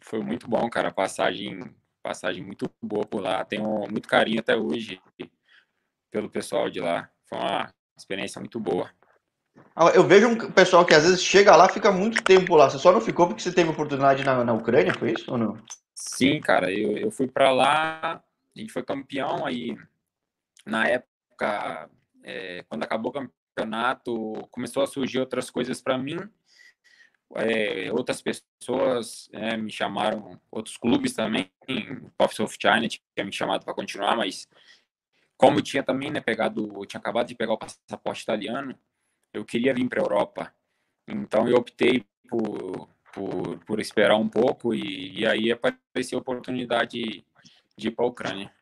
foi 0.00 0.18
muito 0.18 0.48
bom, 0.48 0.68
cara. 0.68 0.90
Passagem, 0.90 1.60
passagem 2.02 2.42
muito 2.42 2.68
boa 2.82 3.06
por 3.06 3.22
lá. 3.22 3.44
Tenho 3.44 3.86
muito 3.88 4.08
carinho 4.08 4.40
até 4.40 4.56
hoje 4.56 5.00
pelo 6.10 6.30
pessoal 6.30 6.68
de 6.68 6.80
lá. 6.80 7.08
Foi 7.28 7.38
uma 7.38 7.72
experiência 7.96 8.40
muito 8.40 8.58
boa. 8.58 8.90
Ah, 9.74 9.88
eu 9.94 10.06
vejo 10.06 10.28
um 10.28 10.50
pessoal 10.50 10.84
que 10.84 10.94
às 10.94 11.04
vezes 11.04 11.22
chega 11.22 11.56
lá 11.56 11.68
fica 11.68 11.90
muito 11.92 12.22
tempo 12.22 12.56
lá. 12.56 12.68
Você 12.68 12.78
só 12.78 12.92
não 12.92 13.00
ficou 13.00 13.26
porque 13.26 13.42
você 13.42 13.52
teve 13.52 13.70
oportunidade 13.70 14.24
na, 14.24 14.44
na 14.44 14.52
Ucrânia, 14.52 14.94
foi 14.94 15.12
isso 15.12 15.30
ou 15.30 15.38
não? 15.38 15.58
Sim, 15.94 16.40
cara. 16.40 16.72
Eu, 16.72 16.96
eu 16.96 17.10
fui 17.10 17.28
para 17.28 17.50
lá, 17.50 18.22
a 18.56 18.58
gente 18.58 18.72
foi 18.72 18.82
campeão 18.82 19.46
aí. 19.46 19.76
Na 20.66 20.86
época, 20.86 21.88
é, 22.22 22.64
quando 22.68 22.82
acabou 22.82 23.10
o 23.10 23.28
campeonato, 23.54 24.32
começou 24.50 24.82
a 24.82 24.86
surgir 24.86 25.18
outras 25.18 25.50
coisas 25.50 25.80
para 25.80 25.98
mim. 25.98 26.18
É, 27.36 27.92
outras 27.92 28.20
pessoas 28.20 29.28
é, 29.32 29.56
me 29.56 29.70
chamaram, 29.70 30.40
outros 30.50 30.76
clubes 30.76 31.12
também, 31.12 31.48
Office 32.18 32.40
of 32.40 32.56
China 32.60 32.88
tinha 32.88 33.24
me 33.24 33.32
chamado 33.32 33.64
para 33.64 33.72
continuar, 33.72 34.16
mas 34.16 34.48
como 35.40 35.58
eu 35.58 35.62
tinha 35.62 35.82
também, 35.82 36.10
né, 36.10 36.20
pegado, 36.20 36.70
eu 36.76 36.84
tinha 36.84 37.00
acabado 37.00 37.26
de 37.26 37.34
pegar 37.34 37.54
o 37.54 37.58
passaporte 37.58 38.22
italiano, 38.22 38.78
eu 39.32 39.42
queria 39.42 39.72
vir 39.72 39.88
para 39.88 39.98
a 40.00 40.04
Europa. 40.04 40.52
Então 41.08 41.48
eu 41.48 41.56
optei 41.56 42.04
por, 42.28 42.86
por, 43.10 43.58
por 43.60 43.80
esperar 43.80 44.16
um 44.16 44.28
pouco 44.28 44.74
e, 44.74 45.20
e 45.20 45.26
aí 45.26 45.50
apareceu 45.50 46.18
a 46.18 46.20
oportunidade 46.20 47.24
de, 47.74 47.88
ir 47.88 47.90
para 47.92 48.04
a 48.04 48.08
Ucrânia. 48.08 48.52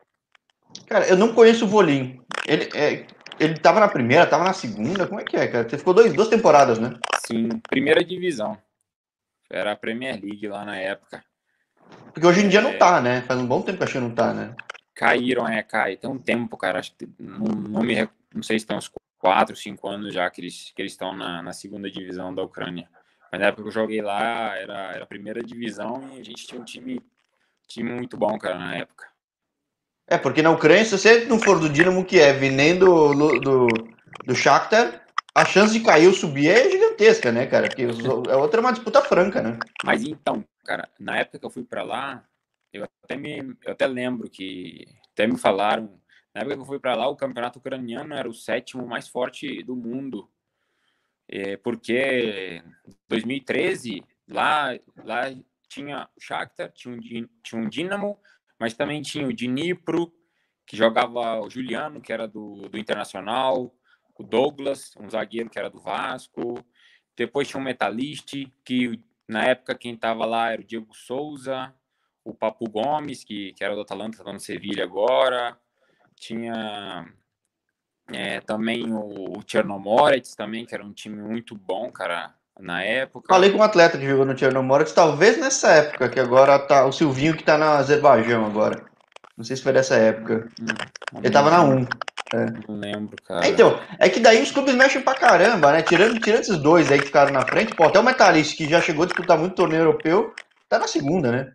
Cara, 0.87 1.09
eu 1.09 1.17
não 1.17 1.35
conheço 1.35 1.65
o 1.65 1.69
Volim. 1.69 2.23
Ele 2.47 2.69
é, 2.73 3.09
ele 3.41 3.59
tava 3.59 3.81
na 3.81 3.89
primeira, 3.89 4.25
tava 4.25 4.45
na 4.45 4.53
segunda, 4.53 5.09
como 5.09 5.21
é 5.21 5.25
que 5.25 5.37
é, 5.37 5.49
cara? 5.49 5.69
Você 5.69 5.79
ficou 5.79 5.93
dois, 5.93 6.13
duas 6.13 6.29
temporadas, 6.29 6.79
né? 6.79 6.95
Sim, 7.27 7.49
primeira 7.69 8.05
divisão. 8.05 8.57
Era 9.51 9.73
a 9.73 9.77
Premier 9.77 10.21
League 10.23 10.47
lá 10.47 10.65
na 10.65 10.77
época. 10.77 11.25
Porque 12.13 12.27
hoje 12.27 12.45
em 12.45 12.49
dia 12.49 12.61
não 12.61 12.71
é. 12.71 12.77
tá, 12.77 13.01
né? 13.01 13.23
Faz 13.23 13.41
um 13.41 13.47
bom 13.47 13.63
tempo 13.63 13.79
que 13.79 13.85
acho 13.85 13.95
que 13.95 13.99
não 13.99 14.15
tá, 14.15 14.33
né? 14.33 14.55
Caíram, 14.99 15.47
é, 15.47 15.63
cai. 15.63 15.97
Tem 15.97 16.11
um 16.11 16.19
tempo, 16.19 16.57
cara. 16.57 16.81
Acho 16.81 16.93
que 16.97 17.09
não, 17.21 17.47
não, 17.47 17.83
me, 17.85 18.09
não 18.35 18.43
sei 18.43 18.59
se 18.59 18.67
tem 18.67 18.77
uns 18.77 18.91
quatro, 19.17 19.55
cinco 19.55 19.89
anos 19.89 20.13
já 20.13 20.29
que 20.29 20.41
eles 20.41 20.73
que 20.75 20.83
eles 20.83 20.91
estão 20.91 21.17
na, 21.17 21.41
na 21.41 21.53
segunda 21.53 21.89
divisão 21.89 22.35
da 22.35 22.43
Ucrânia. 22.43 22.91
Mas 23.31 23.41
na 23.41 23.47
época 23.47 23.63
que 23.63 23.69
eu 23.69 23.73
joguei 23.73 24.03
lá, 24.03 24.57
era, 24.57 24.93
era 24.95 25.05
a 25.05 25.07
primeira 25.07 25.41
divisão 25.41 26.03
e 26.17 26.21
a 26.21 26.25
gente 26.25 26.49
tinha 26.49 26.61
um 26.61 26.65
time, 26.65 27.01
time 27.69 27.93
muito 27.93 28.17
bom, 28.17 28.37
cara, 28.39 28.59
na 28.59 28.75
época. 28.75 29.07
É, 30.09 30.19
porque 30.19 30.43
na 30.43 30.51
Ucrânia, 30.51 30.85
se 30.85 30.99
você 30.99 31.27
não 31.27 31.39
for 31.39 31.61
do 31.61 31.69
Dinamo 31.69 32.05
Kiev 32.05 32.51
nem 32.51 32.77
do, 32.77 33.39
do, 33.39 33.67
do 34.27 34.35
Shakhtar, 34.35 35.07
a 35.33 35.45
chance 35.45 35.73
de 35.73 35.85
cair 35.85 36.09
ou 36.09 36.13
subir 36.13 36.49
é 36.49 36.71
gigantesca, 36.71 37.31
né, 37.31 37.47
cara? 37.47 37.69
Porque 37.69 37.85
a 37.85 38.37
outra 38.37 38.59
é 38.59 38.63
uma 38.63 38.73
disputa 38.73 39.01
franca, 39.03 39.41
né? 39.41 39.59
Mas 39.85 40.03
então, 40.03 40.45
cara, 40.65 40.89
na 40.99 41.19
época 41.19 41.39
que 41.39 41.47
eu 41.47 41.51
fui 41.51 41.63
para 41.63 41.85
lá, 41.85 42.25
eu 42.73 42.85
até, 42.85 43.17
me, 43.17 43.39
eu 43.65 43.73
até 43.73 43.87
lembro 43.87 44.29
que 44.29 44.87
até 45.13 45.27
me 45.27 45.39
falaram, 45.39 46.01
na 46.35 46.43
época 46.43 46.57
que 46.57 46.63
eu 46.63 46.67
fui 46.67 46.79
para 46.79 46.95
lá, 46.95 47.09
o 47.09 47.17
campeonato 47.17 47.59
ucraniano 47.59 48.15
era 48.15 48.29
o 48.29 48.35
sétimo 48.35 48.87
mais 48.87 49.09
forte 49.09 49.63
do 49.63 49.75
mundo. 49.75 50.31
É, 51.29 51.57
porque 51.57 52.63
2013, 53.09 54.03
lá, 54.29 54.71
lá 55.05 55.25
tinha 55.69 56.09
o 56.17 56.21
Shakhtar, 56.21 56.73
tinha 56.73 56.95
um, 56.95 57.01
tinha 57.43 57.61
um 57.61 57.69
Dinamo, 57.69 58.19
mas 58.59 58.75
também 58.75 59.03
tinha 59.03 59.27
o 59.27 59.33
Dnipro, 59.33 60.13
que 60.67 60.77
jogava 60.77 61.41
o 61.41 61.51
Juliano, 61.51 62.01
que 62.01 62.13
era 62.13 62.27
do, 62.27 62.69
do 62.69 62.79
Internacional, 62.79 63.75
o 64.15 64.23
Douglas, 64.23 64.95
um 64.99 65.09
zagueiro 65.09 65.51
que 65.51 65.59
era 65.59 65.71
do 65.71 65.81
Vasco. 65.81 66.65
Depois 67.17 67.49
tinha 67.49 67.61
o 67.61 67.65
Metalist, 67.65 68.35
que 68.65 69.03
na 69.27 69.45
época 69.45 69.75
quem 69.75 69.95
estava 69.95 70.25
lá 70.25 70.51
era 70.53 70.61
o 70.61 70.65
Diego 70.65 70.95
Souza, 70.95 71.75
o 72.29 72.35
Papu 72.35 72.69
Gomes, 72.69 73.25
que, 73.25 73.53
que 73.55 73.65
era 73.65 73.75
do 73.75 73.81
Atalanta, 73.81 74.19
está 74.19 74.33
no 74.33 74.41
Sevilha 74.41 74.85
agora. 74.85 75.57
Tinha 76.15 77.07
é, 78.13 78.41
também 78.41 78.93
o, 78.93 79.39
o 79.39 79.43
Chernomorets 79.47 80.35
também, 80.35 80.67
que 80.67 80.75
era 80.75 80.85
um 80.85 80.93
time 80.93 81.21
muito 81.21 81.55
bom, 81.55 81.91
cara 81.91 82.35
na 82.59 82.83
época. 82.83 83.33
Falei 83.33 83.51
com 83.51 83.59
um 83.59 83.63
atleta 83.63 83.97
que 83.97 84.07
jogou 84.07 84.27
no 84.27 84.37
Chernomorets, 84.37 84.93
talvez 84.93 85.39
nessa 85.39 85.69
época, 85.69 86.09
que 86.09 86.19
agora 86.19 86.59
tá 86.59 86.85
o 86.85 86.93
Silvinho 86.93 87.37
que 87.37 87.45
tá 87.45 87.57
na 87.57 87.77
Azerbaijão 87.77 88.45
agora. 88.45 88.85
Não 89.37 89.45
sei 89.45 89.57
se 89.57 89.63
foi 89.63 89.73
dessa 89.73 89.95
época. 89.95 90.49
Hum, 90.61 90.67
Ele 91.23 91.31
tava 91.31 91.51
na 91.51 91.63
1. 91.63 91.87
É. 92.35 92.47
Não 92.67 92.77
lembro, 92.77 93.17
cara. 93.25 93.47
É, 93.47 93.51
então, 93.51 93.81
é 93.99 94.09
que 94.09 94.21
daí 94.21 94.43
os 94.43 94.51
clubes 94.51 94.75
mexem 94.75 95.01
pra 95.01 95.15
caramba, 95.15 95.73
né? 95.73 95.83
Tirando, 95.83 96.19
tirando 96.19 96.41
esses 96.41 96.59
dois 96.59 96.91
aí 96.91 96.99
que 96.99 97.07
ficaram 97.07 97.33
na 97.33 97.47
frente, 97.47 97.75
pô, 97.75 97.85
até 97.85 98.01
o 98.01 98.03
Metalist, 98.03 98.57
que 98.57 98.69
já 98.69 98.81
chegou 98.81 99.05
a 99.05 99.07
disputar 99.07 99.39
muito 99.39 99.55
torneio 99.55 99.83
europeu, 99.83 100.35
tá 100.69 100.79
na 100.79 100.89
segunda, 100.89 101.31
né? 101.31 101.53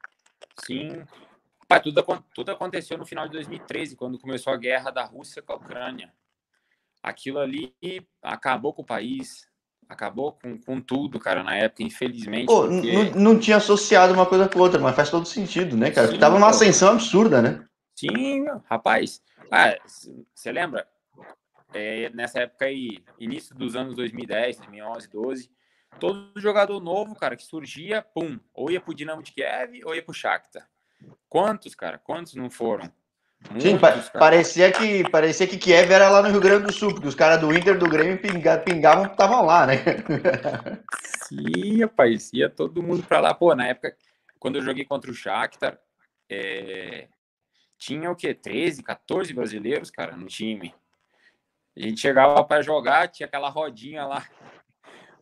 Sim. 0.65 1.03
Pai, 1.67 1.81
tudo, 1.81 2.03
tudo 2.33 2.51
aconteceu 2.51 2.97
no 2.97 3.05
final 3.05 3.25
de 3.25 3.33
2013, 3.33 3.95
quando 3.95 4.19
começou 4.19 4.53
a 4.53 4.57
guerra 4.57 4.91
da 4.91 5.03
Rússia 5.03 5.41
com 5.41 5.53
a 5.53 5.55
Ucrânia. 5.55 6.13
Aquilo 7.01 7.39
ali 7.39 7.73
acabou 8.21 8.73
com 8.73 8.81
o 8.81 8.85
país, 8.85 9.47
acabou 9.89 10.33
com, 10.33 10.57
com 10.59 10.79
tudo, 10.79 11.19
cara, 11.19 11.43
na 11.43 11.55
época, 11.55 11.83
infelizmente. 11.83 12.45
Pô, 12.45 12.67
porque... 12.67 13.11
não, 13.15 13.39
tinha 13.39 13.57
associado 13.57 14.13
uma 14.13 14.25
coisa 14.25 14.47
com 14.47 14.59
outra, 14.59 14.79
mas 14.79 14.95
faz 14.95 15.09
todo 15.09 15.25
sentido, 15.25 15.75
né, 15.75 15.91
cara? 15.91 16.09
Sim, 16.09 16.19
tava 16.19 16.35
numa 16.35 16.49
ascensão 16.49 16.93
absurda, 16.93 17.41
né? 17.41 17.65
Sim, 17.95 18.45
rapaz. 18.65 19.21
Ah, 19.51 19.75
você 20.33 20.51
lembra? 20.51 20.87
É, 21.73 22.09
nessa 22.11 22.41
época 22.41 22.65
aí, 22.65 23.03
início 23.19 23.55
dos 23.55 23.75
anos 23.75 23.95
2010, 23.95 24.57
2011, 24.57 25.09
12, 25.09 25.51
todo 25.99 26.31
jogador 26.39 26.79
novo, 26.79 27.15
cara, 27.15 27.35
que 27.35 27.43
surgia, 27.43 28.01
pum, 28.01 28.39
ou 28.53 28.71
ia 28.71 28.81
pro 28.81 28.93
Dinamo 28.93 29.23
de 29.23 29.31
Kiev 29.31 29.81
ou 29.85 29.95
ia 29.95 30.03
pro 30.03 30.13
Shakhtar. 30.13 30.67
Quantos, 31.29 31.75
cara? 31.75 31.97
Quantos 31.97 32.35
não 32.35 32.49
foram? 32.49 32.91
Sim, 33.59 33.77
pa 33.77 33.91
parecia 34.17 34.71
que 34.71 35.09
parecia 35.09 35.45
que 35.45 35.57
Kiev 35.57 35.91
era 35.91 36.09
lá 36.09 36.21
no 36.21 36.29
Rio 36.29 36.39
Grande 36.39 36.65
do 36.65 36.71
Sul, 36.71 36.93
porque 36.93 37.07
os 37.07 37.15
caras 37.15 37.41
do 37.41 37.53
Inter 37.53 37.77
do 37.77 37.89
Grêmio 37.89 38.17
pinga, 38.17 38.57
pingavam 38.57 39.05
estavam 39.05 39.45
lá, 39.45 39.67
né? 39.67 39.75
Sim, 41.27 41.81
rapaz, 41.81 42.31
ia 42.33 42.49
todo 42.49 42.81
mundo 42.81 43.03
para 43.03 43.19
lá. 43.19 43.33
Pô, 43.33 43.53
na 43.53 43.67
época, 43.67 43.95
quando 44.39 44.55
eu 44.55 44.61
joguei 44.61 44.85
contra 44.85 45.11
o 45.11 45.13
Shakhtar, 45.13 45.77
é... 46.29 47.07
tinha 47.77 48.09
o 48.09 48.15
quê? 48.15 48.33
13, 48.33 48.81
14 48.81 49.33
brasileiros, 49.33 49.91
cara, 49.91 50.15
no 50.15 50.27
time. 50.27 50.73
A 51.75 51.81
gente 51.81 51.99
chegava 51.99 52.43
para 52.43 52.61
jogar, 52.61 53.09
tinha 53.09 53.27
aquela 53.27 53.49
rodinha 53.49 54.05
lá 54.05 54.25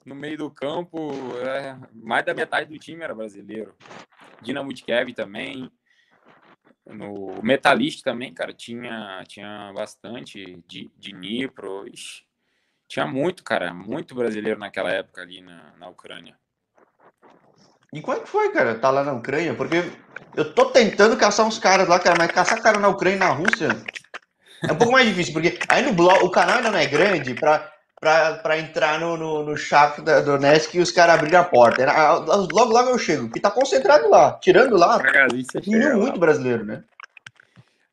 no 0.06 0.16
meio 0.16 0.38
do 0.38 0.50
campo, 0.50 1.12
é... 1.38 1.78
mais 1.94 2.26
da 2.26 2.34
metade 2.34 2.70
do 2.70 2.80
time 2.80 3.04
era 3.04 3.16
brasileiro. 3.16 3.76
Dinamo 4.42 4.74
de 4.74 4.84
Kiev 4.84 5.14
também. 5.14 5.72
No 6.86 7.42
Metalist 7.44 8.02
também, 8.02 8.34
cara, 8.34 8.54
tinha, 8.54 9.24
tinha 9.28 9.72
bastante 9.74 10.62
de, 10.68 10.92
de 10.98 11.14
Nipro. 11.14 11.88
Ixi, 11.88 12.24
tinha 12.88 13.06
muito, 13.06 13.44
cara, 13.44 13.74
muito 13.74 14.16
brasileiro 14.16 14.60
naquela 14.60 14.92
época 14.92 15.22
ali 15.22 15.42
na, 15.42 15.74
na 15.78 15.88
Ucrânia. 15.88 16.36
E 17.94 18.00
é 18.00 18.20
que 18.20 18.28
foi, 18.28 18.52
cara, 18.52 18.80
tá 18.80 18.90
lá 18.90 19.04
na 19.04 19.14
Ucrânia? 19.14 19.54
Porque 19.54 19.84
eu 20.36 20.54
tô 20.54 20.72
tentando 20.72 21.18
caçar 21.18 21.46
uns 21.46 21.60
caras 21.60 21.88
lá, 21.88 22.00
cara, 22.00 22.16
mas 22.18 22.32
caçar 22.32 22.62
cara 22.62 22.80
na 22.80 22.88
Ucrânia 22.88 23.18
e 23.18 23.20
na 23.20 23.30
Rússia 23.30 23.70
é 24.68 24.72
um 24.72 24.78
pouco 24.78 24.94
mais 24.94 25.08
difícil, 25.08 25.34
porque 25.34 25.60
aí 25.68 25.84
no 25.84 25.94
blog, 25.94 26.24
o 26.24 26.30
canal 26.30 26.58
ainda 26.58 26.72
não 26.72 26.80
é 26.80 26.86
grande 26.86 27.34
pra, 27.34 27.72
pra 28.02 28.58
entrar 28.58 29.00
no, 29.00 29.16
no, 29.16 29.44
no 29.44 29.56
da 30.04 30.22
Donetsk 30.22 30.74
e 30.74 30.80
os 30.80 30.92
caras 30.92 31.16
abrirem 31.16 31.38
a 31.38 31.44
porta. 31.44 31.86
Logo, 32.52 32.74
logo 32.74 32.90
eu 32.90 32.98
chego, 32.98 33.30
que 33.30 33.40
tá 33.40 33.52
concentrado 33.52 34.10
lá. 34.10 34.40
Tirando 34.40 34.76
lá, 34.76 35.00
tinha 35.62 35.96
muito 35.96 36.20
brasileiro, 36.20 36.66
né? 36.66 36.84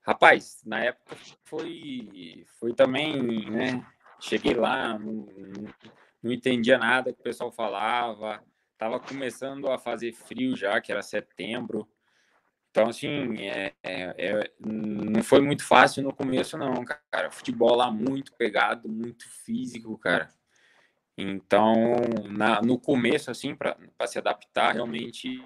Rapaz, 0.00 0.62
na 0.64 0.82
época 0.82 1.14
foi, 1.44 2.46
foi 2.58 2.72
também, 2.72 3.50
né? 3.50 3.84
Cheguei 4.18 4.54
lá, 4.54 4.98
não, 4.98 5.28
não 6.22 6.32
entendia 6.32 6.78
nada 6.78 7.12
que 7.12 7.20
o 7.20 7.22
pessoal 7.22 7.52
falava. 7.52 8.42
Tava 8.78 8.98
começando 8.98 9.70
a 9.70 9.78
fazer 9.78 10.12
frio 10.12 10.56
já, 10.56 10.80
que 10.80 10.90
era 10.90 11.02
setembro. 11.02 11.86
Então, 12.70 12.88
assim, 12.88 13.36
é, 13.38 13.72
é, 13.82 14.14
é, 14.18 14.50
não 14.60 15.22
foi 15.22 15.40
muito 15.40 15.64
fácil 15.64 16.02
no 16.02 16.12
começo, 16.12 16.56
não, 16.56 16.84
cara. 16.84 17.30
Futebol 17.30 17.74
lá 17.74 17.90
muito 17.90 18.32
pegado, 18.34 18.88
muito 18.88 19.28
físico, 19.28 19.96
cara. 19.98 20.28
Então, 21.16 21.96
na, 22.30 22.62
no 22.62 22.78
começo, 22.78 23.30
assim, 23.30 23.54
para 23.54 23.76
se 24.06 24.18
adaptar, 24.18 24.74
realmente 24.74 25.42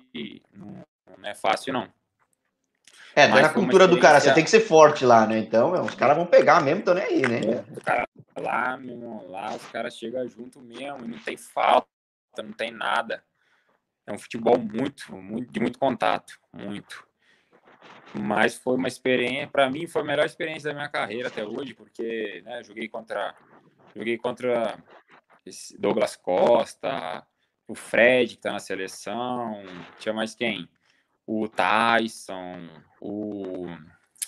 não, 0.53 0.85
não, 1.19 1.29
é 1.29 1.35
fácil, 1.35 1.73
não. 1.73 1.89
É, 3.15 3.27
tá 3.27 3.41
na 3.41 3.49
cultura 3.49 3.89
do 3.89 3.99
cara, 3.99 4.21
você 4.21 4.33
tem 4.35 4.45
que 4.45 4.51
ser 4.51 4.61
forte 4.61 5.05
lá, 5.05 5.27
né? 5.27 5.39
Então, 5.39 5.73
os 5.85 5.95
caras 5.95 6.17
vão 6.17 6.27
pegar 6.27 6.63
mesmo, 6.63 6.81
então 6.81 6.95
nem 6.95 7.05
aí, 7.05 7.23
né? 7.23 7.41
É, 7.41 7.81
cara, 7.81 8.07
lá, 8.39 8.77
meu, 8.77 9.27
lá 9.31 9.55
os 9.55 9.65
caras 9.67 9.97
chegam 9.97 10.29
junto 10.29 10.61
mesmo, 10.61 11.07
não 11.07 11.19
tem 11.19 11.37
falta, 11.37 11.89
não 12.39 12.53
tem 12.53 12.71
nada. 12.71 13.23
É 14.07 14.13
um 14.13 14.19
futebol 14.19 14.59
muito, 14.59 15.15
muito 15.15 15.51
de 15.51 15.61
muito 15.61 15.79
contato, 15.79 16.39
muito. 16.53 17.07
Mas 18.14 18.57
foi 18.57 18.77
uma 18.77 18.88
experiência, 18.88 19.48
para 19.48 19.70
mim 19.70 19.87
foi 19.87 20.03
a 20.03 20.05
melhor 20.05 20.27
experiência 20.27 20.70
da 20.70 20.75
minha 20.75 20.88
carreira 20.88 21.29
até 21.29 21.44
hoje, 21.44 21.75
porque 21.75 22.42
né, 22.44 22.62
joguei 22.62 22.88
contra 22.88 23.35
joguei 23.94 24.18
contra 24.18 24.79
Douglas 25.79 26.16
Costa, 26.16 27.27
o 27.66 27.75
Fred 27.75 28.37
que 28.37 28.42
tá 28.42 28.53
na 28.53 28.59
seleção, 28.59 29.62
tinha 29.98 30.12
mais 30.12 30.35
quem? 30.35 30.68
O 31.27 31.48
Tyson, 31.48 32.68
o 33.01 33.66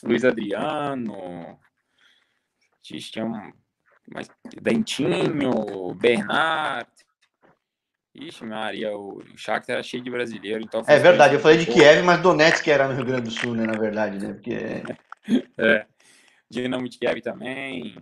Luiz 0.03 0.25
Adriano, 0.25 1.59
tinha 2.83 3.53
mais 4.13 4.29
Dentinho, 4.61 5.95
Bernard, 5.95 6.91
Ixi, 8.15 8.45
Maria, 8.45 8.97
o 8.97 9.23
Shakhtar 9.37 9.75
era 9.75 9.83
cheio 9.83 10.03
de 10.03 10.11
brasileiro. 10.11 10.63
Então 10.63 10.85
é 10.87 10.99
verdade, 10.99 11.35
eu 11.35 11.41
falei 11.41 11.59
de 11.59 11.67
Kiev, 11.67 12.03
mas 12.03 12.21
Donetsk 12.21 12.67
era 12.69 12.87
no 12.87 12.95
Rio 12.95 13.05
Grande 13.05 13.23
do 13.23 13.31
Sul, 13.31 13.55
né, 13.55 13.67
na 13.67 13.77
verdade, 13.77 14.19
né? 14.19 14.33
Porque... 14.33 14.83
é. 15.59 15.87
Dinamo 16.49 16.89
de 16.89 16.99
Kiev 16.99 17.21
também, 17.21 17.97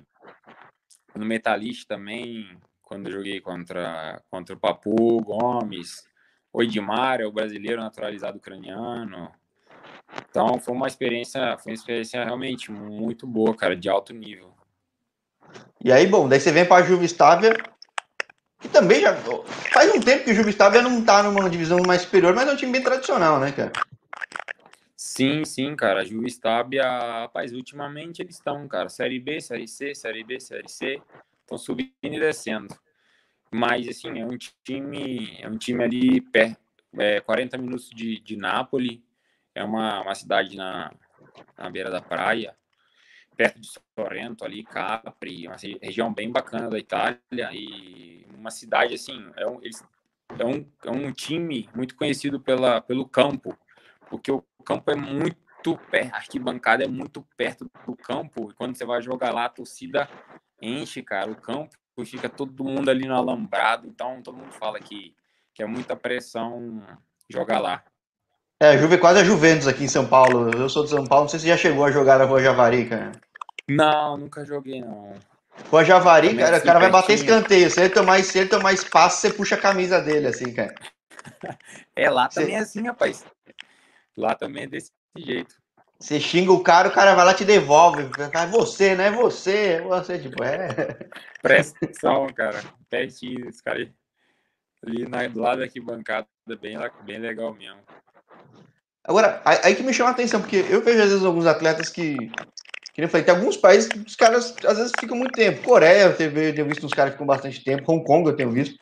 no 1.15 1.25
Metalist 1.25 1.87
também, 1.87 2.59
quando 2.83 3.07
eu 3.07 3.13
joguei 3.13 3.41
contra, 3.41 4.23
contra 4.31 4.55
o 4.55 4.59
Papu 4.59 5.23
Gomes, 5.23 6.05
o 6.53 6.63
Edmar, 6.63 7.21
é 7.21 7.27
o 7.27 7.33
brasileiro 7.33 7.81
naturalizado 7.81 8.37
ucraniano. 8.37 9.33
Então 10.29 10.59
foi 10.59 10.75
uma 10.75 10.87
experiência, 10.87 11.57
foi 11.59 11.73
uma 11.73 11.77
experiência 11.77 12.23
realmente 12.23 12.71
muito 12.71 13.27
boa, 13.27 13.57
cara, 13.57 13.75
de 13.75 13.89
alto 13.89 14.13
nível. 14.13 14.53
E 15.83 15.91
aí, 15.91 16.07
bom, 16.07 16.29
daí 16.29 16.39
você 16.39 16.53
vem 16.53 16.67
para 16.67 16.83
a 16.83 16.87
Juvistável, 16.87 17.55
que 17.55 17.72
também 18.83 19.01
já 19.01 19.15
faz 19.73 19.95
um 19.95 20.01
tempo 20.01 20.25
que 20.25 20.33
o 20.33 20.35
Juvistável 20.35 20.83
não 20.83 21.05
tá 21.05 21.23
numa 21.23 21.49
divisão 21.49 21.79
mais 21.87 22.03
superior, 22.03 22.35
mas 22.35 22.49
é 22.49 22.53
um 22.53 22.57
time 22.57 22.73
bem 22.73 22.83
tradicional, 22.83 23.39
né, 23.39 23.53
cara? 23.53 23.71
Sim, 24.97 25.45
sim, 25.45 25.77
cara. 25.77 26.05
Juvistábia, 26.05 26.83
rapaz, 26.83 27.53
ultimamente 27.53 28.21
eles 28.21 28.35
estão, 28.35 28.67
cara, 28.67 28.89
Série 28.89 29.21
B, 29.21 29.41
Série 29.41 29.69
C, 29.69 29.95
Série 29.95 30.25
B, 30.25 30.41
Série 30.41 30.69
C, 30.69 31.01
estão 31.43 31.57
subindo 31.57 31.93
e 32.03 32.19
descendo. 32.19 32.75
Mas, 33.53 33.87
assim, 33.87 34.19
é 34.19 34.27
um 34.27 34.37
time, 34.65 35.39
é 35.41 35.49
um 35.49 35.57
time 35.57 35.85
ali, 35.85 36.21
perto, 36.21 36.59
é, 36.99 37.21
40 37.21 37.59
minutos 37.59 37.89
de, 37.91 38.19
de 38.19 38.37
Nápoles, 38.37 38.99
é 39.55 39.63
uma, 39.63 40.03
uma 40.03 40.15
cidade 40.15 40.57
na, 40.57 40.93
na 41.57 41.71
beira 41.71 41.91
da 41.91 42.01
praia, 42.01 42.57
perto 43.37 43.61
de 43.61 43.69
Sorrento, 43.99 44.45
ali, 44.45 44.63
Capri, 44.63 45.47
uma 45.47 45.57
região 45.81 46.13
bem 46.13 46.31
bacana 46.31 46.69
da 46.69 46.79
Itália, 46.79 47.51
e 47.53 48.27
uma 48.35 48.51
cidade, 48.51 48.95
assim, 48.95 49.31
é 49.37 49.47
um, 49.47 49.61
eles, 49.63 49.85
é 50.39 50.45
um, 50.45 50.67
é 50.85 50.91
um 50.91 51.13
time 51.13 51.69
muito 51.75 51.97
conhecido 51.97 52.41
pela, 52.41 52.81
pelo 52.81 53.07
campo, 53.09 53.57
porque 54.09 54.31
o 54.31 54.43
campo 54.65 54.91
é 54.91 54.97
muito 54.97 55.77
perto, 55.91 56.15
a 56.15 56.17
arquibancada 56.17 56.85
é 56.85 56.89
muito 56.89 57.27
perto 57.37 57.71
do 57.87 57.97
campo, 57.97 58.51
e 58.51 58.55
quando 58.55 58.77
você 58.77 58.85
vai 58.85 59.01
jogar 59.01 59.33
lá, 59.33 59.47
a 59.47 59.51
torcida 59.51 60.09
enche, 60.61 61.03
cara, 61.03 61.31
o 61.31 61.37
campo 61.37 61.77
fica 62.05 62.29
todo 62.29 62.65
mundo 62.65 62.91
ali 62.91 63.07
no 63.07 63.15
alambrado, 63.15 63.87
então 63.87 64.23
todo 64.23 64.37
mundo 64.37 64.53
fala 64.53 64.81
que, 64.81 65.15
que 65.55 65.63
é 65.63 65.67
muita 65.67 65.95
pressão 65.95 66.83
jogar 67.29 67.61
lá. 67.61 67.85
É, 68.63 68.69
a 68.69 68.77
Juve 68.77 68.97
quase 68.97 69.19
a 69.19 69.25
Juventus 69.25 69.67
aqui 69.67 69.83
em 69.83 69.89
São 69.89 70.07
Paulo. 70.07 70.49
Eu 70.57 70.69
sou 70.69 70.85
de 70.85 70.91
São 70.91 71.05
Paulo, 71.05 71.25
não 71.25 71.29
sei 71.29 71.41
se 71.41 71.49
já 71.49 71.57
chegou 71.57 71.85
a 71.85 71.91
jogar 71.91 72.17
na 72.17 72.27
Rua 72.27 72.41
Javari, 72.41 72.89
cara. 72.89 73.11
Não, 73.69 74.17
nunca 74.17 74.45
joguei, 74.45 74.81
não. 74.81 75.15
Rua 75.69 75.85
Javari, 75.85 76.29
Também 76.29 76.45
cara, 76.45 76.59
o 76.59 76.63
cara 76.63 76.79
vai 76.79 76.89
bater 76.89 77.15
escanteio. 77.15 77.69
Se 77.69 77.81
ele 77.81 77.89
tomar, 77.89 78.23
se 78.23 78.39
ele 78.39 78.49
tomar 78.49 78.73
espaço, 78.73 79.21
você 79.21 79.33
puxa 79.33 79.57
a 79.57 79.61
camisa 79.61 80.01
dele, 80.01 80.29
assim, 80.29 80.55
cara. 80.55 80.73
É, 81.97 82.09
lá 82.09 82.29
também 82.29 82.55
é 82.55 82.61
assim, 82.61 82.87
rapaz. 82.87 83.25
Lá 84.17 84.35
também 84.37 84.63
é 84.63 84.67
desse 84.69 84.93
jeito. 85.17 85.57
Você 85.99 86.21
xinga 86.21 86.53
o 86.53 86.63
cara, 86.63 86.89
o 86.89 86.93
cara 86.93 87.17
vai 87.17 87.25
lá 87.25 87.35
te 87.35 87.45
devolve. 87.45 88.09
É 88.33 88.47
você, 88.47 88.95
não 88.95 89.05
é 89.05 89.11
você. 89.11 89.57
É 89.57 89.81
você, 89.81 90.19
tipo, 90.21 90.43
é. 90.43 91.09
Presta 91.43 91.77
atenção, 91.83 92.29
cara. 92.29 92.63
Pertinho, 92.89 93.49
esse 93.49 93.63
cara 93.63 93.89
ali 94.87 95.09
na, 95.09 95.27
do 95.27 95.41
lado 95.41 95.63
aqui 95.63 95.81
bancada, 95.81 96.27
bem, 96.61 96.79
bem 97.05 97.19
legal 97.19 97.53
mesmo. 97.55 97.81
Agora, 99.05 99.43
aí 99.45 99.75
que 99.75 99.83
me 99.83 99.93
chama 99.93 100.11
a 100.11 100.13
atenção, 100.13 100.41
porque 100.41 100.65
eu 100.69 100.83
vejo 100.83 101.03
às 101.03 101.11
vezes 101.11 101.25
alguns 101.25 101.47
atletas 101.47 101.89
que. 101.89 102.31
Que 102.95 103.01
nem 103.01 103.09
falei, 103.09 103.25
tem 103.25 103.35
alguns 103.35 103.57
países 103.57 103.89
que 103.89 103.99
os 103.99 104.15
caras 104.15 104.55
às 104.67 104.77
vezes 104.77 104.93
ficam 105.01 105.17
muito 105.17 105.33
tempo. 105.33 105.63
Coreia, 105.63 106.05
eu 106.05 106.17
tenho 106.17 106.67
visto 106.67 106.85
uns 106.85 106.93
caras 106.93 107.13
que 107.13 107.17
ficam 107.17 107.27
bastante 107.27 107.65
tempo. 107.65 107.91
Hong 107.91 108.05
Kong 108.05 108.29
eu 108.29 108.37
tenho 108.37 108.51
visto. 108.51 108.77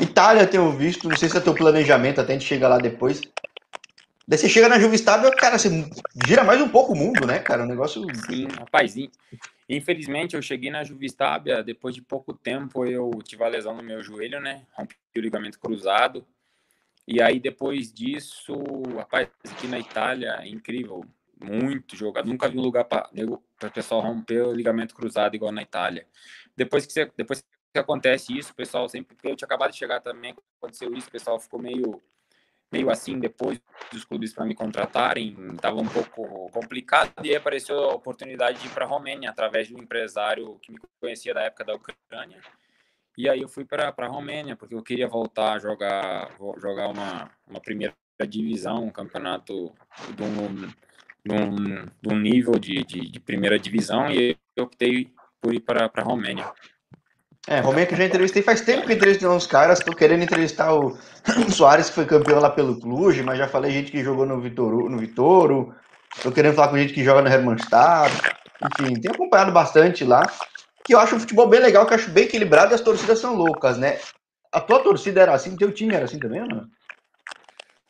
Itália 0.00 0.42
eu 0.42 0.50
tenho 0.50 0.72
visto. 0.72 1.08
Não 1.08 1.16
sei 1.16 1.28
se 1.28 1.36
é 1.36 1.40
teu 1.40 1.54
planejamento, 1.54 2.20
até 2.20 2.34
a 2.34 2.38
gente 2.38 2.56
lá 2.56 2.78
depois. 2.78 3.20
Daí 4.26 4.38
você 4.38 4.48
chega 4.48 4.68
na 4.68 4.78
Juvistável, 4.78 5.30
cara, 5.36 5.56
você 5.56 5.68
gira 6.26 6.42
mais 6.42 6.60
um 6.60 6.68
pouco 6.68 6.94
o 6.94 6.96
mundo, 6.96 7.26
né, 7.26 7.38
cara? 7.38 7.62
O 7.62 7.66
negócio. 7.66 8.02
Sim, 8.26 8.48
rapaz. 8.58 8.94
Infelizmente, 9.68 10.34
eu 10.34 10.42
cheguei 10.42 10.70
na 10.70 10.82
Juvistábia, 10.82 11.62
depois 11.62 11.94
de 11.94 12.02
pouco 12.02 12.32
tempo 12.32 12.84
eu 12.86 13.10
tive 13.22 13.44
a 13.44 13.48
lesão 13.48 13.76
no 13.76 13.82
meu 13.82 14.02
joelho, 14.02 14.40
né? 14.40 14.62
Rompi 14.72 14.96
o 15.16 15.20
ligamento 15.20 15.60
cruzado. 15.60 16.26
E 17.06 17.22
aí, 17.22 17.38
depois 17.38 17.92
disso, 17.92 18.54
rapaz, 18.96 19.28
aqui 19.48 19.68
na 19.68 19.78
Itália, 19.78 20.38
é 20.40 20.48
incrível. 20.48 21.04
Muito 21.40 21.94
jogado. 21.94 22.26
Nunca 22.26 22.48
vi 22.48 22.58
um 22.58 22.62
lugar 22.62 22.84
para 22.84 23.10
o 23.12 23.70
pessoal 23.70 24.00
romper 24.00 24.42
o 24.42 24.52
ligamento 24.52 24.94
cruzado 24.94 25.36
igual 25.36 25.52
na 25.52 25.62
Itália. 25.62 26.06
Depois 26.56 26.86
que, 26.86 26.92
você, 26.92 27.10
depois 27.16 27.44
que 27.72 27.78
acontece 27.78 28.36
isso, 28.36 28.52
o 28.52 28.56
pessoal 28.56 28.88
sempre. 28.88 29.14
Porque 29.14 29.28
eu 29.28 29.36
tinha 29.36 29.46
acabado 29.46 29.70
de 29.70 29.76
chegar 29.76 30.00
também, 30.00 30.34
aconteceu 30.58 30.92
isso, 30.94 31.08
o 31.08 31.12
pessoal 31.12 31.38
ficou 31.38 31.60
meio 31.60 32.02
meio 32.72 32.90
assim 32.90 33.18
depois 33.18 33.60
dos 33.92 34.04
clubes 34.04 34.32
para 34.32 34.44
me 34.44 34.54
contratarem, 34.54 35.36
estava 35.54 35.76
um 35.76 35.88
pouco 35.88 36.50
complicado 36.50 37.12
e 37.22 37.34
apareceu 37.34 37.78
a 37.78 37.94
oportunidade 37.94 38.60
de 38.60 38.66
ir 38.66 38.70
para 38.70 38.84
a 38.84 38.88
Romênia 38.88 39.30
através 39.30 39.68
de 39.68 39.74
um 39.74 39.78
empresário 39.78 40.58
que 40.60 40.72
me 40.72 40.78
conhecia 41.00 41.32
da 41.32 41.42
época 41.42 41.64
da 41.64 41.74
Ucrânia. 41.74 42.40
E 43.16 43.28
aí 43.28 43.40
eu 43.40 43.48
fui 43.48 43.64
para 43.64 43.94
a 43.96 44.06
Romênia 44.06 44.56
porque 44.56 44.74
eu 44.74 44.82
queria 44.82 45.08
voltar 45.08 45.54
a 45.54 45.58
jogar 45.58 46.30
jogar 46.60 46.88
uma, 46.88 47.30
uma 47.48 47.60
primeira 47.60 47.94
divisão, 48.28 48.84
um 48.84 48.90
campeonato 48.90 49.72
de 50.14 50.22
um, 50.22 50.66
de 51.24 51.32
um, 51.32 51.86
de 52.02 52.14
um 52.14 52.18
nível 52.18 52.58
de, 52.58 52.84
de, 52.84 53.10
de 53.10 53.20
primeira 53.20 53.58
divisão 53.58 54.10
e 54.10 54.36
eu 54.54 54.64
optei 54.64 55.10
por 55.40 55.54
ir 55.54 55.60
para 55.60 55.90
a 55.92 56.02
Romênia. 56.02 56.52
É, 57.48 57.60
Romênia 57.60 57.86
que 57.86 57.94
eu 57.94 57.98
já 57.98 58.04
entrevistei 58.04 58.42
faz 58.42 58.60
tempo 58.60 58.86
que 58.86 58.92
entrevistei 58.92 59.28
uns 59.28 59.46
caras, 59.46 59.78
tô 59.78 59.94
querendo 59.94 60.24
entrevistar 60.24 60.74
o 60.74 60.98
Soares, 61.48 61.88
que 61.88 61.94
foi 61.94 62.04
campeão 62.04 62.40
lá 62.40 62.50
pelo 62.50 62.80
Cluj, 62.80 63.22
mas 63.22 63.38
já 63.38 63.46
falei 63.46 63.70
gente 63.70 63.92
que 63.92 64.02
jogou 64.02 64.26
no 64.26 64.40
Vitoro, 64.40 64.90
no 64.90 64.98
Vitoro, 64.98 65.72
tô 66.24 66.32
querendo 66.32 66.54
falar 66.54 66.68
com 66.68 66.78
gente 66.78 66.92
que 66.92 67.04
joga 67.04 67.22
no 67.22 67.28
Hermannstadt, 67.28 68.12
enfim, 68.80 69.00
tenho 69.00 69.14
acompanhado 69.14 69.52
bastante 69.52 70.04
lá, 70.04 70.28
que 70.86 70.94
eu 70.94 71.00
acho 71.00 71.16
um 71.16 71.20
futebol 71.20 71.48
bem 71.48 71.60
legal, 71.60 71.84
que 71.84 71.92
eu 71.92 71.96
acho 71.96 72.10
bem 72.10 72.24
equilibrado 72.24 72.72
e 72.72 72.76
as 72.76 72.80
torcidas 72.80 73.18
são 73.18 73.34
loucas, 73.34 73.76
né? 73.76 73.98
A 74.52 74.60
tua 74.60 74.80
torcida 74.80 75.20
era 75.20 75.34
assim, 75.34 75.56
teu 75.56 75.72
time 75.72 75.94
era 75.94 76.04
assim 76.04 76.18
também, 76.18 76.42
ou 76.42 76.48
não? 76.48 76.68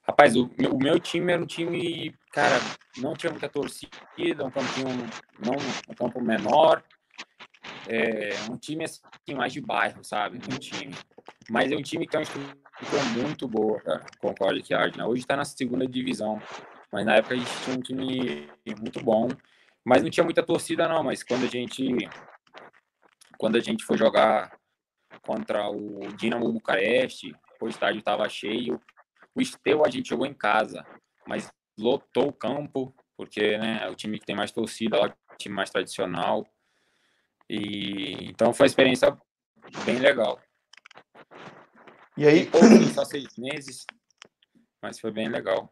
Rapaz, 0.09 0.35
o, 0.35 0.51
o 0.73 0.79
meu 0.79 0.99
time 0.99 1.33
era 1.33 1.43
um 1.43 1.47
time, 1.47 2.15
cara, 2.33 2.59
não 2.97 3.15
tinha 3.15 3.31
muita 3.31 3.49
torcida, 3.51 4.45
um 4.45 4.51
campinho, 4.51 4.89
não, 5.39 5.57
um 5.89 5.95
campo 5.95 6.23
menor, 6.23 6.83
é 7.87 8.31
um 8.51 8.57
time 8.57 8.85
assim, 8.85 9.03
mais 9.35 9.53
de 9.53 9.61
bairro, 9.61 10.03
sabe? 10.03 10.39
Um 10.39 10.59
time. 10.59 10.95
Mas 11.51 11.71
é 11.71 11.77
um 11.77 11.83
time 11.83 12.07
que 12.07 12.13
tem 12.13 12.21
uma 12.21 12.25
estrutura 12.25 13.03
muito 13.23 13.47
boa, 13.47 13.79
cara, 13.81 14.07
com 14.19 14.29
o 14.29 14.35
College 14.35 14.73
Yard. 14.73 14.97
Né? 14.97 15.05
Hoje 15.05 15.21
está 15.21 15.37
na 15.37 15.45
segunda 15.45 15.87
divisão. 15.87 16.41
Mas 16.91 17.05
na 17.05 17.17
época 17.17 17.35
a 17.35 17.37
gente 17.37 17.51
tinha 17.63 17.77
um 17.77 17.81
time 17.81 18.49
muito 18.81 19.05
bom. 19.05 19.29
Mas 19.85 20.03
não 20.03 20.11
tinha 20.11 20.25
muita 20.25 20.43
torcida, 20.43 20.89
não. 20.89 21.03
Mas 21.05 21.23
quando 21.23 21.45
a 21.45 21.49
gente. 21.49 22.09
Quando 23.38 23.57
a 23.57 23.61
gente 23.61 23.85
foi 23.85 23.96
jogar 23.96 24.59
contra 25.22 25.68
o 25.68 26.01
Dinamo 26.16 26.53
Bucareste, 26.53 27.35
o 27.61 27.68
estádio 27.68 27.99
estava 27.99 28.29
cheio. 28.29 28.81
O 29.35 29.40
Esteu 29.40 29.85
a 29.85 29.90
gente 29.90 30.09
jogou 30.09 30.27
em 30.27 30.35
casa, 30.35 30.85
mas 31.27 31.51
lotou 31.79 32.29
o 32.29 32.33
campo, 32.33 32.94
porque 33.16 33.59
né, 33.59 33.81
é 33.83 33.90
o 33.90 33.94
time 33.94 34.18
que 34.18 34.27
tem 34.27 34.37
mais 34.37 34.53
torcida, 34.53 34.99
lá, 34.99 35.14
o 35.33 35.37
time 35.37 35.55
mais 35.55 35.70
tradicional. 35.70 36.46
E 37.49 38.29
então 38.31 38.53
foi 38.53 38.64
uma 38.64 38.70
experiência 38.70 39.16
bem 39.85 39.99
legal. 39.99 40.40
E 42.16 42.27
aí, 42.27 42.51
só 42.94 43.05
seis 43.05 43.37
meses, 43.37 43.85
mas 44.83 44.99
foi 44.99 45.11
bem 45.11 45.29
legal. 45.29 45.70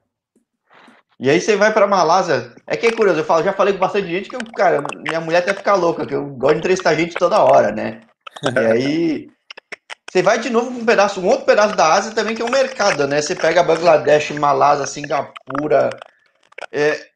E 1.25 1.31
aí 1.31 1.41
você 1.41 1.57
vai 1.57 1.73
para 1.73 1.87
Malásia. 1.87 2.53
É 2.67 2.77
que 2.77 2.87
é 2.87 2.93
curioso, 2.93 3.21
eu 3.21 3.25
falo, 3.25 3.43
já 3.43 3.55
falei 3.55 3.73
com 3.73 3.79
bastante 3.79 4.09
gente 4.09 4.29
que, 4.29 4.37
cara, 4.53 4.85
minha 5.09 5.23
mulher 5.23 5.39
até 5.39 5.55
fica 5.55 5.75
louca, 5.75 6.05
que 6.05 6.15
eu 6.15 6.27
gosto 6.27 6.53
de 6.53 6.59
entrevistar 6.59 6.95
gente 6.95 7.15
toda 7.15 7.43
hora, 7.43 7.73
né? 7.73 8.03
E 8.43 8.59
aí 8.59 9.31
você 10.07 10.21
vai 10.21 10.39
de 10.39 10.51
novo 10.51 10.71
com 10.71 10.81
um 10.81 10.85
pedaço, 10.85 11.23
um 11.23 11.27
outro 11.27 11.47
pedaço 11.47 11.75
da 11.75 11.95
Ásia 11.95 12.15
também 12.15 12.37
que 12.37 12.43
é 12.43 12.45
um 12.45 12.51
mercado, 12.51 13.09
né? 13.09 13.23
Você 13.23 13.35
pega 13.35 13.63
Bangladesh, 13.63 14.33
Malásia, 14.33 14.87
Singapura. 14.87 15.89
É... 16.71 17.07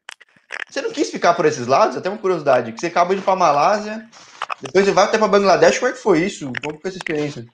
Você 0.67 0.81
não 0.81 0.91
quis 0.91 1.11
ficar 1.11 1.35
por 1.35 1.45
esses 1.45 1.67
lados? 1.67 1.95
Até 1.95 2.09
uma 2.09 2.17
curiosidade, 2.17 2.71
que 2.71 2.79
você 2.79 2.87
acaba 2.87 3.13
indo 3.13 3.21
para 3.21 3.35
Malásia, 3.35 4.09
depois 4.59 4.85
você 4.85 4.91
vai 4.91 5.03
até 5.03 5.19
para 5.19 5.27
Bangladesh, 5.27 5.77
como 5.77 5.91
é 5.91 5.93
que 5.93 6.01
foi 6.01 6.21
isso? 6.21 6.51
Como 6.63 6.79
foi 6.81 6.89
essa 6.89 6.97
experiência? 6.97 7.45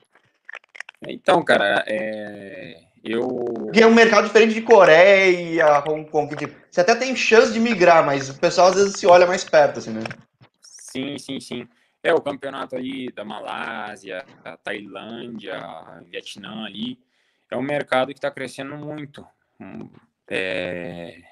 Então, 1.06 1.44
cara, 1.44 1.84
é... 1.86 2.76
eu. 3.04 3.26
Porque 3.26 3.80
é 3.80 3.86
um 3.86 3.94
mercado 3.94 4.26
diferente 4.26 4.54
de 4.54 4.62
Coreia, 4.62 5.82
Hong 5.86 6.08
Kong. 6.10 6.34
Tipo, 6.36 6.56
você 6.70 6.80
até 6.80 6.94
tem 6.94 7.14
chance 7.14 7.52
de 7.52 7.60
migrar, 7.60 8.04
mas 8.04 8.28
o 8.28 8.38
pessoal 8.38 8.68
às 8.68 8.74
vezes 8.74 8.98
se 8.98 9.06
olha 9.06 9.26
mais 9.26 9.44
perto, 9.44 9.78
assim, 9.78 9.92
né? 9.92 10.00
Sim, 10.62 11.18
sim, 11.18 11.40
sim. 11.40 11.68
É 12.02 12.12
o 12.12 12.20
campeonato 12.20 12.76
ali 12.76 13.10
da 13.10 13.24
Malásia, 13.24 14.24
da 14.42 14.56
Tailândia, 14.56 15.60
Vietnã 16.06 16.64
ali. 16.64 16.98
É 17.50 17.56
um 17.56 17.62
mercado 17.62 18.08
que 18.08 18.18
está 18.18 18.30
crescendo 18.30 18.76
muito. 18.76 19.26
É... 20.28 21.22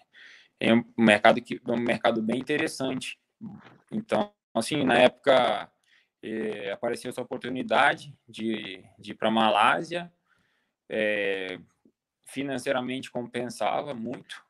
é 0.61 0.75
um 0.75 0.85
mercado 0.99 1.41
que 1.41 1.61
é 1.67 1.71
um 1.71 1.79
mercado 1.79 2.23
bem 2.23 2.39
interessante. 2.39 3.19
Então, 3.91 4.33
assim, 4.55 4.85
na 4.85 4.99
época 4.99 5.71
eh, 6.23 6.71
apareceu 6.73 7.11
essa 7.11 7.21
oportunidade 7.21 8.17
de, 8.29 8.83
de 8.99 9.13
ir 9.13 9.15
para 9.15 9.29
a 9.29 9.33
Malásia, 9.33 10.11
eh, 10.89 11.59
financeiramente 12.27 13.11
compensava 13.11 13.95
muito. 13.95 14.45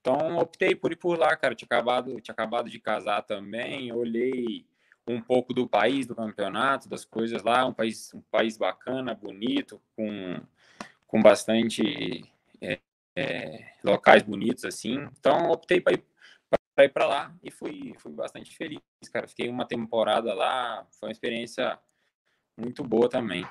Então, 0.00 0.38
optei 0.38 0.74
por 0.74 0.92
ir 0.92 0.96
por 0.96 1.18
lá, 1.18 1.36
cara. 1.36 1.54
Tinha 1.54 1.66
acabado, 1.66 2.20
tinha 2.20 2.32
acabado 2.32 2.70
de 2.70 2.78
casar 2.78 3.22
também, 3.22 3.92
olhei 3.92 4.64
um 5.08 5.20
pouco 5.20 5.52
do 5.52 5.68
país, 5.68 6.06
do 6.06 6.14
campeonato, 6.14 6.88
das 6.88 7.04
coisas 7.04 7.42
lá, 7.42 7.64
um 7.66 7.72
país, 7.72 8.12
um 8.14 8.20
país 8.20 8.56
bacana, 8.56 9.14
bonito, 9.14 9.80
com, 9.94 10.40
com 11.06 11.22
bastante 11.22 12.24
é, 12.60 12.78
é, 13.16 13.72
locais 13.84 14.22
bonitos 14.22 14.64
assim. 14.64 15.08
Então 15.18 15.50
optei 15.50 15.80
para 15.80 15.94
ir 15.94 16.04
para 16.76 16.84
ir 16.84 16.90
para 16.90 17.06
lá 17.06 17.34
e 17.42 17.50
fui, 17.50 17.94
fui 17.98 18.12
bastante 18.12 18.54
feliz, 18.54 18.80
cara. 19.10 19.26
Fiquei 19.26 19.48
uma 19.48 19.66
temporada 19.66 20.34
lá, 20.34 20.86
foi 21.00 21.08
uma 21.08 21.12
experiência 21.12 21.78
muito 22.56 22.84
boa 22.84 23.08
também. 23.08 23.46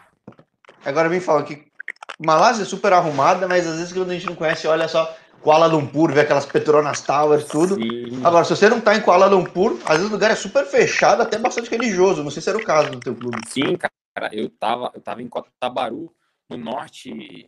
Agora 0.85 1.09
me 1.09 1.19
fala 1.19 1.43
que 1.43 1.71
Malásia 2.19 2.63
é 2.63 2.65
super 2.65 2.93
arrumada, 2.93 3.47
mas 3.47 3.67
às 3.67 3.78
vezes 3.78 3.93
quando 3.93 4.12
a 4.12 4.13
gente 4.13 4.25
não 4.25 4.36
conhece, 4.36 4.67
olha 4.67 4.88
só, 4.88 5.15
Kuala 5.41 5.67
Lumpur, 5.67 6.12
ver 6.12 6.21
aquelas 6.21 6.45
Petronas 6.45 7.01
Towers, 7.01 7.45
tudo. 7.45 7.75
Sim. 7.75 8.25
Agora, 8.25 8.43
se 8.43 8.56
você 8.56 8.67
não 8.67 8.82
tá 8.82 8.95
em 8.95 9.01
Kuala 9.01 9.28
Lumpur, 9.28 9.78
às 9.86 9.97
vezes 9.97 10.10
o 10.10 10.13
lugar 10.13 10.32
é 10.32 10.36
super 10.36 10.65
fechado, 10.65 11.21
até 11.21 11.38
bastante 11.38 11.69
religioso. 11.69 12.23
Não 12.23 12.32
sei 12.32 12.41
se 12.41 12.49
era 12.49 12.58
o 12.58 12.63
caso 12.63 12.89
do 12.89 12.99
teu 12.99 13.15
clube. 13.15 13.38
Sim, 13.47 13.75
cara. 13.75 14.34
Eu 14.34 14.49
tava, 14.49 14.91
eu 14.95 15.01
tava 15.01 15.21
em 15.21 15.28
Cotabaru, 15.28 16.12
no 16.49 16.58
norte, 16.58 17.47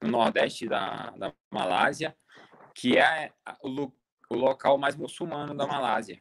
no 0.00 0.08
nordeste 0.08 0.68
da, 0.68 1.12
da 1.16 1.32
Malásia, 1.50 2.14
que 2.74 2.98
é 2.98 3.30
o, 3.60 3.90
o 4.30 4.36
local 4.36 4.78
mais 4.78 4.94
muçulmano 4.94 5.54
da 5.54 5.66
Malásia. 5.66 6.20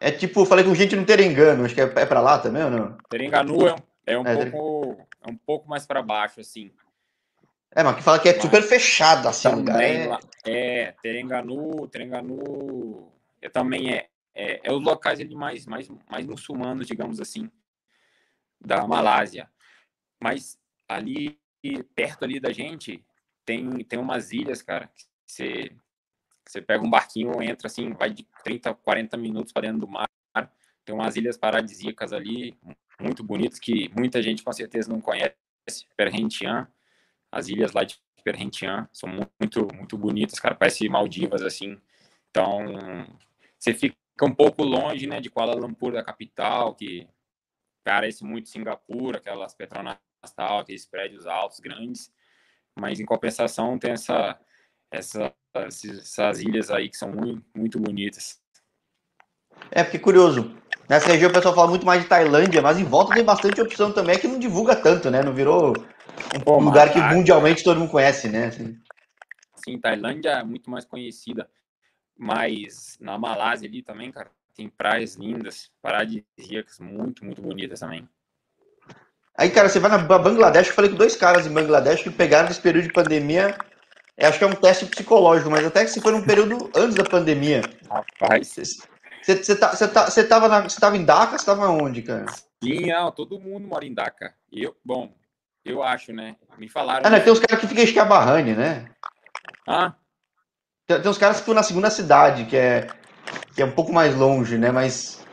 É 0.00 0.10
tipo, 0.10 0.46
falei 0.46 0.64
com 0.64 0.74
gente 0.74 0.96
no 0.96 1.04
Terengano, 1.04 1.64
acho 1.64 1.74
que 1.74 1.80
é, 1.80 1.84
é 1.84 2.06
para 2.06 2.20
lá 2.20 2.38
também 2.38 2.64
ou 2.64 2.70
não? 2.70 2.96
Terenganu 3.10 3.68
é, 3.68 3.74
é 4.06 4.18
um, 4.18 4.26
é, 4.26 4.46
pouco, 4.46 5.06
é 5.26 5.30
um 5.30 5.36
pouco 5.36 5.68
mais 5.68 5.86
para 5.86 6.02
baixo, 6.02 6.40
assim. 6.40 6.70
É, 7.74 7.82
mas 7.82 7.96
que 7.96 8.02
fala 8.02 8.20
que 8.20 8.28
é 8.28 8.40
super 8.40 8.62
fechado, 8.62 9.26
assim, 9.28 9.48
também, 9.48 10.04
lugar. 10.04 10.20
É... 10.44 10.82
é, 10.82 10.92
Terenganu, 11.02 11.88
Terenganu 11.88 13.12
é, 13.42 13.48
também 13.48 13.92
é, 13.92 14.08
é, 14.34 14.60
é, 14.62 14.72
os 14.72 14.82
locais 14.82 15.18
ali 15.18 15.34
mais, 15.34 15.66
mais, 15.66 15.88
mais 16.08 16.24
muçulmanos, 16.24 16.86
digamos 16.86 17.20
assim, 17.20 17.50
da 18.60 18.86
Malásia. 18.86 19.50
Mas 20.22 20.58
ali, 20.88 21.38
perto 21.94 22.24
ali 22.24 22.38
da 22.38 22.52
gente, 22.52 23.04
tem, 23.44 23.68
tem 23.84 23.98
umas 23.98 24.32
ilhas, 24.32 24.62
cara, 24.62 24.86
que 24.86 25.04
você, 25.26 25.76
você 26.46 26.62
pega 26.62 26.84
um 26.84 26.90
barquinho, 26.90 27.42
entra 27.42 27.66
assim, 27.66 27.92
vai 27.92 28.10
de 28.10 28.24
30, 28.44 28.72
40 28.74 29.16
minutos 29.16 29.52
para 29.52 29.62
dentro 29.62 29.80
do 29.80 29.88
mar, 29.88 30.08
tem 30.84 30.94
umas 30.94 31.16
ilhas 31.16 31.36
paradisíacas 31.36 32.12
ali, 32.12 32.56
muito 33.00 33.24
bonitas, 33.24 33.58
que 33.58 33.90
muita 33.96 34.22
gente 34.22 34.42
com 34.42 34.52
certeza 34.52 34.92
não 34.92 35.00
conhece, 35.00 35.34
Perhentian, 35.96 36.68
as 37.34 37.48
ilhas 37.48 37.72
lá 37.72 37.82
de 37.82 37.98
Perhentian 38.22 38.88
são 38.92 39.08
muito, 39.40 39.68
muito 39.74 39.98
bonitas, 39.98 40.38
cara, 40.38 40.54
parece 40.54 40.88
Maldivas, 40.88 41.42
assim. 41.42 41.78
Então, 42.30 42.64
você 43.58 43.74
fica 43.74 43.96
um 44.22 44.34
pouco 44.34 44.62
longe, 44.62 45.06
né, 45.06 45.20
de 45.20 45.28
Kuala 45.28 45.54
Lumpur, 45.54 45.92
da 45.92 46.02
capital, 46.02 46.74
que 46.74 47.08
parece 47.84 48.24
muito 48.24 48.48
Singapura, 48.48 49.18
aquelas 49.18 49.52
Petronas 49.52 49.98
tal, 50.34 50.60
aqueles 50.60 50.86
prédios 50.86 51.26
altos, 51.26 51.60
grandes. 51.60 52.10
Mas, 52.78 53.00
em 53.00 53.04
compensação, 53.04 53.78
tem 53.78 53.90
essa, 53.90 54.38
essa, 54.90 55.34
essas 55.54 56.40
ilhas 56.40 56.70
aí 56.70 56.88
que 56.88 56.96
são 56.96 57.10
muito, 57.12 57.44
muito 57.54 57.80
bonitas. 57.80 58.40
É, 59.70 59.82
porque 59.82 59.98
curioso. 59.98 60.56
Nessa 60.88 61.08
região 61.08 61.30
o 61.30 61.32
pessoal 61.32 61.54
fala 61.54 61.68
muito 61.68 61.86
mais 61.86 62.02
de 62.02 62.08
Tailândia, 62.08 62.62
mas 62.62 62.78
em 62.78 62.84
volta 62.84 63.14
tem 63.14 63.24
bastante 63.24 63.60
opção 63.60 63.92
também 63.92 64.18
que 64.18 64.28
não 64.28 64.38
divulga 64.38 64.76
tanto, 64.76 65.10
né? 65.10 65.22
Não 65.22 65.32
virou 65.32 65.72
um 66.46 66.64
lugar 66.64 66.92
que 66.92 67.00
mundialmente 67.00 67.64
todo 67.64 67.80
mundo 67.80 67.90
conhece, 67.90 68.28
né? 68.28 68.46
Assim. 68.46 68.78
Sim, 69.64 69.78
Tailândia 69.78 70.30
é 70.30 70.44
muito 70.44 70.70
mais 70.70 70.84
conhecida. 70.84 71.48
Mas 72.16 72.96
na 73.00 73.18
Malásia 73.18 73.68
ali 73.68 73.82
também, 73.82 74.12
cara, 74.12 74.30
tem 74.54 74.68
praias 74.68 75.16
lindas, 75.16 75.70
paradisíacas, 75.82 76.78
muito, 76.78 77.24
muito 77.24 77.42
bonitas 77.42 77.80
também. 77.80 78.08
Aí, 79.36 79.50
cara, 79.50 79.68
você 79.68 79.80
vai 79.80 79.90
na 79.90 79.98
Bangladesh, 79.98 80.68
eu 80.68 80.74
falei 80.74 80.90
com 80.90 80.96
dois 80.96 81.16
caras 81.16 81.46
em 81.46 81.52
Bangladesh 81.52 82.02
que 82.02 82.10
pegaram 82.10 82.48
esse 82.48 82.60
período 82.60 82.84
de 82.84 82.92
pandemia. 82.92 83.56
Acho 84.16 84.38
que 84.38 84.44
é 84.44 84.46
um 84.46 84.54
teste 84.54 84.86
psicológico, 84.86 85.50
mas 85.50 85.66
até 85.66 85.84
que 85.84 85.90
se 85.90 86.00
foi 86.00 86.12
num 86.12 86.24
período 86.24 86.70
antes 86.76 86.94
da 86.94 87.02
pandemia. 87.02 87.62
Rapaz. 87.90 88.48
Você, 88.48 89.42
você, 89.42 89.56
tá, 89.56 89.74
você, 89.74 89.88
tá, 89.88 90.08
você, 90.08 90.22
tava 90.24 90.48
na, 90.48 90.62
você 90.62 90.78
tava 90.78 90.96
em 90.96 91.04
Dhaka, 91.04 91.36
você 91.36 91.46
tava 91.46 91.68
onde, 91.68 92.02
cara? 92.02 92.26
Sim, 92.62 92.86
não, 92.86 93.10
todo 93.10 93.40
mundo 93.40 93.66
mora 93.66 93.84
em 93.84 93.92
Dhaka. 93.92 94.34
Eu, 94.52 94.76
bom, 94.84 95.12
eu 95.64 95.82
acho, 95.82 96.12
né? 96.12 96.36
Me 96.58 96.68
falaram. 96.68 97.06
Ah, 97.06 97.10
né? 97.10 97.20
Tem 97.20 97.32
uns 97.32 97.40
caras 97.40 97.60
que 97.60 97.66
ficam 97.66 97.82
em 97.82 97.86
Esquiabarrane, 97.86 98.54
né? 98.54 98.90
Ah? 99.66 99.94
Tem, 100.86 101.00
tem 101.00 101.10
uns 101.10 101.18
caras 101.18 101.36
que 101.36 101.42
ficam 101.42 101.54
na 101.54 101.62
segunda 101.62 101.90
cidade, 101.90 102.44
que 102.44 102.56
é, 102.56 102.86
que 103.54 103.62
é 103.62 103.64
um 103.64 103.72
pouco 103.72 103.92
mais 103.92 104.14
longe, 104.14 104.58
né? 104.58 104.70
Mas. 104.70 105.24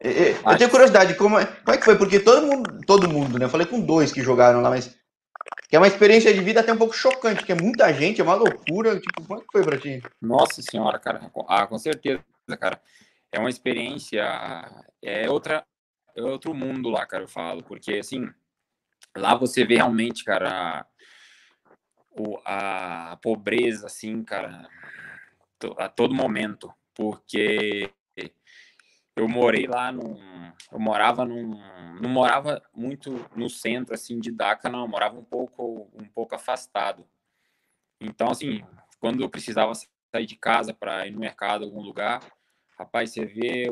Eu, 0.00 0.56
tenho 0.56 0.70
curiosidade, 0.70 1.14
como 1.14 1.38
é, 1.38 1.46
como 1.46 1.74
é 1.74 1.78
que 1.78 1.84
foi? 1.84 1.96
Porque 1.96 2.20
todo 2.20 2.46
mundo, 2.46 2.80
todo 2.86 3.08
mundo, 3.08 3.38
né? 3.38 3.44
Eu 3.44 3.50
falei 3.50 3.66
com 3.66 3.80
dois 3.80 4.12
que 4.12 4.22
jogaram 4.22 4.60
lá, 4.60 4.70
mas. 4.70 4.96
Que 5.68 5.76
é 5.76 5.78
uma 5.78 5.88
experiência 5.88 6.32
de 6.32 6.40
vida 6.40 6.60
até 6.60 6.72
um 6.72 6.78
pouco 6.78 6.94
chocante, 6.94 7.44
que 7.44 7.52
é 7.52 7.54
muita 7.54 7.92
gente, 7.92 8.20
é 8.20 8.24
uma 8.24 8.34
loucura. 8.34 8.98
Tipo, 8.98 9.22
como 9.26 9.40
é 9.40 9.42
que 9.42 9.52
foi 9.52 9.62
pra 9.62 9.78
ti? 9.78 10.02
Nossa 10.20 10.62
senhora, 10.62 10.98
cara. 10.98 11.30
Ah, 11.46 11.66
com 11.66 11.78
certeza, 11.78 12.22
cara. 12.58 12.80
É 13.30 13.38
uma 13.38 13.50
experiência. 13.50 14.24
É 15.02 15.28
outra. 15.30 15.64
É 16.16 16.22
outro 16.22 16.54
mundo 16.54 16.88
lá, 16.88 17.06
cara, 17.06 17.24
eu 17.24 17.28
falo. 17.28 17.62
Porque, 17.62 17.94
assim, 17.94 18.28
Lá 19.18 19.34
você 19.34 19.64
vê 19.64 19.76
realmente, 19.76 20.24
cara, 20.24 20.86
a, 22.44 23.12
a 23.12 23.16
pobreza, 23.16 23.86
assim, 23.86 24.22
cara, 24.22 24.68
a 25.76 25.88
todo 25.88 26.14
momento, 26.14 26.72
porque 26.94 27.92
eu 29.16 29.28
morei 29.28 29.66
lá 29.66 29.90
num, 29.90 30.16
eu 30.70 30.78
morava 30.78 31.24
num, 31.24 31.50
não 32.00 32.08
morava 32.08 32.62
muito 32.72 33.28
no 33.34 33.50
centro 33.50 33.94
assim 33.94 34.20
de 34.20 34.30
Dhaka, 34.30 34.68
não, 34.68 34.82
eu 34.82 34.88
morava 34.88 35.18
um 35.18 35.24
pouco 35.24 35.90
um 35.94 36.08
pouco 36.08 36.34
afastado. 36.34 37.04
Então 38.00 38.30
assim, 38.30 38.64
quando 39.00 39.22
eu 39.22 39.28
precisava 39.28 39.72
sair 39.74 40.26
de 40.26 40.36
casa 40.36 40.72
para 40.72 41.06
ir 41.06 41.10
no 41.10 41.18
mercado 41.18 41.64
algum 41.64 41.80
lugar, 41.80 42.20
rapaz, 42.78 43.10
você 43.10 43.24
vê 43.24 43.66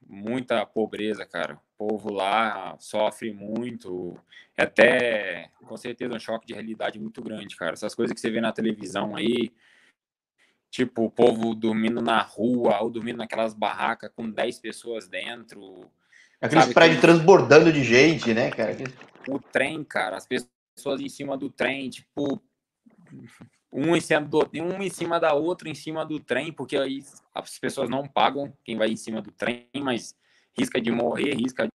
muita 0.00 0.64
pobreza, 0.64 1.26
cara 1.26 1.60
povo 1.76 2.12
lá 2.12 2.76
sofre 2.78 3.32
muito, 3.32 4.18
é 4.56 4.62
até 4.62 5.50
com 5.66 5.76
certeza 5.76 6.14
um 6.14 6.18
choque 6.18 6.46
de 6.46 6.54
realidade 6.54 6.98
muito 6.98 7.22
grande, 7.22 7.56
cara. 7.56 7.74
Essas 7.74 7.94
coisas 7.94 8.14
que 8.14 8.20
você 8.20 8.30
vê 8.30 8.40
na 8.40 8.52
televisão 8.52 9.14
aí, 9.14 9.52
tipo 10.70 11.04
o 11.04 11.10
povo 11.10 11.54
dormindo 11.54 12.00
na 12.00 12.20
rua 12.22 12.80
ou 12.80 12.90
dormindo 12.90 13.18
naquelas 13.18 13.54
barracas 13.54 14.10
com 14.14 14.30
10 14.30 14.58
pessoas 14.60 15.08
dentro. 15.08 15.90
Aqueles 16.40 16.72
prédios 16.72 17.00
transbordando 17.00 17.72
de 17.72 17.82
gente, 17.82 18.34
né, 18.34 18.50
cara? 18.50 18.76
O 19.28 19.38
trem, 19.38 19.82
cara, 19.82 20.16
as 20.16 20.26
pessoas 20.26 21.00
em 21.00 21.08
cima 21.08 21.36
do 21.36 21.50
trem, 21.50 21.88
tipo, 21.88 22.42
um 23.72 23.96
em 23.96 24.00
cima, 24.00 24.20
do, 24.22 24.48
um 24.54 24.82
em 24.82 24.90
cima 24.90 25.18
da 25.20 25.34
outra 25.34 25.68
em 25.68 25.74
cima 25.74 26.04
do 26.04 26.20
trem, 26.20 26.52
porque 26.52 26.76
aí 26.76 27.04
as 27.34 27.58
pessoas 27.58 27.88
não 27.88 28.06
pagam 28.06 28.52
quem 28.64 28.76
vai 28.76 28.88
em 28.88 28.96
cima 28.96 29.20
do 29.20 29.30
trem, 29.30 29.68
mas 29.82 30.14
risca 30.58 30.80
de 30.80 30.90
morrer, 30.90 31.34
risca 31.34 31.68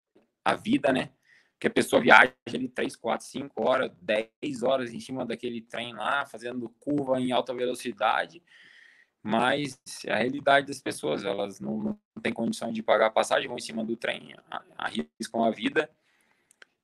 a 0.43 0.55
vida, 0.55 0.91
né? 0.91 1.09
Que 1.59 1.67
a 1.67 1.71
pessoa 1.71 2.01
viaja 2.01 2.33
ali 2.47 2.67
3, 2.67 2.95
4, 2.95 3.25
5 3.25 3.69
horas, 3.69 3.91
10 4.01 4.63
horas 4.63 4.93
em 4.93 4.99
cima 4.99 5.25
daquele 5.25 5.61
trem 5.61 5.93
lá, 5.93 6.25
fazendo 6.25 6.69
curva 6.79 7.19
em 7.19 7.31
alta 7.31 7.53
velocidade. 7.53 8.41
Mas 9.23 9.79
a 10.07 10.15
realidade 10.15 10.67
das 10.67 10.81
pessoas, 10.81 11.23
elas 11.23 11.59
não, 11.59 11.77
não 11.77 11.99
têm 12.21 12.33
condição 12.33 12.71
de 12.71 12.81
pagar 12.81 13.07
a 13.07 13.11
passagem, 13.11 13.47
vão 13.47 13.57
em 13.57 13.61
cima 13.61 13.85
do 13.85 13.95
trem, 13.95 14.35
arriscam 14.77 15.43
a 15.43 15.51
vida. 15.51 15.89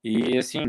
E, 0.03 0.37
assim, 0.37 0.63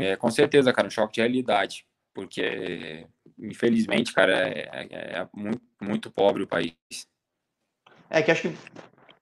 é, 0.00 0.14
com 0.16 0.30
certeza, 0.30 0.72
cara, 0.72 0.86
um 0.86 0.90
choque 0.90 1.14
de 1.14 1.20
realidade. 1.20 1.84
Porque, 2.14 3.06
infelizmente, 3.38 4.12
cara, 4.12 4.48
é, 4.48 4.68
é, 4.90 5.18
é 5.18 5.28
muito, 5.34 5.62
muito 5.80 6.10
pobre 6.10 6.44
o 6.44 6.46
país. 6.46 6.76
É 8.08 8.22
que 8.22 8.30
acho 8.30 8.42
que 8.42 8.56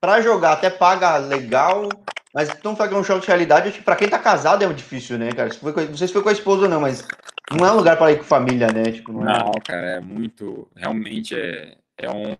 para 0.00 0.20
jogar 0.20 0.52
até 0.52 0.70
paga 0.70 1.18
legal, 1.18 1.88
mas 2.34 2.50
não 2.62 2.74
fazer 2.74 2.94
um 2.94 3.04
choque 3.04 3.22
de 3.22 3.26
realidade, 3.26 3.68
acho 3.68 3.78
que 3.78 3.84
pra 3.84 3.96
quem 3.96 4.08
tá 4.08 4.18
casado 4.18 4.64
é 4.64 4.72
difícil, 4.72 5.18
né, 5.18 5.30
cara? 5.32 5.50
Se 5.50 5.62
não 5.62 5.96
sei 5.96 6.06
se 6.06 6.12
foi 6.12 6.22
com 6.22 6.28
a 6.28 6.32
esposa 6.32 6.62
ou 6.62 6.68
não, 6.68 6.80
mas 6.80 7.06
não 7.52 7.66
é 7.66 7.72
um 7.72 7.76
lugar 7.76 7.98
para 7.98 8.12
ir 8.12 8.18
com 8.18 8.24
família, 8.24 8.68
né? 8.68 8.84
Tipo, 8.92 9.12
não, 9.12 9.22
é... 9.22 9.38
não, 9.38 9.52
cara, 9.64 9.86
é 9.96 10.00
muito. 10.00 10.68
Realmente 10.74 11.34
é, 11.34 11.76
é 11.98 12.10
um. 12.10 12.36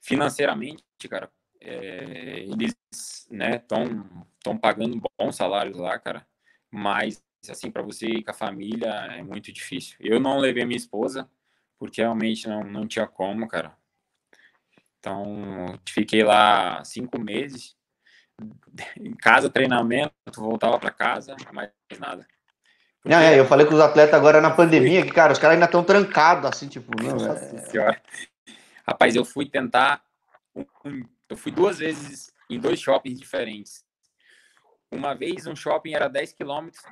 Financeiramente, 0.00 0.82
cara, 1.08 1.30
é, 1.60 2.40
eles 2.40 2.74
né, 3.30 3.56
estão 3.56 4.58
pagando 4.58 5.00
bons 5.18 5.36
salários 5.36 5.76
lá, 5.76 5.98
cara. 5.98 6.26
Mas, 6.70 7.22
assim, 7.48 7.70
para 7.70 7.82
você 7.82 8.06
ir 8.06 8.24
com 8.24 8.30
a 8.30 8.34
família 8.34 8.88
é 8.88 9.22
muito 9.22 9.52
difícil. 9.52 9.96
Eu 10.00 10.18
não 10.18 10.38
levei 10.38 10.64
minha 10.64 10.78
esposa, 10.78 11.28
porque 11.78 12.00
realmente 12.00 12.48
não, 12.48 12.64
não 12.64 12.86
tinha 12.86 13.06
como, 13.06 13.46
cara. 13.46 13.76
Então, 15.08 15.80
fiquei 15.88 16.22
lá 16.22 16.84
cinco 16.84 17.18
meses, 17.18 17.74
em 19.00 19.14
casa, 19.14 19.48
treinamento, 19.48 20.12
voltava 20.36 20.78
para 20.78 20.90
casa, 20.90 21.34
mais 21.50 21.70
nada. 21.98 22.26
Porque... 23.00 23.08
Não, 23.08 23.18
é, 23.18 23.40
eu 23.40 23.46
falei 23.46 23.64
com 23.64 23.74
os 23.74 23.80
atletas 23.80 24.14
agora 24.14 24.38
na 24.38 24.50
pandemia 24.50 25.02
que, 25.02 25.10
cara, 25.10 25.32
os 25.32 25.38
caras 25.38 25.54
ainda 25.54 25.64
estão 25.64 25.82
trancados, 25.82 26.44
assim, 26.44 26.68
tipo, 26.68 26.92
não, 27.02 27.32
é... 27.32 27.58
senhora. 27.70 28.02
Rapaz, 28.86 29.16
eu 29.16 29.24
fui 29.24 29.48
tentar, 29.48 30.02
eu 31.26 31.36
fui 31.36 31.50
duas 31.50 31.78
vezes 31.78 32.30
em 32.50 32.60
dois 32.60 32.78
shoppings 32.78 33.18
diferentes. 33.18 33.82
Uma 34.90 35.14
vez 35.14 35.46
um 35.46 35.56
shopping 35.56 35.94
era 35.94 36.08
10 36.08 36.34
quilômetros 36.34 36.82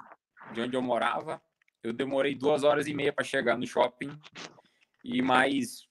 de 0.53 0.63
onde 0.63 0.75
eu 0.75 0.83
morava, 0.83 1.41
eu 1.83 1.93
demorei 1.93 2.35
duas 2.35 2.65
horas 2.65 2.87
e 2.87 2.95
meia 2.95 3.13
para 3.13 3.25
chegar 3.25 3.59
no 3.59 3.67
shopping 3.67 4.19
e 5.05 5.21
mais 5.21 5.87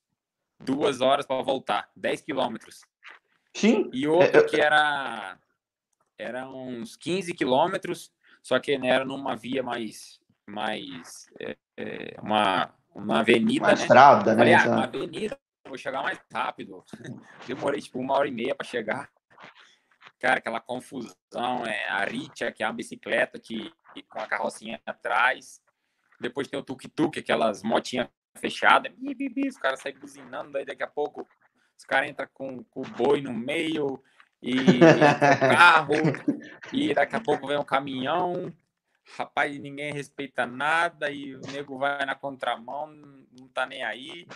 duas 0.59 1.01
horas 1.01 1.25
para 1.25 1.41
voltar, 1.41 1.89
10 1.95 2.21
quilômetros. 2.21 2.81
Sim. 3.53 3.89
E 3.93 4.07
outro 4.07 4.41
é, 4.41 4.43
que 4.43 4.59
era, 4.59 5.37
era 6.17 6.49
uns 6.49 6.95
15 6.97 7.33
quilômetros, 7.33 8.11
só 8.41 8.59
que 8.59 8.77
né, 8.77 8.89
era 8.89 9.05
numa 9.05 9.35
via 9.35 9.63
mais, 9.63 10.19
mais 10.47 11.27
é, 11.39 11.57
é, 11.77 12.15
uma, 12.21 12.73
uma 12.93 13.19
avenida, 13.19 13.65
uma 13.65 13.73
né? 13.73 13.81
estrada, 13.81 14.31
né? 14.35 14.37
Falei, 14.37 14.53
ah, 14.53 14.75
uma 14.75 14.83
avenida, 14.83 15.39
vou 15.67 15.77
chegar 15.77 16.03
mais 16.03 16.19
rápido. 16.31 16.83
Demorei 17.47 17.81
tipo 17.81 17.99
uma 17.99 18.13
hora 18.15 18.27
e 18.27 18.31
meia 18.31 18.53
para 18.53 18.67
chegar. 18.67 19.09
Cara, 20.19 20.37
aquela 20.37 20.59
confusão, 20.59 21.65
é 21.65 21.87
a 21.89 22.03
Ritia, 22.05 22.51
que 22.51 22.63
é 22.63 22.67
uma 22.67 22.73
bicicleta 22.73 23.39
que 23.39 23.73
com 24.09 24.19
a 24.19 24.27
carrocinha 24.27 24.81
atrás. 24.85 25.61
Depois 26.19 26.47
tem 26.47 26.59
o 26.59 26.63
tuk-tuk, 26.63 27.19
aquelas 27.19 27.61
motinhas 27.63 28.07
fechadas. 28.35 28.91
Os 29.47 29.57
caras 29.57 29.79
saem 29.79 29.97
buzinando, 29.97 30.51
daí 30.51 30.65
daqui 30.65 30.83
a 30.83 30.87
pouco 30.87 31.27
os 31.77 31.85
caras 31.85 32.09
entram 32.09 32.27
com, 32.33 32.63
com 32.63 32.81
o 32.81 32.89
boi 32.89 33.21
no 33.21 33.33
meio 33.33 34.01
e 34.41 34.55
carro, 35.39 35.95
e 36.71 36.93
daqui 36.93 37.15
a 37.15 37.19
pouco 37.19 37.47
vem 37.47 37.57
um 37.57 37.63
caminhão, 37.63 38.53
rapaz, 39.17 39.57
ninguém 39.59 39.91
respeita 39.91 40.45
nada, 40.45 41.09
e 41.09 41.35
o 41.35 41.41
nego 41.51 41.77
vai 41.77 42.05
na 42.05 42.15
contramão, 42.15 42.87
não 43.39 43.47
tá 43.47 43.65
nem 43.65 43.83
aí. 43.83 44.27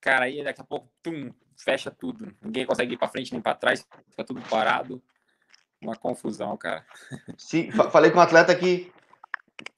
Cara, 0.00 0.24
aí 0.24 0.42
daqui 0.42 0.60
a 0.60 0.64
pouco, 0.64 0.90
tum, 1.02 1.32
fecha 1.56 1.90
tudo. 1.90 2.34
Ninguém 2.42 2.66
consegue 2.66 2.94
ir 2.94 2.96
para 2.96 3.08
frente 3.08 3.32
nem 3.32 3.40
para 3.40 3.54
trás, 3.54 3.86
fica 4.08 4.24
tudo 4.24 4.40
parado. 4.42 5.02
Uma 5.80 5.96
confusão, 5.96 6.56
cara. 6.56 6.84
Sim, 7.38 7.70
falei 7.70 8.10
com 8.10 8.18
um 8.18 8.22
atleta 8.22 8.54
que 8.54 8.92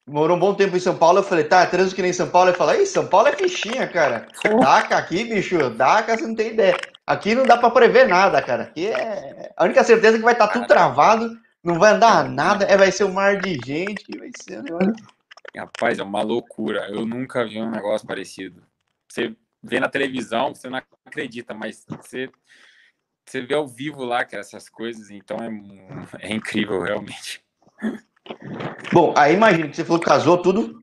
morou 0.07 0.37
um 0.37 0.41
bom 0.41 0.55
tempo 0.55 0.77
em 0.77 0.81
São 0.81 0.97
Paulo. 0.97 1.19
Eu 1.19 1.23
falei, 1.23 1.45
tá, 1.45 1.65
trânsito 1.67 1.97
que 1.97 2.03
nem 2.03 2.13
São 2.13 2.29
Paulo. 2.29 2.51
Ele 2.51 2.57
falou, 2.57 2.75
ei, 2.75 2.87
São 2.87 3.07
Paulo 3.07 3.29
é 3.29 3.33
fichinha, 3.33 3.87
cara. 3.87 4.27
Daca 4.61 4.97
aqui, 4.97 5.25
bicho, 5.25 5.71
Daca, 5.71 6.17
você 6.17 6.27
não 6.27 6.35
tem 6.35 6.53
ideia. 6.53 6.77
Aqui 7.07 7.35
não 7.35 7.45
dá 7.45 7.57
para 7.57 7.71
prever 7.71 8.09
nada, 8.09 8.41
cara. 8.43 8.65
Aqui 8.65 8.87
é. 8.87 9.53
A 9.57 9.65
única 9.65 9.83
certeza 9.85 10.17
é 10.17 10.19
que 10.19 10.25
vai 10.25 10.35
estar 10.35 10.49
tá 10.49 10.53
tudo 10.53 10.67
travado, 10.67 11.37
não 11.63 11.79
vai 11.79 11.93
andar 11.93 12.29
nada, 12.29 12.65
é, 12.65 12.77
vai 12.77 12.93
ser 12.93 13.05
um 13.05 13.13
mar 13.13 13.41
de 13.41 13.59
gente, 13.65 14.07
vai 14.19 14.31
ser. 14.41 14.63
Rapaz, 15.57 15.99
é 15.99 16.03
uma 16.03 16.23
loucura. 16.23 16.89
Eu 16.89 17.05
nunca 17.05 17.45
vi 17.45 17.61
um 17.61 17.71
negócio 17.71 18.07
parecido. 18.07 18.63
Você 19.11 19.37
vê 19.63 19.79
na 19.79 19.89
televisão, 19.89 20.55
você 20.55 20.69
não 20.69 20.81
acredita, 21.07 21.55
mas 21.55 21.85
você, 21.89 22.31
você 23.27 23.43
vê 23.43 23.55
ao 23.55 23.67
vivo 23.67 24.05
lá 24.05 24.25
que 24.25 24.35
essas 24.35 24.69
coisas, 24.69 25.11
então 25.11 25.39
é, 25.39 26.29
é 26.29 26.33
incrível, 26.33 26.81
realmente. 26.81 27.43
Bom, 28.93 29.15
aí 29.17 29.35
imagina 29.35 29.69
que 29.69 29.77
você 29.77 29.85
falou 29.85 30.01
que 30.01 30.09
casou 30.09 30.39
tudo. 30.39 30.83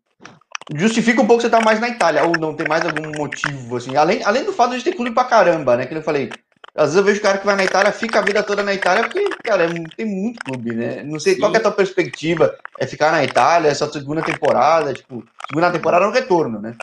Justifica 0.75 1.21
um 1.21 1.27
pouco 1.27 1.41
você 1.41 1.47
estar 1.47 1.59
tá 1.59 1.65
mais 1.65 1.79
na 1.79 1.89
Itália, 1.89 2.23
ou 2.23 2.37
não 2.37 2.55
tem 2.55 2.67
mais 2.67 2.85
algum 2.85 3.17
motivo, 3.17 3.77
assim, 3.77 3.95
além, 3.95 4.23
além 4.23 4.43
do 4.43 4.53
fato 4.53 4.77
de 4.77 4.83
ter 4.83 4.93
clube 4.93 5.11
pra 5.11 5.23
caramba, 5.23 5.75
né? 5.75 5.85
Que 5.85 5.95
eu 5.95 6.03
falei, 6.03 6.31
às 6.75 6.85
vezes 6.85 6.97
eu 6.97 7.03
vejo 7.03 7.21
cara 7.21 7.39
que 7.39 7.45
vai 7.45 7.55
na 7.55 7.63
Itália, 7.63 7.91
fica 7.91 8.19
a 8.19 8.21
vida 8.21 8.43
toda 8.43 8.61
na 8.61 8.73
Itália, 8.73 9.03
porque, 9.03 9.27
cara, 9.43 9.63
é, 9.63 9.67
tem 9.95 10.05
muito 10.05 10.43
clube, 10.43 10.73
né? 10.75 11.03
Não 11.03 11.19
sei 11.19 11.33
Sim. 11.33 11.39
qual 11.39 11.53
é 11.53 11.57
a 11.57 11.61
tua 11.61 11.71
perspectiva. 11.71 12.55
É 12.79 12.85
ficar 12.85 13.11
na 13.11 13.23
Itália, 13.23 13.69
essa 13.69 13.91
segunda 13.91 14.21
temporada, 14.21 14.93
tipo, 14.93 15.23
segunda 15.47 15.71
temporada 15.71 16.05
no 16.05 16.11
retorno, 16.11 16.59
né? 16.59 16.75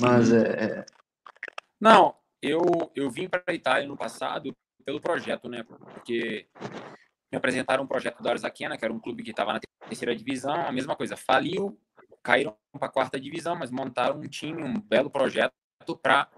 Mas 0.00 0.32
é, 0.32 0.40
é. 0.40 0.86
Não, 1.78 2.14
eu, 2.40 2.90
eu 2.94 3.10
vim 3.10 3.28
para 3.28 3.42
a 3.46 3.54
Itália 3.54 3.86
no 3.86 3.96
passado 3.96 4.56
pelo 4.84 5.00
projeto, 5.00 5.48
né? 5.48 5.62
Porque 5.62 6.46
me 7.30 7.38
apresentaram 7.38 7.84
um 7.84 7.86
projeto 7.86 8.22
do 8.22 8.28
Arzaquena, 8.28 8.76
que 8.76 8.84
era 8.84 8.92
um 8.92 9.00
clube 9.00 9.22
que 9.22 9.30
estava 9.30 9.52
na 9.52 9.60
terceira 9.88 10.14
divisão, 10.14 10.54
a 10.54 10.72
mesma 10.72 10.94
coisa, 10.94 11.16
faliu, 11.16 11.78
caíram 12.22 12.56
para 12.72 12.88
a 12.88 12.90
quarta 12.90 13.20
divisão, 13.20 13.56
mas 13.56 13.70
montaram 13.70 14.18
um 14.18 14.28
time, 14.28 14.62
um 14.62 14.80
belo 14.80 15.10
projeto 15.10 15.52
para 16.02 16.28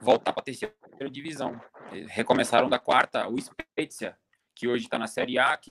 voltar 0.00 0.32
para 0.32 0.40
a 0.40 0.44
terceira 0.44 0.74
divisão. 1.10 1.60
Recomeçaram 2.08 2.68
da 2.68 2.78
quarta, 2.78 3.28
o 3.28 3.36
Spezia, 3.40 4.16
que 4.54 4.66
hoje 4.66 4.84
está 4.84 4.98
na 4.98 5.06
Série 5.06 5.38
A, 5.38 5.56
que, 5.56 5.70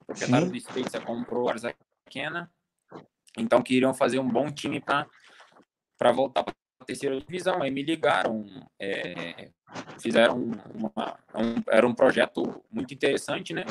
o 0.00 0.06
proprietário 0.06 0.46
Sim. 0.46 0.52
do 0.52 0.60
Spezia 0.60 1.00
comprou 1.00 1.46
o 1.46 1.48
Arzaquena, 1.48 2.50
então 3.36 3.62
queriam 3.62 3.94
fazer 3.94 4.18
um 4.18 4.28
bom 4.28 4.50
time 4.50 4.80
para 4.80 6.12
voltar 6.12 6.42
para 6.42 6.54
a 6.80 6.84
terceira 6.84 7.18
divisão. 7.20 7.62
Aí 7.62 7.70
me 7.70 7.82
ligaram, 7.82 8.46
é, 8.78 9.50
fizeram 10.00 10.50
uma, 10.74 11.18
um, 11.34 11.62
era 11.68 11.86
um 11.86 11.94
projeto 11.94 12.62
muito 12.70 12.92
interessante, 12.92 13.52
né? 13.52 13.64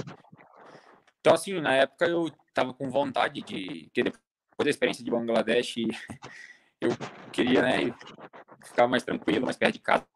Então, 1.28 1.36
assim, 1.36 1.60
na 1.60 1.74
época 1.74 2.06
eu 2.06 2.28
estava 2.48 2.74
com 2.74 2.90
vontade 2.90 3.42
de, 3.42 3.90
que 3.94 4.02
depois 4.02 4.64
da 4.64 4.70
experiência 4.70 5.04
de 5.04 5.12
Bangladesh, 5.12 5.76
eu 6.80 6.88
queria, 7.34 7.62
né, 7.62 7.94
ficar 8.64 8.88
mais 8.88 9.04
tranquilo, 9.04 9.44
mais 9.44 9.58
perto 9.58 9.74
de 9.74 9.82
casa 9.82 10.08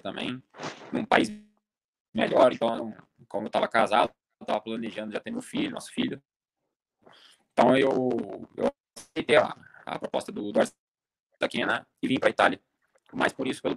também, 0.00 0.40
num 0.92 1.04
país 1.04 1.28
melhor. 2.14 2.52
Então, 2.52 2.96
como 3.26 3.46
eu 3.46 3.48
estava 3.48 3.66
casado, 3.66 4.12
eu 4.38 4.44
estava 4.44 4.60
planejando 4.60 5.12
já 5.12 5.18
ter 5.18 5.32
meu 5.32 5.42
filho, 5.42 5.72
nosso 5.72 5.92
filho. 5.92 6.22
Então, 7.52 7.76
eu, 7.76 8.48
eu 8.56 8.72
aceitei 8.96 9.38
a, 9.38 9.52
a 9.84 9.98
proposta 9.98 10.30
do, 10.30 10.52
do 10.52 10.60
Arsaquena 10.60 11.84
e 12.00 12.06
vim 12.06 12.20
para 12.20 12.28
a 12.28 12.30
Itália. 12.30 12.60
Mais 13.12 13.32
por 13.32 13.48
isso, 13.48 13.60
pelo 13.60 13.76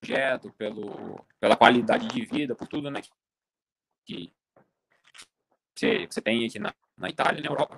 projeto, 0.00 0.54
pelo, 0.54 1.22
pela 1.38 1.54
qualidade 1.54 2.08
de 2.08 2.24
vida, 2.24 2.54
por 2.54 2.66
tudo, 2.66 2.90
né, 2.90 3.02
que, 4.06 4.32
você, 5.78 6.06
você 6.10 6.20
tem 6.20 6.44
aqui 6.44 6.58
na, 6.58 6.74
na 6.96 7.08
Itália 7.08 7.40
na 7.40 7.48
Europa. 7.48 7.76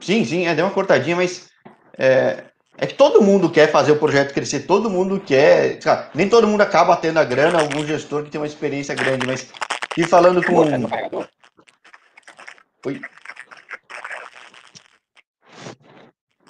Sim, 0.00 0.24
sim, 0.24 0.46
é, 0.46 0.54
deu 0.54 0.66
uma 0.66 0.74
cortadinha, 0.74 1.16
mas 1.16 1.50
é, 1.98 2.44
é 2.76 2.86
que 2.86 2.94
todo 2.94 3.22
mundo 3.22 3.50
quer 3.50 3.70
fazer 3.70 3.92
o 3.92 3.98
projeto 3.98 4.34
crescer, 4.34 4.60
todo 4.60 4.90
mundo 4.90 5.18
quer. 5.18 5.78
Nem 6.14 6.28
todo 6.28 6.46
mundo 6.46 6.60
acaba 6.60 6.96
tendo 6.96 7.18
a 7.18 7.24
grana, 7.24 7.60
algum 7.60 7.86
gestor 7.86 8.24
que 8.24 8.30
tem 8.30 8.40
uma 8.40 8.46
experiência 8.46 8.94
grande, 8.94 9.26
mas. 9.26 9.50
E 9.96 10.04
falando 10.04 10.44
com. 10.44 10.60
Oi. 12.84 13.00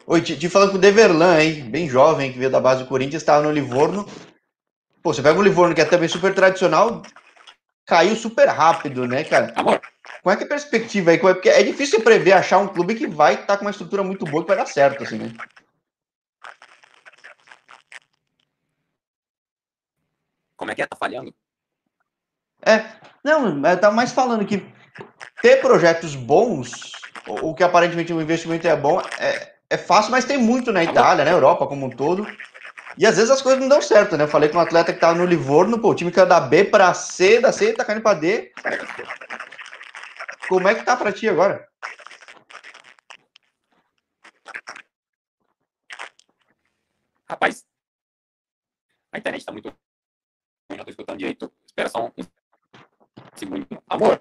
Oi, 0.08 0.20
te, 0.20 0.36
te 0.36 0.48
falando 0.48 0.70
com 0.72 0.76
o 0.76 0.80
Deverlan, 0.80 1.40
hein? 1.40 1.62
Bem 1.70 1.88
jovem, 1.88 2.32
que 2.32 2.38
veio 2.38 2.50
da 2.50 2.60
base 2.60 2.82
do 2.82 2.88
Corinthians, 2.88 3.22
estava 3.22 3.42
no 3.42 3.52
Livorno. 3.52 4.06
Pô, 5.02 5.14
você 5.14 5.22
pega 5.22 5.38
o 5.38 5.42
Livorno, 5.42 5.74
que 5.74 5.80
é 5.80 5.84
também 5.84 6.08
super 6.08 6.34
tradicional, 6.34 7.02
caiu 7.86 8.16
super 8.16 8.48
rápido, 8.48 9.06
né, 9.06 9.22
cara? 9.22 9.54
Qual 10.22 10.32
é 10.32 10.36
que 10.36 10.42
é 10.42 10.46
a 10.46 10.48
perspectiva 10.48 11.12
aí? 11.12 11.16
É, 11.16 11.18
porque 11.20 11.48
é 11.48 11.62
difícil 11.62 12.02
prever 12.02 12.32
achar 12.32 12.58
um 12.58 12.68
clube 12.68 12.96
que 12.96 13.06
vai 13.06 13.34
estar 13.34 13.46
tá 13.46 13.56
com 13.56 13.64
uma 13.64 13.70
estrutura 13.70 14.02
muito 14.02 14.24
boa 14.24 14.42
que 14.42 14.48
vai 14.48 14.56
dar 14.56 14.66
certo, 14.66 15.04
assim, 15.04 15.18
né? 15.18 15.32
Como 20.56 20.70
é 20.70 20.74
que 20.74 20.82
é? 20.82 20.86
Tá 20.86 20.96
falhando? 20.96 21.32
É, 22.64 22.84
não, 23.22 23.64
eu 23.64 23.80
tava 23.80 23.94
mais 23.94 24.10
falando 24.10 24.44
que 24.44 24.66
ter 25.40 25.60
projetos 25.60 26.16
bons, 26.16 26.92
o 27.28 27.54
que 27.54 27.62
aparentemente 27.62 28.12
o 28.12 28.20
investimento 28.20 28.66
é 28.66 28.74
bom, 28.74 29.00
é, 29.20 29.54
é 29.70 29.76
fácil, 29.76 30.10
mas 30.10 30.24
tem 30.24 30.38
muito 30.38 30.72
na 30.72 30.82
Itália, 30.82 31.24
na 31.24 31.30
Europa 31.30 31.66
como 31.66 31.86
um 31.86 31.90
todo. 31.90 32.26
E 32.98 33.06
às 33.06 33.16
vezes 33.16 33.30
as 33.30 33.42
coisas 33.42 33.60
não 33.60 33.68
dão 33.68 33.82
certo, 33.82 34.16
né? 34.16 34.24
Eu 34.24 34.28
falei 34.28 34.48
com 34.48 34.56
um 34.56 34.60
atleta 34.60 34.92
que 34.92 35.00
tava 35.00 35.18
no 35.18 35.26
Livorno, 35.26 35.78
pô, 35.78 35.90
o 35.90 35.94
time 35.94 36.10
caiu 36.10 36.26
da 36.26 36.40
B 36.40 36.64
pra 36.64 36.94
C, 36.94 37.40
da 37.40 37.52
C 37.52 37.72
tá 37.72 37.84
caindo 37.84 38.02
pra 38.02 38.14
D. 38.14 38.52
Como 40.48 40.66
é 40.66 40.74
que 40.74 40.84
tá 40.84 40.96
pra 40.96 41.12
ti 41.12 41.28
agora? 41.28 41.68
Rapaz, 47.28 47.66
a 49.12 49.18
internet 49.18 49.44
tá 49.44 49.52
muito 49.52 49.76
não 50.70 50.84
tô 50.84 50.90
escutando 50.90 51.18
direito. 51.18 51.52
Espera 51.64 51.88
só 51.88 52.06
um 52.06 52.12
segundo. 53.34 53.66
Amor, 53.88 54.20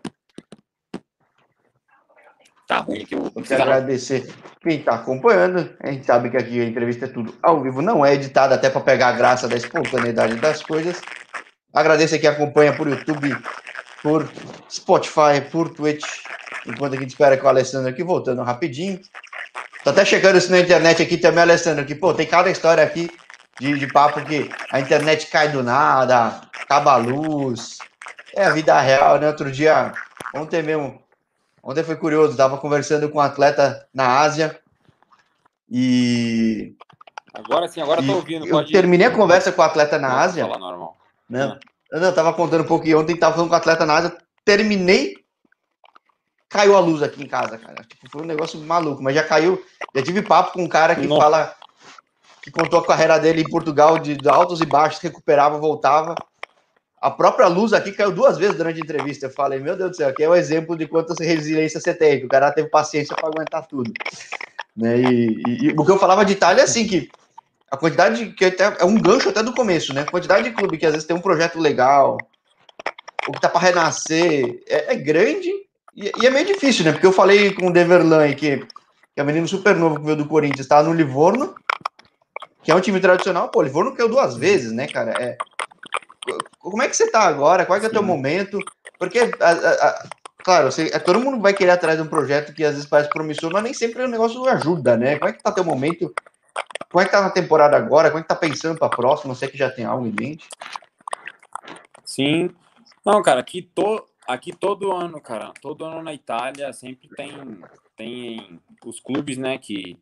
tá 2.67 2.79
ruim 2.79 3.01
aqui. 3.03 3.15
Eu, 3.15 3.31
quero 3.43 3.63
agradecer 3.63 4.27
quem 4.61 4.79
está 4.79 4.95
acompanhando. 4.95 5.73
A 5.81 5.91
gente 5.91 6.05
sabe 6.05 6.29
que 6.29 6.37
aqui 6.37 6.61
a 6.61 6.65
entrevista 6.65 7.05
é 7.05 7.07
tudo 7.07 7.35
ao 7.41 7.61
vivo, 7.61 7.81
não 7.81 8.05
é 8.05 8.13
editada 8.13 8.55
até 8.55 8.69
para 8.69 8.81
pegar 8.81 9.09
a 9.09 9.13
graça 9.13 9.47
da 9.47 9.55
espontaneidade 9.55 10.35
das 10.35 10.61
coisas. 10.61 11.01
Agradeço 11.73 12.15
a 12.15 12.19
quem 12.19 12.29
acompanha 12.29 12.73
por 12.73 12.87
YouTube, 12.87 13.35
por 14.01 14.29
Spotify, 14.69 15.41
por 15.51 15.69
Twitch. 15.69 16.05
Enquanto 16.65 16.95
a 16.95 16.97
gente 16.97 17.09
espera 17.09 17.37
que 17.37 17.45
o 17.45 17.47
Alessandro 17.47 17.89
aqui, 17.89 18.03
voltando 18.03 18.41
rapidinho. 18.41 18.99
Tô 19.83 19.91
até 19.91 20.03
chegando 20.03 20.37
isso 20.37 20.49
na 20.49 20.59
internet 20.59 21.01
aqui 21.03 21.17
também, 21.17 21.41
Alessandro, 21.41 21.85
que, 21.85 21.93
pô, 21.93 22.13
tem 22.13 22.25
cada 22.25 22.49
história 22.49 22.83
aqui 22.83 23.09
de, 23.59 23.77
de 23.77 23.87
papo 23.87 24.23
que 24.25 24.49
a 24.71 24.79
internet 24.79 25.27
cai 25.27 25.49
do 25.49 25.61
nada, 25.61 26.41
acaba 26.59 26.93
a 26.93 26.97
luz. 26.97 27.77
É 28.35 28.45
a 28.45 28.49
vida 28.49 28.79
real, 28.79 29.19
né? 29.19 29.27
Outro 29.27 29.51
dia, 29.51 29.93
ontem 30.33 30.63
mesmo, 30.63 30.99
Ontem 31.65 31.83
foi 31.83 31.95
curioso, 31.95 32.33
estava 32.33 32.59
conversando 32.59 33.09
com 33.09 33.17
um 33.17 33.21
atleta 33.21 33.87
na 33.91 34.19
Ásia 34.19 34.55
e. 35.67 36.75
Agora 37.33 37.67
sim, 37.67 37.81
agora 37.81 38.01
estou 38.01 38.17
ouvindo. 38.17 38.45
Eu 38.45 38.63
terminei 38.67 39.07
a 39.07 39.11
conversa 39.11 39.51
com 39.51 39.63
o 39.63 39.65
atleta 39.65 39.97
na 39.97 40.19
Ásia. 40.19 40.45
Falar 40.45 40.59
normal. 40.59 40.95
Não, 41.27 41.57
eu 41.91 41.99
não, 41.99 42.09
estava 42.09 42.31
contando 42.33 42.61
um 42.61 42.67
pouquinho. 42.67 42.99
Ontem 42.99 43.15
estava 43.15 43.33
falando 43.33 43.49
com 43.49 43.55
o 43.55 43.57
atleta 43.57 43.83
na 43.83 43.95
Ásia, 43.95 44.15
terminei, 44.45 45.15
caiu 46.47 46.77
a 46.77 46.79
luz 46.79 47.01
aqui 47.01 47.23
em 47.23 47.27
casa, 47.27 47.57
cara. 47.57 47.83
Tipo, 47.83 48.11
foi 48.11 48.21
um 48.21 48.27
negócio 48.27 48.59
maluco, 48.59 49.01
mas 49.01 49.15
já 49.15 49.23
caiu. 49.23 49.59
Já 49.95 50.03
tive 50.03 50.21
papo 50.21 50.53
com 50.53 50.63
um 50.63 50.69
cara 50.69 50.95
que 50.95 51.07
Nossa. 51.07 51.21
fala 51.21 51.55
que 52.43 52.51
contou 52.51 52.79
a 52.79 52.85
carreira 52.85 53.17
dele 53.17 53.41
em 53.41 53.49
Portugal 53.49 53.97
de 53.97 54.19
altos 54.29 54.61
e 54.61 54.67
baixos, 54.67 55.01
recuperava, 55.01 55.57
voltava. 55.57 56.13
A 57.05 57.11
própria 57.11 57.47
luz 57.47 57.71
aqui 57.71 57.91
caiu 57.91 58.11
duas 58.11 58.35
vezes 58.35 58.55
durante 58.55 58.79
a 58.79 58.83
entrevista. 58.83 59.27
Eu 59.27 59.29
falei, 59.29 59.59
meu 59.59 59.75
Deus 59.75 59.91
do 59.91 59.95
céu, 59.95 60.09
aqui 60.09 60.23
é 60.23 60.27
o 60.27 60.31
um 60.31 60.35
exemplo 60.35 60.75
de 60.75 60.87
quanta 60.87 61.13
resiliência 61.23 61.79
você 61.79 61.93
tem, 61.93 62.19
que 62.19 62.25
o 62.25 62.27
cara 62.27 62.51
teve 62.51 62.67
paciência 62.67 63.15
para 63.15 63.27
aguentar 63.27 63.67
tudo. 63.67 63.93
Né? 64.75 65.01
E, 65.01 65.43
e, 65.47 65.65
e, 65.65 65.69
o 65.77 65.85
que 65.85 65.91
eu 65.91 65.99
falava 65.99 66.25
de 66.25 66.33
Itália 66.33 66.61
é 66.61 66.63
assim, 66.63 66.87
que 66.87 67.07
a 67.69 67.77
quantidade, 67.77 68.31
que 68.31 68.45
até, 68.45 68.77
é 68.79 68.85
um 68.85 68.99
gancho 68.99 69.29
até 69.29 69.43
do 69.43 69.53
começo, 69.53 69.93
né? 69.93 70.01
A 70.01 70.09
quantidade 70.09 70.49
de 70.49 70.55
clube 70.55 70.79
que 70.79 70.85
às 70.87 70.93
vezes 70.93 71.07
tem 71.07 71.15
um 71.15 71.21
projeto 71.21 71.59
legal, 71.59 72.17
ou 73.27 73.33
que 73.35 73.39
tá 73.39 73.49
para 73.49 73.61
renascer, 73.61 74.63
é, 74.67 74.93
é 74.93 74.95
grande 74.95 75.51
e, 75.95 76.11
e, 76.19 76.25
é 76.25 76.31
meio 76.31 76.47
difícil, 76.47 76.85
né? 76.85 76.91
Porque 76.91 77.05
eu 77.05 77.13
falei 77.13 77.53
com 77.53 77.67
o 77.67 77.71
Deverlan 77.71 78.33
que, 78.33 78.57
que 78.57 78.65
é 79.15 79.21
um 79.21 79.27
menino 79.27 79.47
super 79.47 79.75
novo 79.75 79.99
que 79.99 80.05
veio 80.05 80.17
do 80.17 80.27
Corinthians, 80.27 80.61
está 80.61 80.81
no 80.81 80.91
Livorno, 80.91 81.53
que 82.63 82.71
é 82.71 82.75
um 82.75 82.81
time 82.81 82.99
tradicional. 82.99 83.49
Pô, 83.49 83.59
o 83.59 83.63
Livorno 83.63 83.95
caiu 83.95 84.09
duas 84.09 84.35
vezes, 84.35 84.71
né, 84.71 84.87
cara? 84.87 85.13
É, 85.21 85.37
como 86.59 86.81
é 86.81 86.87
que 86.87 86.95
você 86.95 87.09
tá 87.09 87.21
agora? 87.21 87.65
Qual 87.65 87.79
é, 87.79 87.83
é 87.83 87.87
o 87.87 87.91
teu 87.91 88.03
momento? 88.03 88.59
Porque, 88.97 89.19
a, 89.19 89.51
a, 89.51 90.09
claro, 90.43 90.71
você, 90.71 90.89
é, 90.93 90.99
todo 90.99 91.19
mundo 91.19 91.41
vai 91.41 91.53
querer 91.53 91.71
atrás 91.71 91.97
de 91.97 92.03
um 92.03 92.07
projeto 92.07 92.53
que 92.53 92.63
às 92.63 92.73
vezes 92.73 92.89
parece 92.89 93.09
promissor, 93.09 93.51
mas 93.51 93.63
nem 93.63 93.73
sempre 93.73 94.03
o 94.03 94.07
negócio 94.07 94.43
ajuda, 94.47 94.97
né? 94.97 95.17
Como 95.17 95.29
é 95.29 95.33
que 95.33 95.43
tá 95.43 95.51
teu 95.51 95.63
momento? 95.63 96.13
Como 96.89 97.01
é 97.01 97.05
que 97.05 97.11
tá 97.11 97.21
na 97.21 97.29
temporada 97.29 97.75
agora? 97.75 98.09
Como 98.09 98.19
é 98.19 98.21
que 98.21 98.29
tá 98.29 98.35
pensando 98.35 98.77
para 98.77 98.87
a 98.87 98.95
próxima? 98.95 99.35
Você 99.35 99.47
que 99.47 99.57
já 99.57 99.69
tem 99.69 99.85
algo 99.85 100.07
em 100.07 100.15
mente? 100.17 100.47
Sim. 102.03 102.49
Não, 103.05 103.21
cara, 103.21 103.41
aqui, 103.41 103.61
to, 103.61 104.05
aqui 104.27 104.51
todo 104.53 104.91
ano, 104.91 105.19
cara, 105.21 105.51
todo 105.61 105.85
ano 105.85 106.01
na 106.01 106.13
Itália 106.13 106.71
sempre 106.73 107.09
tem, 107.09 107.61
tem 107.95 108.59
os 108.85 108.99
clubes, 108.99 109.37
né, 109.37 109.57
que, 109.57 109.99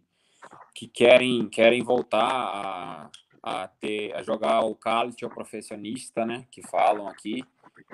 que 0.74 0.88
querem, 0.88 1.50
querem 1.50 1.84
voltar 1.84 2.24
a, 2.24 3.10
a, 3.44 3.68
ter, 3.68 4.16
a 4.16 4.24
jogar 4.24 4.62
o 4.62 4.74
calcio 4.74 5.30
profissionista, 5.30 6.26
né, 6.26 6.48
que 6.50 6.62
falam 6.62 7.08
aqui, 7.08 7.44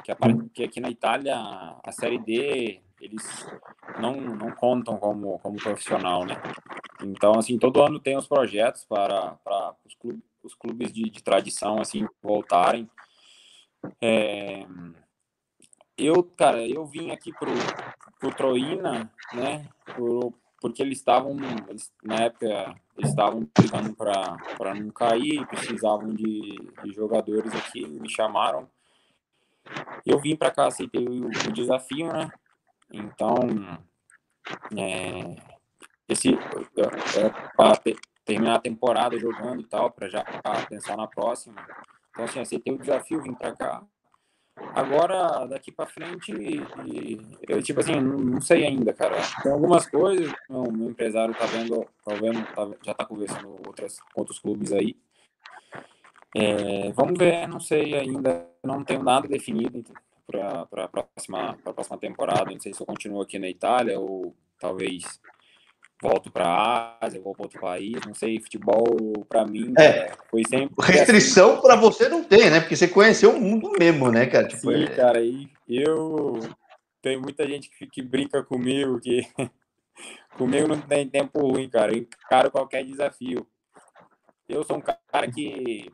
que, 0.03 0.13
que 0.53 0.63
aqui 0.63 0.79
na 0.79 0.89
Itália 0.89 1.35
a 1.35 1.91
Série 1.91 2.19
D 2.19 2.81
eles 3.01 3.47
não, 3.99 4.13
não 4.15 4.51
contam 4.51 4.97
como, 4.97 5.39
como 5.39 5.57
profissional, 5.57 6.25
né? 6.25 6.35
Então, 7.01 7.33
assim, 7.39 7.57
todo 7.57 7.81
ano 7.81 7.99
tem 7.99 8.17
os 8.17 8.27
projetos 8.27 8.83
para, 8.85 9.31
para 9.37 9.73
os 9.85 9.95
clubes, 9.95 10.21
os 10.43 10.53
clubes 10.53 10.91
de, 10.91 11.09
de 11.09 11.23
tradição, 11.23 11.79
assim, 11.79 12.05
voltarem. 12.21 12.89
É, 14.01 14.65
eu, 15.97 16.23
cara, 16.23 16.67
eu 16.67 16.85
vim 16.85 17.11
aqui 17.11 17.31
pro, 17.31 17.51
pro 18.19 18.35
Troina, 18.35 19.11
né? 19.33 19.69
Por, 19.95 20.33
porque 20.61 20.81
eles 20.81 20.97
estavam, 20.97 21.37
na 22.03 22.15
época, 22.15 22.75
eles 22.99 23.11
estavam 23.11 23.49
brigando 23.57 23.95
para 23.95 24.75
não 24.75 24.91
cair, 24.91 25.47
precisavam 25.47 26.13
de, 26.13 26.57
de, 26.83 26.93
jogadores 26.93 27.53
aqui, 27.55 27.87
me 27.87 28.09
chamaram. 28.09 28.69
Eu 30.05 30.19
vim 30.19 30.35
para 30.35 30.51
cá, 30.51 30.67
aceitei 30.67 31.07
o, 31.07 31.27
o, 31.27 31.51
desafio, 31.53 32.11
né? 32.11 32.29
Então, 32.91 33.37
é, 34.77 35.35
esse 36.09 36.33
é, 36.33 37.29
para 37.55 37.79
terminar 38.25 38.55
a 38.55 38.61
temporada 38.61 39.17
jogando 39.17 39.61
e 39.61 39.65
tal, 39.65 39.91
para 39.91 40.09
já 40.09 40.25
pensar 40.67 40.97
na 40.97 41.07
próxima. 41.07 41.65
Então, 42.09 42.25
assim, 42.25 42.39
aceitei 42.39 42.73
o 42.73 42.79
desafio, 42.79 43.21
vim 43.21 43.33
para 43.33 43.55
cá. 43.55 43.83
Agora, 44.75 45.45
daqui 45.45 45.71
para 45.71 45.87
frente, 45.87 46.31
eu, 47.47 47.61
tipo 47.61 47.79
assim, 47.79 47.99
não 47.99 48.39
sei 48.39 48.65
ainda, 48.65 48.93
cara. 48.93 49.17
Tem 49.41 49.51
algumas 49.51 49.87
coisas, 49.87 50.31
o 50.49 50.71
meu 50.71 50.91
empresário 50.91 51.33
tá 51.33 51.45
vendo, 51.45 51.85
tá 52.05 52.13
tá, 52.55 52.77
já 52.83 52.93
tá 52.93 53.05
conversando 53.05 53.49
outras, 53.65 53.99
com 54.13 54.21
outros 54.21 54.39
clubes 54.39 54.71
aí. 54.71 54.95
É, 56.35 56.91
vamos 56.91 57.17
ver, 57.17 57.47
não 57.47 57.59
sei 57.59 57.95
ainda, 57.95 58.47
não 58.63 58.83
tenho 58.83 59.03
nada 59.03 59.27
definido 59.27 59.83
para 60.27 60.67
a 60.83 60.87
próxima, 60.87 61.57
próxima 61.63 61.97
temporada. 61.97 62.51
Não 62.51 62.59
sei 62.59 62.73
se 62.73 62.81
eu 62.81 62.85
continuo 62.85 63.21
aqui 63.21 63.39
na 63.39 63.49
Itália 63.49 63.99
ou 63.99 64.35
talvez 64.59 65.19
volto 66.01 66.31
para 66.31 66.45
a 66.45 67.05
Ásia, 67.05 67.21
vou 67.21 67.33
para 67.33 67.43
outro 67.43 67.59
país, 67.59 67.99
não 68.05 68.13
sei, 68.13 68.39
futebol 68.39 68.85
para 69.27 69.45
mim 69.45 69.73
é, 69.77 70.11
foi 70.29 70.43
sempre 70.47 70.73
restrição 70.85 71.53
assim. 71.53 71.61
para 71.61 71.75
você 71.75 72.07
não 72.07 72.23
tem, 72.23 72.49
né? 72.49 72.59
Porque 72.61 72.75
você 72.75 72.87
conheceu 72.87 73.31
o 73.31 73.39
mundo 73.39 73.71
mesmo, 73.77 74.09
né, 74.09 74.25
cara? 74.25 74.47
Tipo, 74.47 74.71
Sim, 74.71 74.83
é... 74.83 74.95
cara, 74.95 75.21
e 75.21 75.49
eu 75.67 76.39
tem 77.01 77.19
muita 77.19 77.47
gente 77.47 77.69
que, 77.69 77.87
que 77.87 78.01
brinca 78.01 78.43
comigo 78.43 78.99
que 78.99 79.21
comigo 80.37 80.67
não 80.67 80.79
tem 80.79 81.07
tempo 81.07 81.39
ruim, 81.39 81.69
cara. 81.69 81.91
Eu 81.91 81.99
encaro 81.99 82.51
qualquer 82.51 82.83
desafio. 82.83 83.45
Eu 84.47 84.63
sou 84.63 84.77
um 84.77 84.81
cara 84.81 85.29
que 85.31 85.91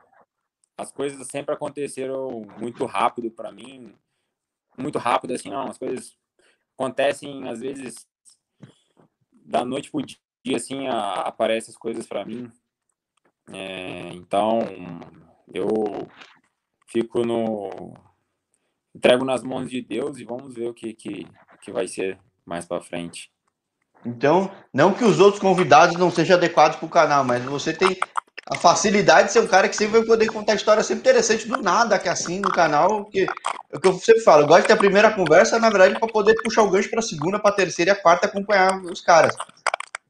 as 0.78 0.92
coisas 0.92 1.28
sempre 1.28 1.54
aconteceram 1.54 2.46
muito 2.60 2.86
rápido 2.86 3.32
para 3.32 3.52
mim, 3.52 3.94
muito 4.78 5.00
rápido 5.00 5.34
assim, 5.34 5.50
não, 5.50 5.68
as 5.68 5.78
coisas 5.78 6.18
acontecem 6.78 7.48
às 7.48 7.60
vezes 7.60 8.08
da 9.46 9.64
noite 9.64 9.92
pro 9.92 10.02
dia, 10.04 10.18
assim, 10.56 10.88
a, 10.88 11.22
aparecem 11.22 11.72
as 11.72 11.78
coisas 11.78 12.08
para 12.08 12.26
mim. 12.26 12.52
É, 13.52 14.10
então, 14.14 14.60
eu 15.54 16.08
fico 16.88 17.26
no. 17.26 17.94
entrego 18.94 19.24
nas 19.24 19.44
mãos 19.44 19.70
de 19.70 19.82
Deus 19.82 20.18
e 20.18 20.24
vamos 20.24 20.54
ver 20.54 20.70
o 20.70 20.74
que, 20.74 20.94
que, 20.94 21.28
que 21.62 21.72
vai 21.72 21.88
ser 21.88 22.20
mais 22.46 22.66
para 22.66 22.82
frente. 22.82 23.32
Então, 24.06 24.52
não 24.74 24.94
que 24.94 25.04
os 25.04 25.20
outros 25.20 25.42
convidados 25.42 25.98
não 25.98 26.12
sejam 26.12 26.38
adequados 26.38 26.78
para 26.78 26.86
o 26.86 26.90
canal, 26.90 27.24
mas 27.24 27.44
você 27.44 27.74
tem 27.74 27.98
a 28.48 28.56
facilidade 28.56 29.28
de 29.28 29.34
ser 29.34 29.40
um 29.40 29.48
cara 29.48 29.68
que 29.68 29.76
sempre 29.76 30.00
vai 30.00 30.08
poder 30.08 30.28
contar 30.28 30.54
história 30.54 30.84
sempre 30.84 31.02
interessante 31.02 31.48
do 31.48 31.58
nada, 31.62 31.98
que 31.98 32.08
é 32.08 32.12
assim 32.12 32.40
no 32.40 32.52
canal, 32.52 33.06
que 33.06 33.22
é 33.22 33.78
o 33.78 33.80
que 33.80 33.88
eu 33.88 33.98
sempre 33.98 34.22
falo, 34.22 34.44
eu 34.44 34.48
gosto 34.48 34.62
de 34.62 34.68
ter 34.68 34.74
a 34.74 34.78
primeira 34.78 35.12
conversa, 35.12 35.60
na 35.60 35.70
verdade, 35.70 36.00
para 36.00 36.08
poder 36.08 36.36
puxar 36.44 36.62
o 36.62 36.70
gancho 36.70 36.90
para 36.90 37.00
a 37.00 37.04
segunda, 37.04 37.40
para 37.40 37.50
a 37.50 37.56
terceira 37.56 37.92
e 37.92 37.94
a 37.94 38.02
quarta 38.02 38.28
acompanhar 38.28 38.80
os 38.84 39.02
caras. 39.02 39.36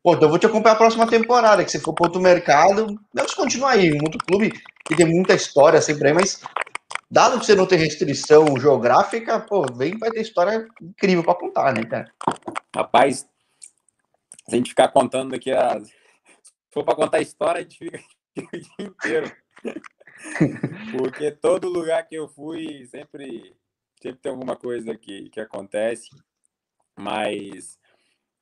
Pô, 0.04 0.14
então 0.14 0.24
eu 0.24 0.30
vou 0.30 0.38
te 0.38 0.46
acompanhar 0.46 0.76
a 0.76 0.78
próxima 0.78 1.08
temporada, 1.08 1.64
que 1.64 1.72
se 1.72 1.80
for 1.80 1.94
para 1.94 2.08
outro 2.08 2.22
mercado, 2.22 3.00
vamos 3.14 3.34
continuar 3.34 3.72
aí, 3.72 3.92
um 3.94 4.04
outro 4.04 4.20
clube 4.28 4.52
que 4.86 4.96
tem 4.96 5.06
muita 5.06 5.34
história 5.34 5.82
sempre 5.82 6.10
aí, 6.10 6.14
mas 6.14 6.42
dado 7.10 7.40
que 7.40 7.46
você 7.46 7.56
não 7.56 7.66
tem 7.66 7.80
restrição 7.80 8.46
geográfica, 8.60 9.40
pô, 9.40 9.66
vem 9.74 9.98
vai 9.98 10.12
ter 10.12 10.22
história 10.22 10.68
incrível 10.82 11.24
para 11.24 11.36
contar, 11.36 11.74
né, 11.74 11.86
cara? 11.86 12.12
Rapaz, 12.76 13.26
se 14.48 14.54
a 14.54 14.58
gente 14.58 14.70
ficar 14.70 14.90
contando 14.90 15.34
aqui 15.34 15.52
as. 15.52 15.88
Se 15.88 16.74
for 16.74 16.84
para 16.84 16.96
contar 16.96 17.18
a 17.18 17.22
história, 17.22 17.60
a 17.60 17.64
gente 17.64 17.78
fica 17.78 18.00
o 18.38 18.52
dia 18.60 18.88
inteiro. 18.88 19.36
Porque 20.98 21.32
todo 21.32 21.70
lugar 21.70 22.08
que 22.08 22.16
eu 22.16 22.28
fui, 22.28 22.86
sempre, 22.88 23.56
sempre 24.02 24.20
tem 24.22 24.32
alguma 24.32 24.56
coisa 24.56 24.96
que, 24.96 25.30
que 25.30 25.40
acontece. 25.40 26.10
Mas 26.98 27.78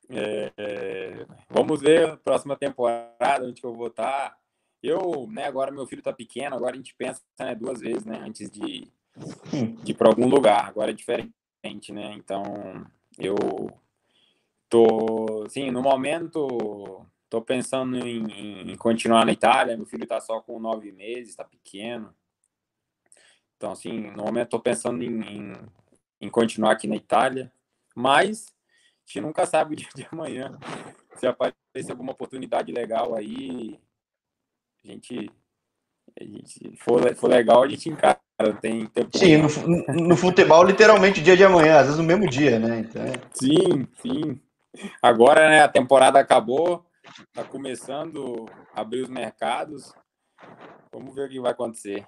é, 0.08 1.26
vamos 1.48 1.80
ver 1.80 2.16
próxima 2.18 2.56
temporada 2.56 3.44
onde 3.44 3.60
que 3.60 3.66
eu 3.66 3.74
vou 3.74 3.88
estar. 3.88 4.36
Eu, 4.82 5.26
né, 5.30 5.44
agora 5.44 5.72
meu 5.72 5.86
filho 5.86 6.00
está 6.00 6.12
pequeno, 6.12 6.54
agora 6.54 6.74
a 6.74 6.76
gente 6.76 6.94
pensa 6.94 7.22
né, 7.38 7.54
duas 7.54 7.80
vezes, 7.80 8.04
né, 8.04 8.18
antes 8.18 8.50
de, 8.50 8.92
de 9.82 9.90
ir 9.92 9.94
para 9.94 10.08
algum 10.08 10.28
lugar. 10.28 10.68
Agora 10.68 10.90
é 10.90 10.94
diferente, 10.94 11.90
né? 11.90 12.12
Então, 12.12 12.86
eu 13.18 13.36
tô, 14.68 15.48
sim, 15.48 15.70
no 15.70 15.80
momento 15.80 17.06
Estou 17.34 17.42
pensando 17.42 17.98
em, 17.98 18.70
em, 18.70 18.76
continuar 18.76 19.26
na 19.26 19.32
Itália. 19.32 19.76
Meu 19.76 19.84
filho 19.84 20.04
está 20.04 20.20
só 20.20 20.40
com 20.40 20.60
nove 20.60 20.92
meses, 20.92 21.30
está 21.30 21.42
pequeno. 21.42 22.14
Então, 23.56 23.72
assim, 23.72 24.12
no 24.12 24.22
momento 24.22 24.44
estou 24.44 24.60
pensando 24.60 25.02
em, 25.02 25.20
em, 25.20 25.52
em, 26.20 26.30
continuar 26.30 26.70
aqui 26.70 26.86
na 26.86 26.94
Itália. 26.94 27.52
Mas 27.92 28.46
a 28.46 29.08
gente 29.08 29.20
nunca 29.20 29.44
sabe 29.46 29.72
o 29.72 29.76
dia 29.76 29.88
de 29.96 30.06
amanhã. 30.12 30.56
Se 31.16 31.26
aparecer 31.26 31.90
alguma 31.90 32.12
oportunidade 32.12 32.70
legal 32.70 33.16
aí, 33.16 33.80
a 34.84 34.92
gente, 34.92 35.28
a 36.20 36.22
gente 36.22 36.76
for, 36.76 37.16
for 37.16 37.28
legal, 37.28 37.64
a 37.64 37.68
gente 37.68 37.88
encara. 37.88 38.20
Tem 38.60 38.86
tempo. 38.86 39.18
Sim, 39.18 39.38
no, 39.38 40.08
no 40.08 40.16
futebol, 40.16 40.62
literalmente 40.62 41.20
dia 41.20 41.36
de 41.36 41.42
amanhã, 41.42 41.78
às 41.78 41.86
vezes 41.86 41.98
no 41.98 42.04
mesmo 42.04 42.30
dia, 42.30 42.60
né? 42.60 42.78
Então... 42.78 43.02
É. 43.02 43.12
Sim, 43.32 43.88
sim. 44.00 44.40
Agora, 45.02 45.48
né, 45.48 45.62
a 45.62 45.68
temporada 45.68 46.20
acabou 46.20 46.84
Está 47.04 47.44
começando 47.44 48.46
a 48.74 48.80
abrir 48.80 49.02
os 49.02 49.08
mercados. 49.08 49.92
Vamos 50.92 51.14
ver 51.14 51.26
o 51.26 51.28
que 51.28 51.40
vai 51.40 51.52
acontecer. 51.52 52.06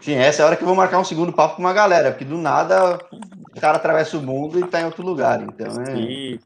Sim, 0.00 0.14
essa 0.14 0.42
é 0.42 0.44
a 0.44 0.46
hora 0.46 0.56
que 0.56 0.62
eu 0.62 0.66
vou 0.66 0.76
marcar 0.76 0.98
um 0.98 1.04
segundo 1.04 1.32
papo 1.32 1.56
com 1.56 1.62
uma 1.62 1.72
galera, 1.72 2.10
porque 2.10 2.24
do 2.24 2.38
nada 2.38 2.98
o 3.56 3.60
cara 3.60 3.76
atravessa 3.76 4.16
o 4.16 4.22
mundo 4.22 4.58
e 4.58 4.62
está 4.62 4.80
em 4.80 4.84
outro 4.84 5.02
lugar. 5.04 5.42
Então 5.42 5.82
é... 5.82 5.86
Sim. 5.86 6.38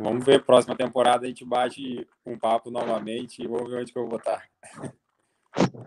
Vamos 0.00 0.24
ver, 0.24 0.44
próxima 0.44 0.76
temporada 0.76 1.24
a 1.24 1.28
gente 1.28 1.44
bate 1.44 2.06
um 2.26 2.36
papo 2.36 2.70
novamente 2.70 3.42
e 3.42 3.46
vamos 3.46 3.70
ver 3.70 3.80
onde 3.80 3.92
que 3.92 3.98
eu 3.98 4.08
vou 4.08 4.18
estar. 4.18 4.42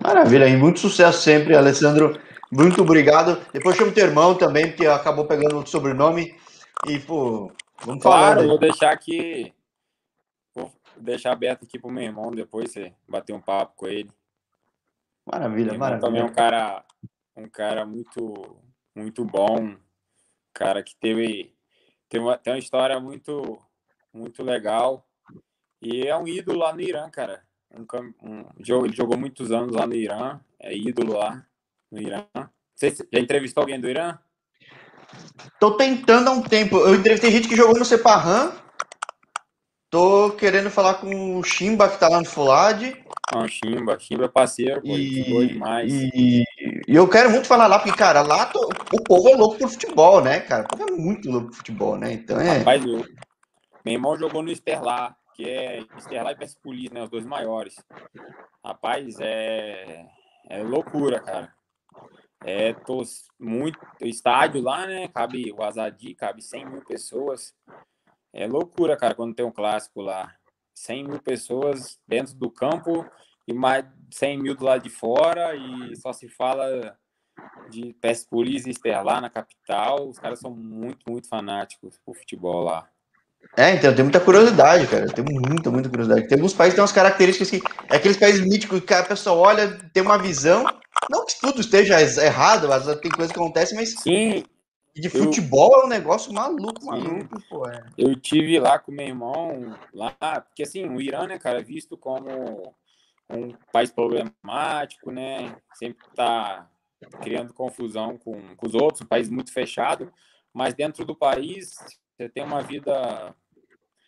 Maravilha, 0.02 0.48
e 0.48 0.58
muito 0.58 0.80
sucesso 0.80 1.22
sempre, 1.22 1.56
Alessandro. 1.56 2.20
Muito 2.52 2.82
obrigado. 2.82 3.38
Depois 3.54 3.76
chamo 3.76 3.92
teu 3.92 4.08
irmão 4.08 4.36
também, 4.36 4.68
porque 4.68 4.88
acabou 4.88 5.26
pegando 5.26 5.58
outro 5.58 5.72
sobrenome. 5.72 6.36
E, 6.88 7.00
pô, 7.00 7.52
vamos 7.86 8.02
falar. 8.02 8.34
Claro, 8.34 8.48
vou 8.48 8.58
deixar 8.58 8.92
aqui 8.92 9.54
deixar 11.02 11.32
aberto 11.32 11.64
aqui 11.64 11.80
pro 11.80 11.92
meu 11.92 12.04
irmão 12.04 12.32
depois 12.32 12.72
você 12.72 12.94
bater 13.08 13.34
um 13.34 13.42
papo 13.42 13.76
com 13.76 13.88
ele. 13.88 14.10
Maravilha, 15.26 15.78
maravilha. 15.78 16.02
Também 16.02 16.22
é 16.22 16.26
um 16.26 16.34
cara, 16.34 16.84
um 17.36 17.48
cara 17.48 17.86
muito, 17.86 18.58
muito 18.96 19.24
bom, 19.24 19.76
cara 20.54 20.82
que 20.82 20.96
teve, 20.96 21.56
teve 22.10 22.24
uma, 22.24 22.38
tem 22.38 22.54
uma 22.54 22.60
história 22.60 23.00
muito, 23.00 23.60
muito 24.14 24.44
legal 24.44 25.08
E 25.82 26.08
é 26.08 26.16
um 26.16 26.28
ídolo 26.28 26.60
lá 26.60 26.74
no 26.74 26.82
Irã, 26.82 27.10
cara. 27.10 27.44
Um, 27.74 27.86
um, 28.22 28.46
ele 28.86 28.96
jogou 28.96 29.18
muitos 29.18 29.52
anos 29.52 29.76
lá 29.76 29.88
no 29.88 29.96
Irã, 29.96 30.40
é 30.60 30.76
ídolo 30.76 31.18
lá 31.18 31.46
no 31.90 32.02
Irã. 32.02 32.26
Você 32.76 32.92
já 32.92 33.20
entrevistou 33.20 33.62
alguém 33.62 33.80
do 33.80 33.90
Irã? 33.90 34.18
Tô 35.60 35.78
tentando 35.78 36.30
há 36.30 36.32
um 36.32 36.42
tempo. 36.42 36.78
Eu 36.78 36.96
entrevistei 36.96 37.32
gente 37.32 37.48
que 37.48 37.56
jogou 37.56 37.78
no 37.78 37.86
Sepahan. 37.86 38.61
Tô 39.92 40.32
querendo 40.32 40.70
falar 40.70 40.94
com 40.94 41.38
o 41.38 41.44
Chimba, 41.44 41.90
que 41.90 42.00
tá 42.00 42.08
lá 42.08 42.20
no 42.20 42.26
Fulad. 42.26 42.82
Ah, 43.30 43.46
Chimba, 43.46 44.00
Chimba 44.00 44.24
é 44.24 44.30
parceiro, 44.30 44.82
pô, 44.82 44.88
e, 44.88 45.48
demais. 45.50 45.92
E, 45.92 46.46
e, 46.88 46.96
eu 46.96 47.10
quero 47.10 47.30
muito 47.30 47.46
falar 47.46 47.68
lá, 47.68 47.78
porque, 47.78 47.98
cara, 47.98 48.22
lá 48.22 48.46
tô, 48.46 48.70
o 48.94 49.04
povo 49.04 49.28
é 49.28 49.36
louco 49.36 49.58
por 49.58 49.68
futebol, 49.68 50.22
né, 50.22 50.40
cara? 50.40 50.64
O 50.64 50.78
povo 50.78 50.94
é 50.94 50.96
muito 50.96 51.30
louco 51.30 51.48
por 51.48 51.58
futebol, 51.58 51.98
né? 51.98 52.14
Então 52.14 52.40
é. 52.40 52.60
Rapaz, 52.60 52.86
eu, 52.86 53.04
meu 53.84 53.94
irmão 53.94 54.18
jogou 54.18 54.42
no 54.42 54.50
Sterlar, 54.50 55.14
que 55.36 55.44
é 55.44 55.84
Sterlar 55.98 56.32
e 56.32 56.38
Persepolis, 56.38 56.90
né? 56.90 57.04
Os 57.04 57.10
dois 57.10 57.26
maiores. 57.26 57.76
Rapaz, 58.64 59.18
é, 59.20 60.06
é 60.50 60.64
loucura, 60.64 61.20
cara. 61.20 61.54
É, 62.46 62.72
tô 62.72 63.04
muito 63.38 63.78
estádio 64.00 64.62
lá, 64.62 64.88
né? 64.88 65.10
Cabe 65.10 65.52
o 65.52 65.62
Azadi, 65.62 66.16
cabe 66.16 66.42
100 66.42 66.66
mil 66.66 66.82
pessoas. 66.86 67.54
É 68.34 68.48
loucura, 68.48 68.96
cara, 68.96 69.16
quando 69.16 69.36
tem 69.36 69.46
um 69.46 69.52
clássico 69.52 70.02
lá. 70.02 70.34
100 70.74 71.04
mil 71.04 71.22
pessoas 71.22 72.00
dentro 72.08 72.34
do 72.36 72.50
campo 72.50 73.06
e 73.48 73.54
mais 73.54 73.86
100 74.12 74.42
mil 74.42 74.56
do 74.56 74.66
lado 74.66 74.82
de 74.82 74.90
fora 74.90 75.56
e 75.56 75.96
só 75.96 76.12
se 76.14 76.28
fala 76.28 76.98
de 77.70 77.94
Persepolis 78.02 78.66
e 78.66 78.72
Sterlar 78.72 79.22
na 79.22 79.30
capital. 79.30 80.08
Os 80.08 80.18
caras 80.18 80.40
são 80.40 80.52
muito, 80.52 81.10
muito 81.10 81.28
fanáticos 81.28 82.00
por 82.06 82.16
futebol 82.16 82.64
lá. 82.64 82.88
É, 83.58 83.74
então, 83.76 83.94
tem 83.94 84.04
muita 84.04 84.20
curiosidade, 84.20 84.88
cara. 84.88 85.08
Tem 85.08 85.26
muita, 85.26 85.72
muita 85.72 85.90
curiosidade. 85.90 86.28
Tem 86.28 86.38
alguns 86.38 86.54
países 86.54 86.74
que 86.74 86.76
têm 86.76 86.82
umas 86.84 86.92
características 86.92 87.50
que. 87.50 87.62
É 87.90 87.96
aqueles 87.98 88.18
países 88.18 88.42
míticos 88.42 88.82
que 88.82 88.94
a 88.94 89.04
pessoa 89.04 89.36
olha, 89.36 89.78
tem 89.92 90.04
uma 90.04 90.18
visão. 90.18 90.64
Não 91.10 91.26
que 91.26 91.40
tudo 91.40 91.60
esteja 91.60 92.00
errado, 92.24 92.68
mas 92.68 92.86
tem 93.00 93.12
coisas 93.12 93.32
que 93.32 93.40
acontecem, 93.40 93.78
mas. 93.78 93.96
Sim. 94.00 94.44
De 94.94 95.10
futebol 95.10 95.74
eu... 95.74 95.82
é 95.82 95.86
um 95.86 95.90
negócio 95.90 96.34
maluco, 96.34 96.86
maluco, 96.86 97.40
Sim. 97.40 97.48
pô. 97.50 97.68
É. 97.68 97.84
Eu 97.98 98.16
tive 98.20 98.60
lá 98.60 98.78
com 98.78 98.92
meu 98.92 99.08
irmão, 99.08 99.78
lá, 99.94 100.42
porque 100.42 100.64
assim, 100.64 100.86
o 100.86 101.00
Irã, 101.00 101.28
né, 101.28 101.40
cara, 101.40 101.60
é 101.60 101.64
visto 101.64 101.98
como 101.98 102.76
um 103.30 103.54
país 103.72 103.92
problemático, 103.92 105.12
né? 105.12 105.56
Sempre 105.74 106.06
tá 106.14 106.70
criando 107.22 107.54
confusão 107.54 108.18
com, 108.18 108.56
com 108.56 108.68
os 108.68 108.76
outros, 108.76 109.02
um 109.02 109.08
país 109.08 109.30
muito 109.30 109.52
fechado, 109.54 110.12
mas 110.54 110.74
dentro 110.74 111.06
do 111.06 111.16
país 111.16 111.76
você 112.16 112.30
tem 112.30 112.44
uma 112.44 112.62
vida, 112.62 113.34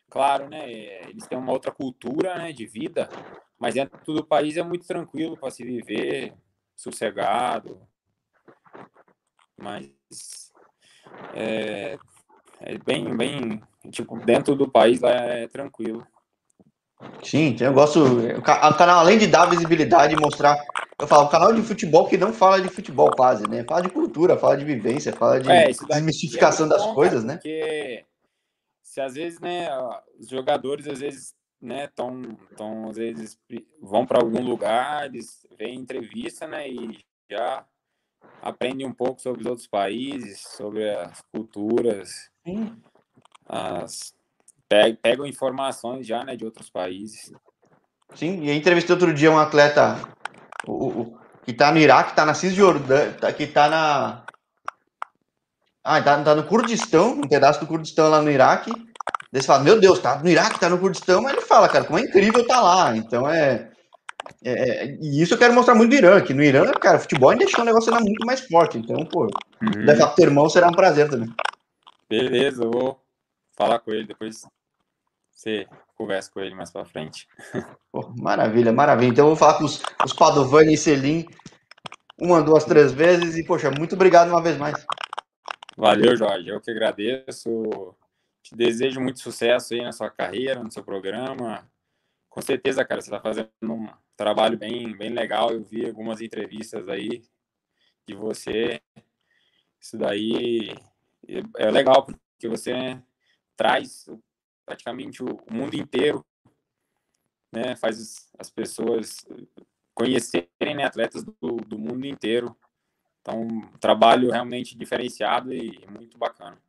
claro, 0.10 0.50
né? 0.50 0.70
Eles 1.10 1.26
têm 1.28 1.38
uma 1.38 1.52
outra 1.52 1.72
cultura 1.72 2.38
né, 2.38 2.52
de 2.52 2.66
vida, 2.66 3.10
mas 3.58 3.74
dentro 3.74 4.14
do 4.14 4.24
país 4.24 4.58
é 4.58 4.64
muito 4.64 4.86
tranquilo 4.86 5.38
para 5.38 5.50
se 5.50 5.64
viver, 5.64 6.34
sossegado. 6.76 7.82
Mas 9.58 10.52
é, 11.34 11.97
é 12.61 12.78
bem, 12.78 13.16
bem, 13.16 13.61
tipo, 13.91 14.18
dentro 14.20 14.55
do 14.55 14.70
país 14.70 15.01
lá 15.01 15.11
é 15.11 15.47
tranquilo. 15.47 16.05
Sim, 17.22 17.55
eu 17.59 17.74
gosto. 17.74 17.99
O 18.38 18.41
canal, 18.41 18.99
além 18.99 19.18
de 19.18 19.28
dar 19.28 19.45
visibilidade 19.45 20.14
e 20.14 20.20
mostrar. 20.20 20.57
Eu 20.99 21.07
falo, 21.07 21.26
um 21.26 21.30
canal 21.30 21.53
de 21.53 21.61
futebol 21.61 22.07
que 22.07 22.18
não 22.18 22.32
fala 22.32 22.61
de 22.61 22.70
futebol 22.70 23.11
quase, 23.11 23.49
né? 23.49 23.66
Fala 23.68 23.82
de 23.82 23.89
cultura, 23.89 24.38
fala 24.38 24.55
de 24.55 24.64
vivência, 24.64 25.11
fala 25.11 25.39
de 25.39 25.51
é, 25.51 25.72
desmistificação 25.89 26.68
é 26.68 26.70
das 26.70 26.86
bom, 26.86 26.93
coisas, 26.93 27.24
né? 27.24 27.34
Porque 27.34 28.05
se 28.82 29.01
às 29.01 29.16
vezes, 29.16 29.39
né, 29.39 29.68
os 30.20 30.30
jogadores 30.30 30.88
às 30.88 30.99
vezes, 30.99 31.34
né, 31.59 31.89
tão, 31.95 32.22
tão 32.55 32.89
às 32.89 32.95
vezes 32.95 33.38
vão 33.82 34.05
para 34.05 34.20
algum 34.20 34.41
lugar, 34.41 35.07
eles 35.07 35.45
veem 35.57 35.80
entrevista, 35.80 36.47
né, 36.47 36.70
e 36.70 36.99
já 37.30 37.66
aprendem 38.42 38.86
um 38.86 38.94
pouco 38.94 39.22
sobre 39.22 39.42
os 39.42 39.48
outros 39.48 39.68
países, 39.68 40.42
sobre 40.42 40.90
as 40.90 41.22
culturas, 41.32 42.30
Sim. 42.46 42.82
as 43.48 44.14
pegam 45.02 45.26
informações 45.26 46.08
já, 46.08 46.24
né, 46.24 46.36
de 46.36 46.46
outros 46.46 46.70
países. 46.70 47.32
Sim, 48.16 48.42
e 48.42 48.50
eu 48.50 48.56
entrevistei 48.56 48.94
outro 48.94 49.14
dia 49.14 49.32
um 49.32 49.38
atleta 49.38 50.00
o, 50.68 50.88
o, 50.88 51.20
que 51.44 51.52
está 51.52 51.72
no 51.72 51.80
Iraque, 51.80 52.12
está 52.12 52.26
na 52.26 52.34
Cisjordânia, 52.34 53.14
tá, 53.14 53.32
que 53.32 53.44
está 53.44 53.70
na. 53.70 54.24
Ah, 55.84 56.02
tá, 56.02 56.24
tá, 56.24 56.36
no 56.36 56.46
Kurdistão, 56.46 57.12
um 57.12 57.28
pedaço 57.28 57.60
do 57.60 57.68
Kurdistão 57.68 58.10
lá 58.10 58.22
no 58.22 58.32
Iraque. 58.32 58.72
Daí 59.32 59.42
você 59.42 59.48
fala, 59.48 59.64
meu 59.64 59.80
Deus, 59.80 60.00
tá 60.00 60.18
no 60.20 60.30
Iraque, 60.30 60.60
tá 60.60 60.70
no 60.70 60.78
Kurdistão, 60.78 61.22
mas 61.22 61.34
ele 61.34 61.42
fala, 61.42 61.68
cara, 61.68 61.84
como 61.84 62.00
é 62.00 62.04
incrível 62.04 62.46
tá 62.48 62.62
lá. 62.62 62.96
Então 62.96 63.28
é. 63.28 63.73
É, 64.44 64.52
é 64.52 64.98
e 65.02 65.22
isso 65.22 65.34
eu 65.34 65.38
quero 65.38 65.54
mostrar 65.54 65.76
muito 65.76 65.92
do 65.92 65.96
Irã, 65.96 66.22
que 66.22 66.34
no 66.34 66.44
Irã, 66.44 66.72
cara, 66.74 67.00
futebol 67.00 67.30
ainda 67.30 67.46
deixou 67.46 67.62
o 67.62 67.66
negócio 67.66 67.94
ainda 67.94 68.04
muito 68.04 68.26
mais 68.26 68.42
forte. 68.42 68.78
Então, 68.78 69.06
pô, 69.06 69.24
uhum. 69.62 69.86
daqui 69.86 70.02
a 70.02 70.08
ter 70.08 70.24
irmão 70.24 70.50
será 70.50 70.68
um 70.68 70.74
prazer 70.74 71.10
também. 71.10 71.34
Beleza, 72.10 72.64
eu 72.64 72.72
vou 72.72 73.00
falar 73.56 73.80
com 73.80 73.92
ele 73.92 74.06
depois. 74.06 74.46
Você 75.32 75.68
conversa 75.96 76.32
com 76.32 76.40
ele 76.40 76.56
mais 76.56 76.72
pra 76.72 76.86
frente. 76.86 77.28
Pô, 77.92 78.14
maravilha, 78.18 78.72
maravilha. 78.72 79.10
Então 79.10 79.26
eu 79.26 79.30
vou 79.30 79.36
falar 79.36 79.56
com 79.56 79.66
os, 79.66 79.82
os 80.06 80.14
Padovani 80.14 80.74
e 80.74 80.78
Selim 80.78 81.26
uma, 82.20 82.42
duas, 82.42 82.64
três 82.64 82.92
vezes. 82.92 83.36
E, 83.36 83.44
poxa, 83.44 83.72
muito 83.72 83.96
obrigado 83.96 84.30
uma 84.30 84.42
vez 84.42 84.58
mais. 84.58 84.86
Valeu, 85.76 86.16
Jorge. 86.16 86.50
Eu 86.50 86.62
que 86.62 86.72
agradeço. 86.72 87.96
Te 88.42 88.56
desejo 88.56 89.00
muito 89.00 89.20
sucesso 89.20 89.74
aí 89.74 89.82
na 89.82 89.92
sua 89.92 90.10
carreira, 90.10 90.64
no 90.64 90.72
seu 90.72 90.84
programa. 90.84 91.68
Com 92.34 92.42
certeza, 92.42 92.84
cara, 92.84 93.00
você 93.00 93.10
está 93.10 93.22
fazendo 93.22 93.52
um 93.62 93.88
trabalho 94.18 94.58
bem, 94.58 94.98
bem 94.98 95.12
legal. 95.12 95.52
Eu 95.52 95.64
vi 95.64 95.86
algumas 95.86 96.20
entrevistas 96.20 96.90
aí 96.90 97.24
de 98.08 98.16
você. 98.16 98.82
Isso 99.80 99.96
daí 100.00 100.76
é 101.60 101.70
legal, 101.70 102.04
porque 102.04 102.48
você 102.48 103.00
traz 103.56 104.10
praticamente 104.66 105.22
o 105.22 105.38
mundo 105.48 105.76
inteiro, 105.76 106.26
né? 107.52 107.76
Faz 107.76 108.28
as 108.40 108.50
pessoas 108.50 109.24
conhecerem 109.94 110.76
né, 110.76 110.86
atletas 110.86 111.24
do, 111.24 111.58
do 111.58 111.78
mundo 111.78 112.08
inteiro. 112.08 112.58
Então, 113.22 113.44
um 113.44 113.78
trabalho 113.78 114.32
realmente 114.32 114.76
diferenciado 114.76 115.54
e 115.54 115.86
muito 115.88 116.18
bacana. 116.18 116.60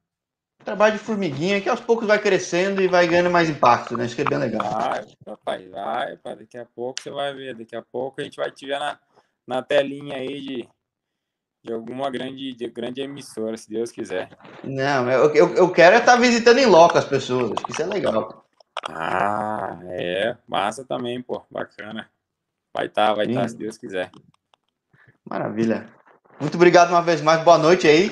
Trabalho 0.65 0.95
de 0.95 0.99
formiguinha 0.99 1.61
que 1.61 1.69
aos 1.69 1.81
poucos 1.81 2.07
vai 2.07 2.19
crescendo 2.19 2.81
e 2.81 2.89
vai 2.89 3.07
ganhando 3.07 3.31
mais 3.31 3.51
impacto, 3.51 3.97
né? 3.97 4.07
Isso 4.07 4.17
que 4.17 4.23
é 4.23 4.25
bem 4.25 4.39
legal. 4.39 4.63
Vai, 4.63 5.05
rapaz, 5.27 5.71
vai, 5.71 6.11
rapaz, 6.13 6.39
daqui 6.39 6.57
a 6.57 6.65
pouco 6.65 7.03
você 7.03 7.11
vai 7.11 7.35
ver, 7.35 7.55
daqui 7.55 7.77
a 7.77 7.83
pouco 7.83 8.21
a 8.21 8.25
gente 8.25 8.37
vai 8.37 8.51
te 8.51 8.67
ver 8.67 8.79
na, 8.79 8.99
na 9.47 9.63
telinha 9.63 10.17
aí 10.17 10.41
de, 10.41 10.69
de 11.63 11.73
alguma 11.73 12.11
grande, 12.11 12.55
de 12.55 12.67
grande 12.69 13.03
emissora, 13.03 13.57
se 13.59 13.69
Deus 13.69 13.93
quiser. 13.93 14.31
Não, 14.63 15.11
eu, 15.11 15.35
eu, 15.35 15.55
eu 15.55 15.71
quero 15.71 15.97
é 15.97 15.99
estar 15.99 16.17
visitando 16.17 16.59
em 16.59 16.67
loco 16.67 16.97
as 16.97 17.05
pessoas, 17.05 17.53
acho 17.53 17.67
que 17.67 17.73
isso 17.73 17.83
é 17.83 17.87
legal. 17.87 18.45
Ah, 18.89 19.79
é, 19.89 20.37
massa 20.49 20.85
também, 20.85 21.21
pô, 21.23 21.43
bacana. 21.51 22.09
Vai 22.73 22.87
estar, 22.87 23.09
tá, 23.09 23.15
vai 23.15 23.27
estar, 23.27 23.43
tá, 23.43 23.49
se 23.49 23.57
Deus 23.57 23.77
quiser. 23.77 24.11
Maravilha. 25.29 25.87
Muito 26.41 26.57
obrigado 26.57 26.91
uma 26.91 27.03
vez 27.03 27.21
mais, 27.21 27.43
boa 27.45 27.59
noite 27.59 27.87
aí. 27.87 28.11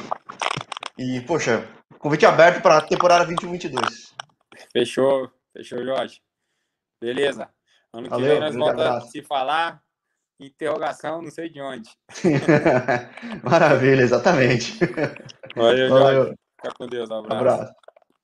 E, 0.97 1.21
poxa, 1.23 1.67
convite 2.03 2.27
aberto 2.27 2.61
para 2.61 2.79
a 2.79 2.83
temporada 2.83 3.25
21-22. 3.25 4.13
Fechou, 4.73 5.31
fechou, 5.53 5.85
Jorge. 5.85 6.21
Beleza. 7.01 7.49
Ano 7.93 8.09
Valeu, 8.09 8.27
que 8.27 8.33
vem 8.33 8.41
nós 8.41 8.57
voltamos 8.57 9.05
a 9.05 9.09
se 9.09 9.23
falar. 9.23 9.81
Interrogação, 10.41 11.23
não 11.23 11.31
sei 11.31 11.49
de 11.49 11.61
onde. 11.61 11.89
Maravilha, 13.45 14.03
exatamente. 14.03 14.77
Valeu, 15.55 15.89
Jorge. 15.89 16.35
Fica 16.61 16.75
com 16.75 16.87
Deus. 16.89 17.09
Um 17.09 17.19
abraço. 17.19 17.35
Um 17.35 17.39
abraço. 17.39 17.75